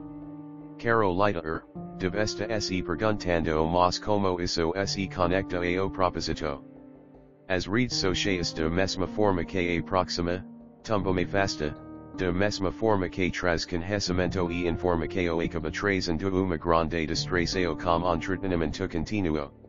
Caro 0.80 1.12
lighter, 1.12 1.64
devesta 1.98 2.62
se 2.62 2.82
perguntando 2.82 3.68
mas 3.68 4.00
como 4.00 4.40
isso 4.40 4.72
se 4.86 5.10
conecta 5.10 5.58
ao 5.78 5.90
proposito. 5.90 6.64
As 7.50 7.68
reads 7.68 7.98
sociais 7.98 8.54
de 8.54 8.70
mesma 8.70 9.08
forma 9.08 9.44
que 9.44 9.78
a 9.78 9.84
proxima, 9.84 10.46
tumbome 10.82 11.26
fasta, 11.26 11.76
de 12.16 12.32
mesma 12.32 12.72
forma 12.72 13.10
que 13.10 13.30
traz 13.32 13.66
conhecimento 13.66 14.50
e 14.50 14.66
informa 14.66 15.10
que 15.10 15.30
o 15.30 15.42
acaba 15.42 15.70
trazendo 15.70 16.30
uma 16.42 16.58
grande 16.58 17.06
distração 17.06 17.76
com 17.76 18.14
entretenimento 18.14 18.88
continuo. 18.88 19.61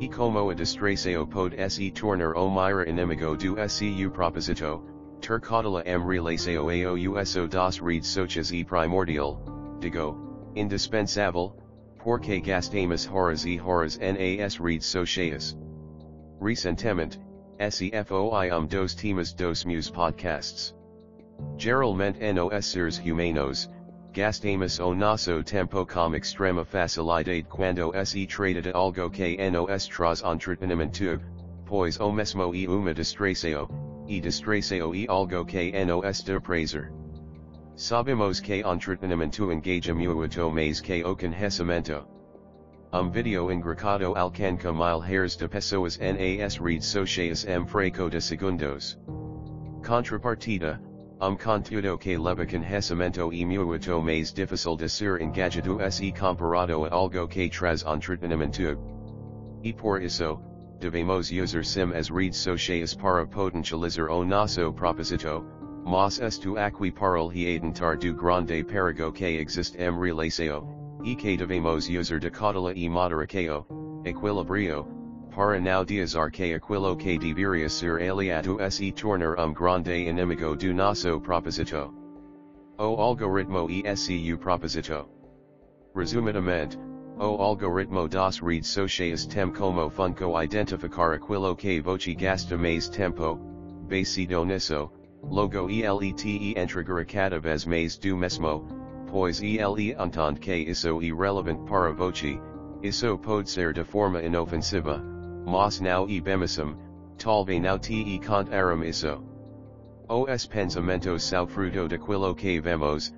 E 0.00 0.08
como 0.08 0.50
a 0.50 0.54
distração 0.54 1.26
pode 1.26 1.70
se 1.70 1.90
tornar 1.90 2.36
o 2.36 2.48
maior 2.48 2.88
inimigo 2.88 3.36
do 3.36 3.68
seu 3.68 4.10
proposito, 4.10 4.82
tercadala 5.20 5.82
em 5.86 5.98
relação 5.98 6.68
ao 6.68 6.94
uso 6.94 7.46
das 7.48 7.78
redes 7.78 8.08
sociais 8.08 8.50
e 8.50 8.64
primordial, 8.64 9.40
digo, 9.80 10.16
indispensável, 10.56 11.54
porque 12.02 12.40
gastamos 12.40 13.06
horas 13.06 13.44
e 13.46 13.60
horas 13.60 13.98
nas 13.98 14.56
redes 14.56 14.86
sociais. 14.86 15.56
Recentemente, 16.40 17.20
SEFOI 17.58 18.52
um 18.52 18.66
dos 18.66 18.94
temas 18.94 19.32
dos 19.32 19.64
meus 19.64 19.90
podcasts. 19.90 20.74
Geralmente 21.56 22.32
nos 22.32 22.66
seres 22.66 22.98
humanos, 22.98 23.70
gastamos 24.14 24.78
o 24.78 24.94
nosso 24.94 25.42
tempo 25.42 25.84
com 25.84 26.14
extrema 26.14 26.64
facilidade 26.64 27.42
quando 27.48 27.90
se 28.04 28.24
trata 28.28 28.62
de 28.62 28.70
algo 28.72 29.10
que 29.10 29.36
nos 29.50 29.88
traz 29.88 30.22
entretenimento, 30.22 31.20
pois 31.66 31.98
o 31.98 32.12
mesmo 32.12 32.54
e 32.54 32.68
uma 32.68 32.94
distração, 32.94 33.68
e 34.06 34.20
distração 34.20 34.94
e 34.94 35.08
algo 35.08 35.44
que 35.44 35.72
nos 35.84 36.22
dá 36.22 36.40
prazer. 36.40 36.92
Sabemos 37.74 38.38
que 38.38 38.62
entretenimento 38.62 39.50
engaja 39.50 39.92
muito 39.92 40.48
mais 40.48 40.80
que 40.80 41.02
o 41.02 41.16
conhecimento. 41.16 42.06
Um 42.92 43.10
video 43.10 43.50
engracado 43.50 44.16
alcanca 44.16 44.72
mil 44.72 45.02
hairs 45.02 45.36
de 45.36 45.48
pessoas 45.48 45.98
nas 45.98 46.56
redes 46.56 46.86
sociais 46.86 47.44
em 47.46 47.66
fraco 47.66 48.08
de 48.08 48.20
segundos. 48.20 48.96
Contrapartida, 49.84 50.80
um 51.28 51.36
conteúdo 51.36 51.96
que 51.96 52.18
leva 52.18 52.44
conhecimento 52.44 53.32
e 53.32 53.46
muito 53.46 54.02
mais 54.02 54.32
difícil 54.32 54.76
de 54.76 54.88
ser 54.88 55.20
engajado 55.22 55.78
se 55.90 56.12
comparado 56.12 56.84
a 56.84 56.92
algo 56.92 57.26
que 57.28 57.48
traz 57.48 57.82
entretenimento. 57.82 58.76
E 59.62 59.72
por 59.72 60.02
isso, 60.02 60.38
devemos 60.78 61.30
usar 61.30 61.64
sim 61.64 61.92
as 61.94 62.10
redes 62.10 62.38
sociais 62.38 62.94
para 62.94 63.26
potencializar 63.26 64.10
o 64.10 64.24
nosso 64.24 64.72
propósito, 64.72 65.44
mas 65.86 66.20
esto 66.20 66.58
aqui 66.58 66.90
para 66.90 67.26
readentar 67.28 67.96
do 67.98 68.14
grande 68.14 68.62
perigo 68.64 69.12
que 69.12 69.24
existe 69.24 69.78
em 69.78 69.98
relação, 69.98 71.00
e 71.04 71.16
que 71.16 71.36
devemos 71.36 71.88
usar 71.88 72.18
de 72.18 72.30
cautela 72.30 72.74
e 72.74 72.88
moderação, 72.88 73.66
equilibrio, 74.04 74.86
para 75.34 75.60
não 75.60 75.84
dizer 75.84 76.30
que 76.30 76.54
aquilo 76.54 76.96
que 76.96 77.18
deveria 77.18 77.68
ser 77.68 78.00
aliado 78.00 78.58
se 78.70 78.92
tornar 78.92 79.36
um 79.38 79.52
grande 79.52 80.08
inimigo 80.08 80.54
do 80.56 80.72
nosso 80.72 81.20
propósito. 81.20 81.92
O 82.78 82.96
algoritmo 83.00 83.68
ESCU 83.68 84.38
propósito. 84.38 85.08
Resumidamente, 85.96 86.78
o 87.18 87.42
algoritmo 87.42 88.08
das 88.08 88.38
redes 88.38 88.68
sociais 88.68 89.26
tem 89.26 89.50
como 89.50 89.90
funco 89.90 90.40
identificar 90.40 91.14
aquilo 91.14 91.56
que 91.56 91.80
voce 91.80 92.14
gasta 92.14 92.56
mais 92.56 92.88
tempo, 92.88 93.36
basado 93.88 94.44
nisso, 94.44 94.90
logo 95.22 95.68
elete 95.68 96.54
entregar 96.56 97.04
cada 97.06 97.40
vez 97.40 97.66
mais 97.66 97.96
do 97.98 98.16
mesmo, 98.16 98.66
pois 99.06 99.40
ele 99.40 99.94
entende 99.94 100.40
que 100.40 100.70
isso 100.70 100.88
é 100.88 101.04
irrelevant 101.04 101.64
para 101.66 101.92
voce, 101.92 102.40
isso 102.82 103.18
pode 103.18 103.48
ser 103.48 103.72
de 103.72 103.84
forma 103.84 104.20
inofensiva, 104.20 105.13
mas 105.44 105.80
não 105.80 106.08
e 106.08 106.20
bemisum, 106.20 106.76
talvez 107.18 107.60
não 107.60 107.78
te 107.78 108.18
contaram 108.26 108.82
isso. 108.84 109.22
Os 110.08 110.46
pensamentos 110.46 111.22
são 111.22 111.46
fruto 111.46 111.88
daquilo 111.88 112.34
que 112.34 112.60
vemos, 112.60 113.12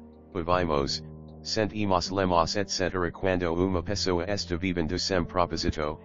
sentimos 1.43 2.11
lemos 2.11 2.57
etc. 2.57 2.93
Quando 3.12 3.55
uma 3.55 3.83
pessoa 3.83 4.24
está 4.29 4.57
vivendo 4.57 4.99
sem 4.99 5.24
propósito, 5.24 5.99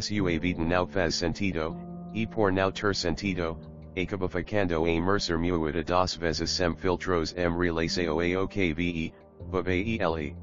sua 0.00 0.38
vida 0.38 0.64
não 0.64 0.86
faz 0.86 1.14
sentido, 1.14 1.76
e 2.12 2.26
por 2.26 2.50
não 2.50 2.72
ter 2.72 2.94
sentido, 2.94 3.56
acaba 3.96 4.28
ficando 4.28 4.82
mercer 4.82 5.38
muita 5.38 5.82
das 5.84 6.16
vezes 6.16 6.50
sem 6.50 6.74
filtros 6.74 7.34
em 7.36 7.50
relação 7.50 8.20
ao 8.20 8.48
que 8.48 8.74
ve, 8.74 9.12
ele. 9.52 10.36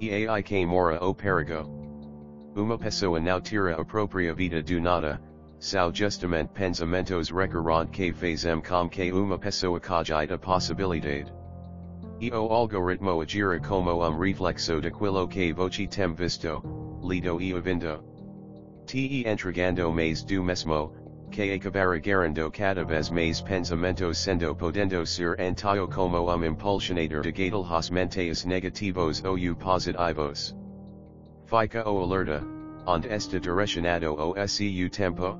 E 0.00 0.26
ai 0.26 0.42
que 0.42 0.66
mora 0.66 1.04
o 1.04 1.14
perigo. 1.14 1.83
Uma 2.56 2.78
pessoa 2.78 3.18
não 3.18 3.40
tira 3.40 3.74
a 3.74 4.32
vida 4.32 4.62
do 4.62 4.80
nada, 4.80 5.20
são 5.58 5.92
justamente 5.92 6.52
pensamentos 6.52 7.28
recorrentes 7.28 7.90
que 7.90 8.12
fazem 8.12 8.60
com 8.60 8.88
que 8.88 9.10
uma 9.10 9.36
pessoa 9.36 9.80
cogite 9.80 10.32
a 10.32 10.38
possibilidade. 10.38 11.32
Eo 12.20 12.52
algoritmo 12.52 13.20
agira 13.20 13.58
como 13.58 13.90
um 13.90 14.18
reflexo 14.20 14.80
de 14.80 14.92
quilo 14.92 15.26
que 15.26 15.52
voci 15.52 15.88
tem 15.88 16.14
visto, 16.14 16.62
lido 17.02 17.40
e 17.40 17.52
ouvindo. 17.52 18.04
Te 18.86 19.24
entregando 19.26 19.90
mais 19.90 20.22
do 20.22 20.40
mesmo, 20.40 20.92
que 21.32 21.50
acabará 21.54 21.98
gerando 21.98 22.52
cada 22.52 22.84
vez 22.84 23.10
mais 23.10 23.42
pensamentos 23.42 24.16
sendo 24.16 24.54
podendo 24.54 25.04
ser 25.04 25.40
antio 25.40 25.88
como 25.88 26.32
um 26.32 26.44
impulsionador 26.44 27.22
de 27.22 27.32
gatal 27.32 27.64
los 27.64 27.90
menteis 27.90 28.44
negativos 28.44 29.24
ou 29.24 29.36
positivos. 29.56 30.54
Fica 31.54 31.88
o 31.88 32.02
alerta, 32.02 32.44
onde 32.84 33.06
está 33.06 33.38
direcionado 33.38 34.12
o 34.12 34.34
seu 34.48 34.90
tempo? 34.90 35.38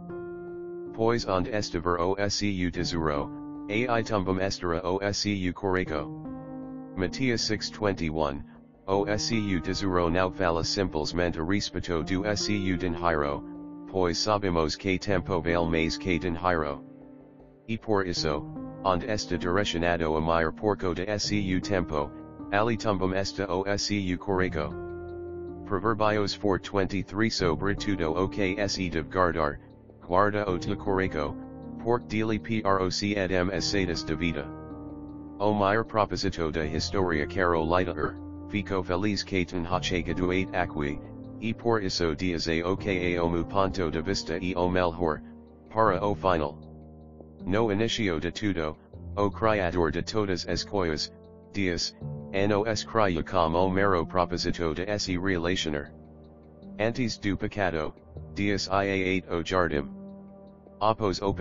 Pois 0.93 1.27
onde 1.27 1.51
está 1.51 1.81
ver 1.81 1.99
o 1.99 2.15
seu 2.31 2.71
tesouro, 2.71 3.33
ai 3.69 4.05
tumbum 4.05 4.39
estera 4.39 4.81
o 4.85 5.01
seu 5.13 5.53
correco. 5.53 6.07
Mateus 6.97 7.41
621, 7.41 8.45
o 8.87 9.19
seu 9.19 9.61
tesouro 9.61 10.09
não 10.09 10.31
fala 10.31 10.63
simplesmente 10.63 11.41
respeito 11.43 12.05
do 12.05 12.37
seu 12.37 12.79
dinheiro, 12.79 13.43
pois 13.91 14.17
sabemos 14.17 14.77
que 14.77 14.97
tempo 15.01 15.41
vale 15.41 15.69
mais 15.69 15.97
que 15.97 16.21
dinheiro. 16.21 16.81
E 17.67 17.77
por 17.77 18.07
isso, 18.07 18.47
onde 18.85 19.11
está 19.11 19.37
direcionado 19.37 20.17
a 20.17 20.21
maior 20.21 20.53
porco 20.53 20.95
de 20.95 21.19
seu 21.19 21.61
tempo, 21.61 22.09
ali 22.53 22.77
tumbum 22.77 23.13
esta 23.13 23.53
o 23.53 23.65
seu 23.77 24.17
correco. 24.17 24.94
Proverbios 25.65 26.37
4.23 26.37 27.33
sobre 27.33 27.75
tudo 27.75 28.13
o 28.15 28.29
que 28.29 28.55
se 28.69 28.91
deve 28.91 29.09
guardar, 29.09 29.59
guarda 30.07 30.45
o 30.47 30.59
te 30.59 30.77
correco, 30.77 31.35
pork 31.83 32.07
dele 32.07 32.39
proc 32.39 33.03
edem 33.03 33.51
as 33.51 33.73
de 34.05 34.15
vida. 34.15 34.47
O 35.41 35.55
maior 35.55 35.85
proposito 35.85 36.53
da 36.53 36.67
historia 36.67 37.27
quero 37.27 37.63
lighter, 37.63 38.15
fico 38.51 38.83
feliz 38.83 39.25
que 39.25 39.47
ten 39.47 39.65
hachegado 39.65 40.33
eight 40.33 40.51
aqui, 40.53 41.01
e 41.41 41.55
por 41.55 41.83
isso 41.83 42.15
dias 42.15 42.47
a 42.47 42.63
oka 42.63 43.19
o 43.19 43.45
ponto 43.45 43.91
de 43.91 44.03
vista 44.03 44.39
e 44.39 44.55
o 44.55 44.69
melhor, 44.69 45.23
para 45.71 45.99
o 46.05 46.15
final. 46.15 46.59
No 47.47 47.73
inicio 47.73 48.21
de 48.21 48.31
tudo, 48.31 48.77
o 49.17 49.31
criador 49.31 49.91
de 49.91 50.03
todas 50.03 50.47
as 50.47 50.63
coisas, 50.63 51.11
Deus, 51.55 51.95
nos 52.33 52.85
cria 52.85 53.23
como 53.23 53.71
mero 53.71 54.05
proposito 54.05 54.75
de 54.75 54.83
esse 54.91 55.17
relacionar. 55.17 55.93
Antes 56.81 57.17
do 57.17 57.37
pecado, 57.37 57.95
Deus 58.35 58.67
ia 58.67 59.23
8 59.23 59.33
o 59.33 59.45
jardim. 59.45 59.89
Após 60.81 61.23
o 61.23 61.33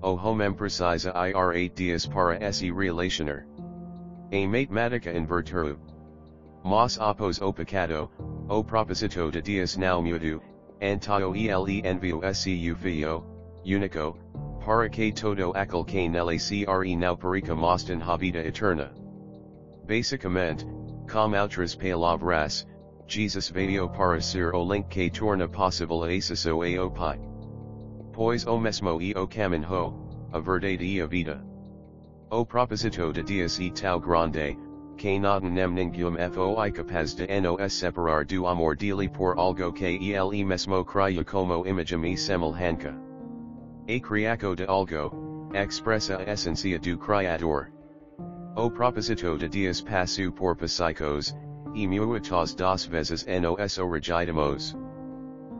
o 0.00 0.14
homem 0.14 0.54
precisa 0.54 1.12
ir 1.28 1.34
8 1.34 1.74
Deus 1.74 2.06
para 2.06 2.36
esse 2.40 2.70
relacionar. 2.70 3.44
A 4.32 4.46
matemática 4.46 5.12
invertido. 5.12 5.76
Mas 6.64 6.96
após 7.00 7.40
o 7.40 7.52
o 8.48 8.62
propósito 8.62 9.32
de 9.32 9.42
Deus 9.42 9.76
não 9.76 10.02
mudo, 10.02 10.40
antio 10.80 11.34
ele 11.34 11.82
envio 11.84 12.20
seu 12.32 12.76
filho, 12.76 13.24
único, 13.64 14.16
para 14.64 14.88
que 14.88 15.10
todo 15.10 15.52
aquel 15.56 15.84
que 15.84 16.08
nele 16.08 16.38
cre 16.38 16.94
não 16.96 17.16
perica 17.16 17.56
mostem 17.56 18.00
habita 18.00 18.38
eterna. 18.38 19.05
Basicamente, 19.86 20.66
com 21.08 21.32
outras 21.40 21.76
palavras, 21.76 22.66
Jesus 23.06 23.50
veio 23.50 23.88
para 23.88 24.20
ser 24.20 24.52
o 24.52 24.64
link 24.64 24.88
que 24.88 25.10
torna 25.10 25.48
possível 25.48 26.02
acesso 26.02 26.60
ao 26.62 26.90
Pai. 26.90 27.20
Pois 28.12 28.44
o 28.46 28.58
mesmo 28.58 29.00
e 29.00 29.12
o 29.12 29.28
caminho, 29.28 29.94
a 30.32 30.40
verdade 30.40 30.84
e 30.84 31.00
a 31.00 31.06
vida. 31.06 31.40
O 32.32 32.44
propósito 32.44 33.12
de 33.12 33.22
Deus 33.22 33.60
e 33.60 33.70
tão 33.70 34.00
grande, 34.00 34.58
que 34.96 35.20
não 35.20 35.38
nem 35.38 35.68
ninguém 35.68 36.30
foi 36.32 36.72
capaz 36.72 37.14
de 37.14 37.40
nos 37.40 37.72
separar 37.72 38.24
do 38.24 38.48
amor 38.48 38.74
dele 38.74 39.08
por 39.08 39.38
algo 39.38 39.72
que 39.72 39.84
ele 39.84 40.44
mesmo 40.44 40.84
cria 40.84 41.24
como 41.24 41.64
imagem 41.64 42.12
e 42.12 42.16
semelhança. 42.16 42.92
A 43.88 44.00
criaco 44.00 44.56
de 44.56 44.64
algo, 44.66 45.48
expressa 45.54 46.16
a 46.16 46.32
essência 46.32 46.76
do 46.80 46.98
criador. 46.98 47.75
O 48.56 48.70
propósito 48.70 49.36
de 49.36 49.48
Deus 49.48 49.82
passo 49.82 50.32
por 50.32 50.56
psicos, 50.56 51.36
e 51.74 51.86
muitas 51.86 52.54
das 52.54 52.86
vezes 52.86 53.26
nos 53.26 53.76
originamos. 53.76 54.74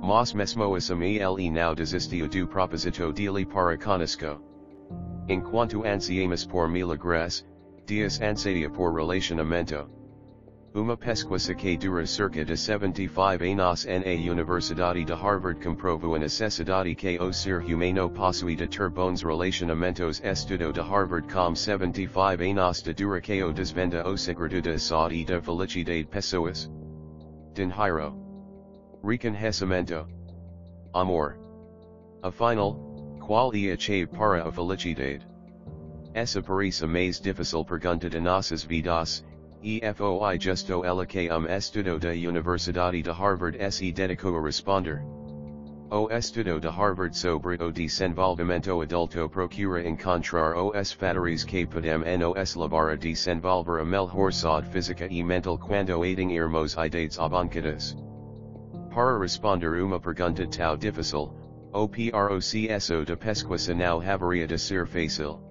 Mas 0.01 0.33
mesmo 0.33 0.75
assim 0.75 1.03
ele 1.03 1.51
não 1.51 1.75
desistiu 1.75 2.27
do 2.27 2.47
propósito 2.47 3.13
dele 3.13 3.45
para 3.45 3.77
conosco. 3.77 4.41
Enquanto 5.29 5.85
ansiamos 5.85 6.47
por 6.47 6.71
milagres, 6.71 7.45
Deus 7.85 8.19
anseia 8.23 8.71
por 8.71 8.95
relacionamento. 8.95 9.91
Uma 10.77 10.95
pesquisa 10.95 11.55
que 11.55 11.75
dura 11.79 12.07
cerca 12.07 12.45
de 12.45 12.55
75 12.55 13.43
anos 13.43 13.87
na 13.87 14.31
Universidade 14.31 15.07
de 15.07 15.13
Harvard 15.15 15.59
comprovou 15.65 16.15
a 16.15 16.19
necessidade 16.19 16.95
que 16.95 17.19
o 17.19 17.33
ser 17.33 17.63
humano 17.63 18.11
possui 18.11 18.55
de 18.55 18.69
ter 18.69 18.91
bons 18.91 19.23
relacionamentos 19.23 20.21
estudo 20.23 20.75
de 20.75 20.81
Harvard 20.81 21.33
com 21.33 21.55
75 21.55 22.21
anos 22.21 22.83
de 22.83 22.93
dura 22.93 23.23
que 23.23 23.43
o 23.43 23.55
desvenda 23.55 24.07
o 24.07 24.19
segredo 24.19 24.61
de 24.61 24.79
saúde 24.79 25.23
e 25.23 25.25
de 25.25 25.41
felicidade 25.41 26.05
pessoas. 26.05 26.71
Dinheiro. 27.55 28.15
Reconhecimento. 29.03 30.07
Amor. 30.93 31.39
Afinal, 32.23 32.75
qual 33.27 33.55
e 33.55 33.73
a 33.73 33.79
chave 33.79 34.09
para 34.09 34.47
a 34.47 34.53
felicidade. 34.53 35.27
Essa 36.13 36.43
parece 36.43 36.87
mais 36.87 37.19
difícil 37.19 37.65
pergunta 37.65 38.11
de 38.11 38.21
nossas 38.21 38.63
vidas, 38.63 39.25
e 39.67 39.81
foi 39.95 40.39
justo 40.39 40.85
ela 40.85 41.05
que 41.05 41.29
um 41.29 41.45
estudo 41.49 41.99
da 41.99 42.11
Universidade 42.11 43.03
de 43.03 43.11
Harvard 43.11 43.59
se 43.73 43.91
dedicou 43.91 44.39
a 44.39 44.43
responder. 44.43 45.03
O 45.91 46.09
estudo 46.09 46.61
de 46.61 46.69
Harvard 46.69 47.17
sobre 47.17 47.57
o 47.61 47.73
desenvolvimento 47.73 48.81
adulto 48.81 49.29
procura 49.29 49.85
encontrar 49.85 50.55
os 50.57 50.93
fatores 50.93 51.43
que 51.43 51.67
podem 51.67 51.99
nos 52.17 52.55
levar 52.55 52.93
a 52.93 52.97
desenvolver 52.97 53.81
a 53.81 53.85
melhor 53.85 54.33
saúde 54.33 54.69
física 54.69 55.09
e 55.11 55.25
mental 55.25 55.59
quando 55.59 56.01
atingirmos 56.01 56.77
idades 56.77 57.19
avançadas. 57.19 57.97
Para 58.95 59.19
responder 59.19 59.83
uma 59.83 59.99
pergunta 59.99 60.47
tão 60.47 60.77
difícil, 60.77 61.35
o 61.73 61.89
processo 61.89 63.05
de 63.05 63.17
pesquisa 63.17 63.75
não 63.75 64.01
haveria 64.01 64.47
de 64.47 64.59
ser 64.59 64.87
fácil. 64.87 65.46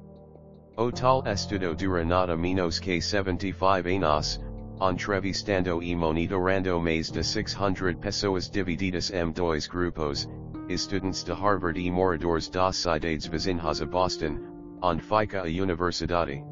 O 0.77 0.91
tal 0.91 1.23
estudo 1.25 1.73
dura 1.73 2.03
nada 2.03 2.35
menos 2.35 2.79
que 2.79 2.99
75 2.99 3.87
anos, 3.87 4.41
entrevistando 4.81 5.81
e 5.81 5.95
monitorando 5.95 6.81
mais 6.81 7.09
de 7.09 7.23
600 7.23 7.95
pessoas 7.95 8.49
divididas 8.49 9.09
em 9.09 9.31
dois 9.31 9.67
grupos, 9.67 10.27
estudantes 10.67 11.23
de 11.23 11.31
Harvard 11.31 11.79
e 11.79 11.89
moradores 11.89 12.49
das 12.49 12.75
cidades 12.75 13.25
vizinhas 13.25 13.81
a 13.81 13.85
Boston, 13.85 14.37
onde 14.81 15.01
fica 15.01 15.43
a 15.43 15.63
universidade. 15.63 16.43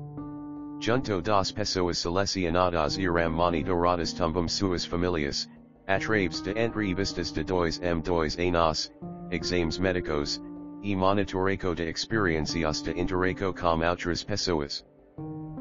Junto 0.80 1.21
das 1.21 1.51
pessoas 1.51 1.97
selecionadas 1.97 2.97
iram 2.97 3.30
monitoradas 3.30 4.13
também 4.13 4.47
suas 4.47 4.86
famílias, 4.86 5.49
através 5.86 6.39
de 6.39 6.51
entrevistas 6.51 7.30
de 7.34 7.43
dois 7.43 7.82
em 7.84 7.99
dois 7.99 8.38
anos, 8.39 8.89
exames 9.32 9.78
médicos, 9.80 10.41
e 10.84 10.95
monitoreco 10.95 11.73
de 11.73 11.89
experiencias 11.89 12.81
de 12.81 12.91
interreco 12.91 13.53
com 13.53 13.81
outras 13.81 14.23
pessoas. 14.23 14.84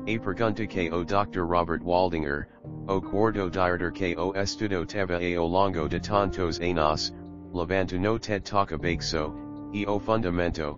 A 0.04 0.18
pergunta 0.18 0.66
que 0.66 0.90
o 0.90 1.04
Dr. 1.04 1.46
Robert 1.46 1.82
Waldinger, 1.84 2.48
o 2.88 3.00
quarto 3.00 3.48
diretor 3.48 3.92
que 3.92 4.16
o 4.16 4.32
estudo 4.34 4.84
teve 4.84 5.36
ao 5.36 5.46
longo 5.46 5.88
de 5.88 6.00
tantos 6.00 6.58
anos, 6.58 7.14
levanto 7.52 7.96
no 8.00 8.18
TED 8.18 8.42
Talk 8.42 8.74
abaixo, 8.74 9.32
e 9.72 9.86
o 9.86 10.00
fundamento, 10.00 10.76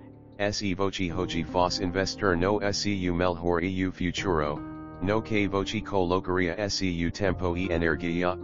se 0.53 0.75
voce 0.75 1.11
hoje 1.11 1.43
fos 1.43 1.81
investir 1.81 2.37
no 2.37 2.61
seu 2.71 3.15
melhor 3.15 3.63
e 3.63 3.87
o 3.87 3.93
futuro, 3.93 4.61
no 5.01 5.23
que 5.23 5.49
voce 5.49 5.81
colocaria 5.81 6.69
seu 6.69 7.11
tempo 7.11 7.57
e 7.57 7.73
energia? 7.73 8.37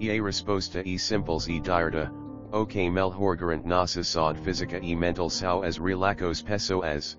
E 0.00 0.10
a 0.10 0.20
resposta 0.20 0.82
e 0.84 0.98
simples 0.98 1.46
e 1.46 1.60
direta, 1.60 2.10
Ok 2.52 2.90
melhorgarant 2.90 3.64
nossa 3.64 4.02
física 4.44 4.78
e 4.82 4.94
mental 4.94 5.30
sao 5.30 5.62
as 5.62 5.78
relacos 5.78 6.42
pessoas. 6.42 7.16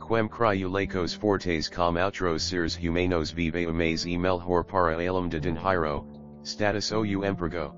Quem 0.00 0.26
criolacos 0.26 1.12
fortes 1.12 1.68
com 1.68 1.94
outros 2.02 2.44
seres 2.44 2.74
humanos 2.78 3.30
vive 3.30 3.66
mais 3.66 4.06
e 4.06 4.16
melhor 4.16 4.64
para 4.64 4.94
além 4.94 5.28
de 5.28 5.38
dinheiro, 5.38 6.06
status 6.42 6.90
ou 6.92 7.04
emprego. 7.04 7.74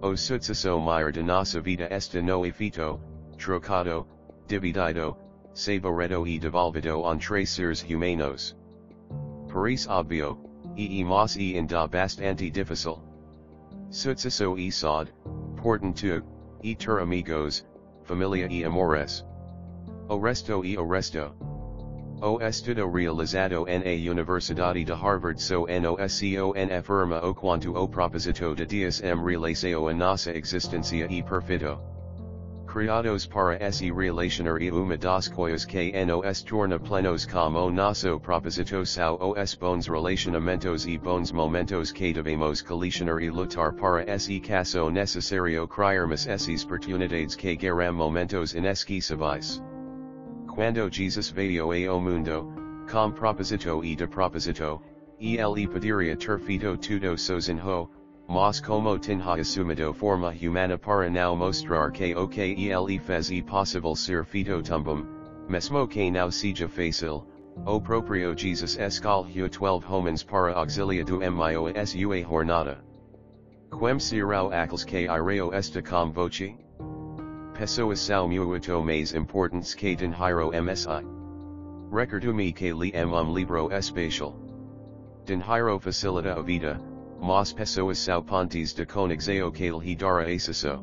O 0.00 0.16
sucesso 0.16 0.78
maior 0.78 1.10
de 1.10 1.24
nossa 1.24 1.60
vida 1.60 1.88
está 1.90 2.22
no 2.22 2.46
efeito, 2.46 3.00
trocado, 3.36 4.06
dividido, 4.46 5.16
saboredo 5.54 6.24
e 6.24 6.38
devolvido 6.38 7.02
entre 7.10 7.44
seres 7.44 7.82
humanos. 7.82 8.56
Por 9.48 9.68
isso 9.68 9.90
obvio, 9.90 10.38
e 10.76 11.02
mas 11.02 11.34
e 11.34 11.56
ainda 11.56 11.88
bastante 11.88 12.48
difícil. 12.48 13.02
Sucesso 13.90 14.56
e 14.56 14.70
saúde, 15.60 15.92
portanto, 15.92 16.22
e 16.62 16.74
ter 16.74 17.00
amigos, 17.00 17.64
familia 18.04 18.46
e 18.50 18.64
amores. 18.64 19.24
O 20.08 20.18
resto 20.18 20.64
e 20.64 20.76
o 20.76 20.86
resto. 20.86 21.32
O 22.22 22.38
estudo 22.40 22.86
realizado 22.86 23.66
en 23.66 23.82
a 23.86 24.10
Universidad 24.10 24.74
de 24.74 24.92
Harvard 24.92 25.40
so 25.40 25.66
nosco 25.66 26.54
en 26.54 26.70
afirma 26.70 27.22
o 27.22 27.34
quanto 27.34 27.74
o 27.74 27.88
propósito 27.88 28.54
de 28.54 28.66
Deus 28.66 29.00
m 29.02 29.24
relação 29.24 29.88
a 29.88 29.94
nossa 29.94 30.30
existencia 30.32 31.06
e 31.08 31.22
perfito. 31.22 31.78
Criados 32.72 33.26
para 33.26 33.56
esse 33.60 33.90
relacionar 33.90 34.62
uma 34.72 34.96
das 34.96 35.26
coisas 35.26 35.64
que 35.64 35.90
nos 36.06 36.42
torna 36.44 36.78
plenos 36.78 37.26
como 37.26 37.68
nosso 37.68 38.20
propósito 38.20 38.86
são 38.86 39.18
os 39.18 39.56
bons 39.56 39.88
relacionamentos 39.88 40.86
e 40.86 40.96
bons 40.96 41.32
momentos 41.32 41.90
que 41.90 42.12
devemos 42.12 42.62
colecionar 42.62 43.20
e 43.20 43.28
lutar 43.28 43.72
para 43.72 44.04
esse 44.04 44.38
caso 44.38 44.88
necessário 44.88 45.66
criarmos 45.66 46.28
esses 46.28 46.64
oportunidades 46.64 47.34
que 47.34 47.58
geram 47.58 47.92
momentos 47.92 48.54
inesquecíveis. 48.54 49.60
Quando 50.46 50.88
Jesus 50.88 51.30
veio 51.30 51.72
ao 51.90 52.00
mundo, 52.00 52.54
com 52.88 53.10
propósito 53.10 53.84
e 53.84 53.96
de 53.96 54.06
propósito, 54.06 54.80
ele 55.18 55.66
poderia 55.66 56.16
ter 56.16 56.38
feito 56.38 56.76
tudo 56.76 57.18
sozinho, 57.18 57.90
mas 58.30 58.60
como 58.60 58.96
tinha 58.96 59.34
assumido 59.34 59.92
forma 59.92 60.32
humana 60.40 60.78
para 60.78 61.10
não 61.10 61.34
mostrar 61.34 61.90
que 61.90 62.14
o 62.14 62.28
que 62.28 62.54
ele 62.70 62.96
fez 62.96 63.28
e 63.28 63.42
possível 63.42 63.96
ser 63.96 64.24
feito 64.24 64.62
também, 64.62 65.04
mesmo 65.48 65.84
que 65.88 66.08
não 66.12 66.30
seja 66.30 66.68
fácil, 66.68 67.26
o 67.66 67.80
próprio 67.80 68.32
Jesus 68.38 68.78
escolheu 68.78 69.48
12 69.48 69.84
homens 69.88 70.22
para 70.22 70.52
auxilia 70.54 71.04
do 71.04 71.18
mio 71.18 71.66
a 71.76 71.84
sua 71.84 72.22
jornada. 72.22 72.78
Quem 73.76 73.98
serão 73.98 74.52
aqueles 74.52 74.84
que 74.84 75.08
irão 75.08 75.52
esta 75.52 75.82
com 75.82 76.12
voce? 76.12 76.56
Pessoas 77.58 77.98
são 77.98 78.28
muito 78.28 78.80
mais 78.80 79.12
importantes 79.12 79.74
que 79.74 79.96
dinheiro 79.96 80.52
msi. 80.52 81.04
Recordo-me 81.92 82.52
que 82.52 82.72
li 82.72 82.92
um 82.94 83.34
livro 83.34 83.72
espacial. 83.72 84.36
Dinheiro 85.26 85.80
facilita 85.80 86.34
a 86.38 86.42
vida, 86.42 86.80
mas 87.20 87.52
pessoas 87.52 87.98
são 87.98 88.22
pontes 88.22 88.72
de 88.72 88.86
conexão 88.86 89.50
que 89.52 89.70
lhe 89.70 89.94
dará 89.94 90.24
acesso. 90.32 90.82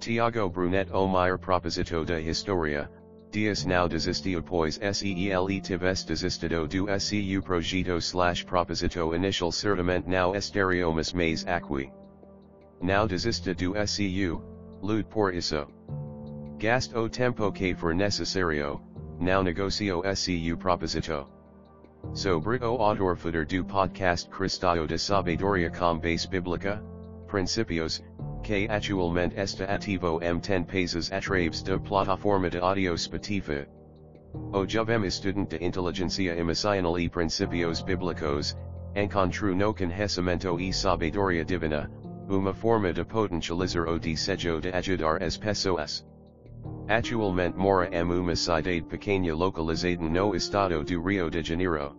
Tiago 0.00 0.48
Brunet 0.48 0.90
o 0.92 1.06
maior 1.06 1.38
proposito 1.38 2.04
da 2.04 2.20
historia, 2.20 2.90
Deus 3.32 3.64
não 3.64 3.88
desistiu 3.88 4.42
pois 4.42 4.78
SEELE 4.92 5.60
tivesse 5.62 6.06
desistido 6.06 6.68
do 6.68 6.86
SEU 7.00 7.42
projeto 7.42 7.96
slash 7.96 8.44
proposito 8.44 9.14
inicial 9.14 9.50
certamente 9.50 10.06
não 10.06 10.34
estaríamos 10.34 11.14
mais 11.14 11.46
aqui. 11.46 11.90
Não 12.82 13.06
desista 13.06 13.54
do 13.54 13.74
SEU, 13.86 14.42
lute 14.82 15.08
por 15.08 15.32
isso. 15.32 15.66
Gasto 16.58 16.98
o 16.98 17.08
tempo 17.08 17.50
que 17.52 17.74
for 17.74 17.94
necessário, 17.94 18.82
não 19.18 19.42
negocio 19.42 20.02
SEU 20.14 20.58
proposito. 20.58 21.31
Sobre 22.14 22.58
o 22.58 22.82
autor 22.82 23.16
do 23.46 23.64
podcast 23.64 24.28
Cristão 24.28 24.86
de 24.86 24.98
Sabedoria 24.98 25.70
com 25.70 25.98
base 25.98 26.28
bíblica, 26.28 26.82
Principios, 27.26 28.02
que 28.42 28.68
atualmente 28.68 29.34
está 29.40 29.64
ativo 29.64 30.20
em 30.22 30.38
10 30.38 30.66
países 30.66 31.10
através 31.10 31.62
da 31.62 31.78
plataforma 31.78 32.50
de 32.50 32.58
audio 32.58 32.98
Spotify. 32.98 33.66
O 34.52 34.66
jovem 34.66 35.06
estudante 35.06 35.58
de 35.58 35.64
inteligência 35.64 36.36
emocional 36.36 36.98
e 36.98 37.08
principios 37.08 37.80
bíblicos, 37.82 38.56
encontrou 38.94 39.54
no 39.54 39.72
conhecimento 39.72 40.60
e 40.60 40.70
sabedoria 40.70 41.46
divina, 41.46 41.90
uma 42.28 42.52
forma 42.52 42.92
de 42.92 43.04
potencializar 43.04 43.88
o 43.88 43.98
desejo 43.98 44.60
de 44.60 44.68
ajudar 44.68 45.22
as 45.22 45.38
pessoas. 45.38 46.04
Atualmente 46.88 47.56
mora 47.56 47.88
em 47.92 48.02
uma 48.02 48.36
cidade 48.36 48.82
pequena 48.82 49.34
localizada 49.34 50.02
no 50.02 50.34
estado 50.34 50.84
do 50.84 51.02
Rio 51.02 51.30
de 51.30 51.42
Janeiro. 51.42 51.96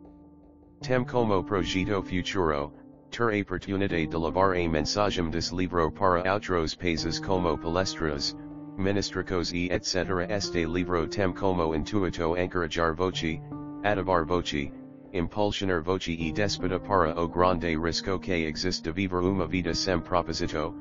Tem 0.82 1.03
como 1.03 1.43
projeto 1.43 2.03
futuro, 2.03 2.72
ter 3.09 3.34
a 3.34 3.41
oportunidade 3.41 4.07
de 4.07 4.18
levar 4.18 4.55
a 4.55 4.70
mensagem 4.70 5.30
desse 5.30 5.55
livro 5.55 5.91
para 5.91 6.34
outros 6.34 6.76
países 6.76 7.20
como 7.20 7.57
palestras, 7.57 8.36
ministricos 8.78 9.53
e 9.53 9.70
etc. 9.72 10.30
Este 10.30 10.66
livro 10.66 11.07
tem 11.07 11.32
como 11.34 11.74
intuito 11.74 12.36
encorajar 12.38 12.93
voce, 12.93 13.41
ativar 13.84 14.26
voce, 14.26 14.72
impulsionar 15.14 15.82
voce 15.82 16.11
e 16.11 16.32
despida 16.32 16.80
para 16.80 17.20
o 17.20 17.28
grande 17.28 17.76
risco 17.76 18.20
que 18.20 18.45
existe 18.45 18.84
de 18.84 18.91
viver 18.91 19.24
uma 19.24 19.47
vida 19.47 19.74
sem 19.74 19.99
propósito, 19.99 20.74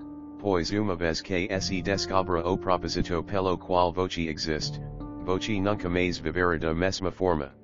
pois 0.42 0.72
uma 0.72 0.96
vez 0.96 1.20
que 1.20 1.48
se 1.60 1.80
descobra 1.80 2.44
o 2.44 2.58
propósito 2.58 3.22
pelo 3.22 3.56
qual 3.56 3.92
voce 3.92 4.26
existe, 4.28 4.80
voce 5.24 5.60
nunca 5.60 5.88
mais 5.88 6.18
viverá 6.18 6.58
da 6.58 6.74
mesma 6.74 7.12
forma. 7.12 7.54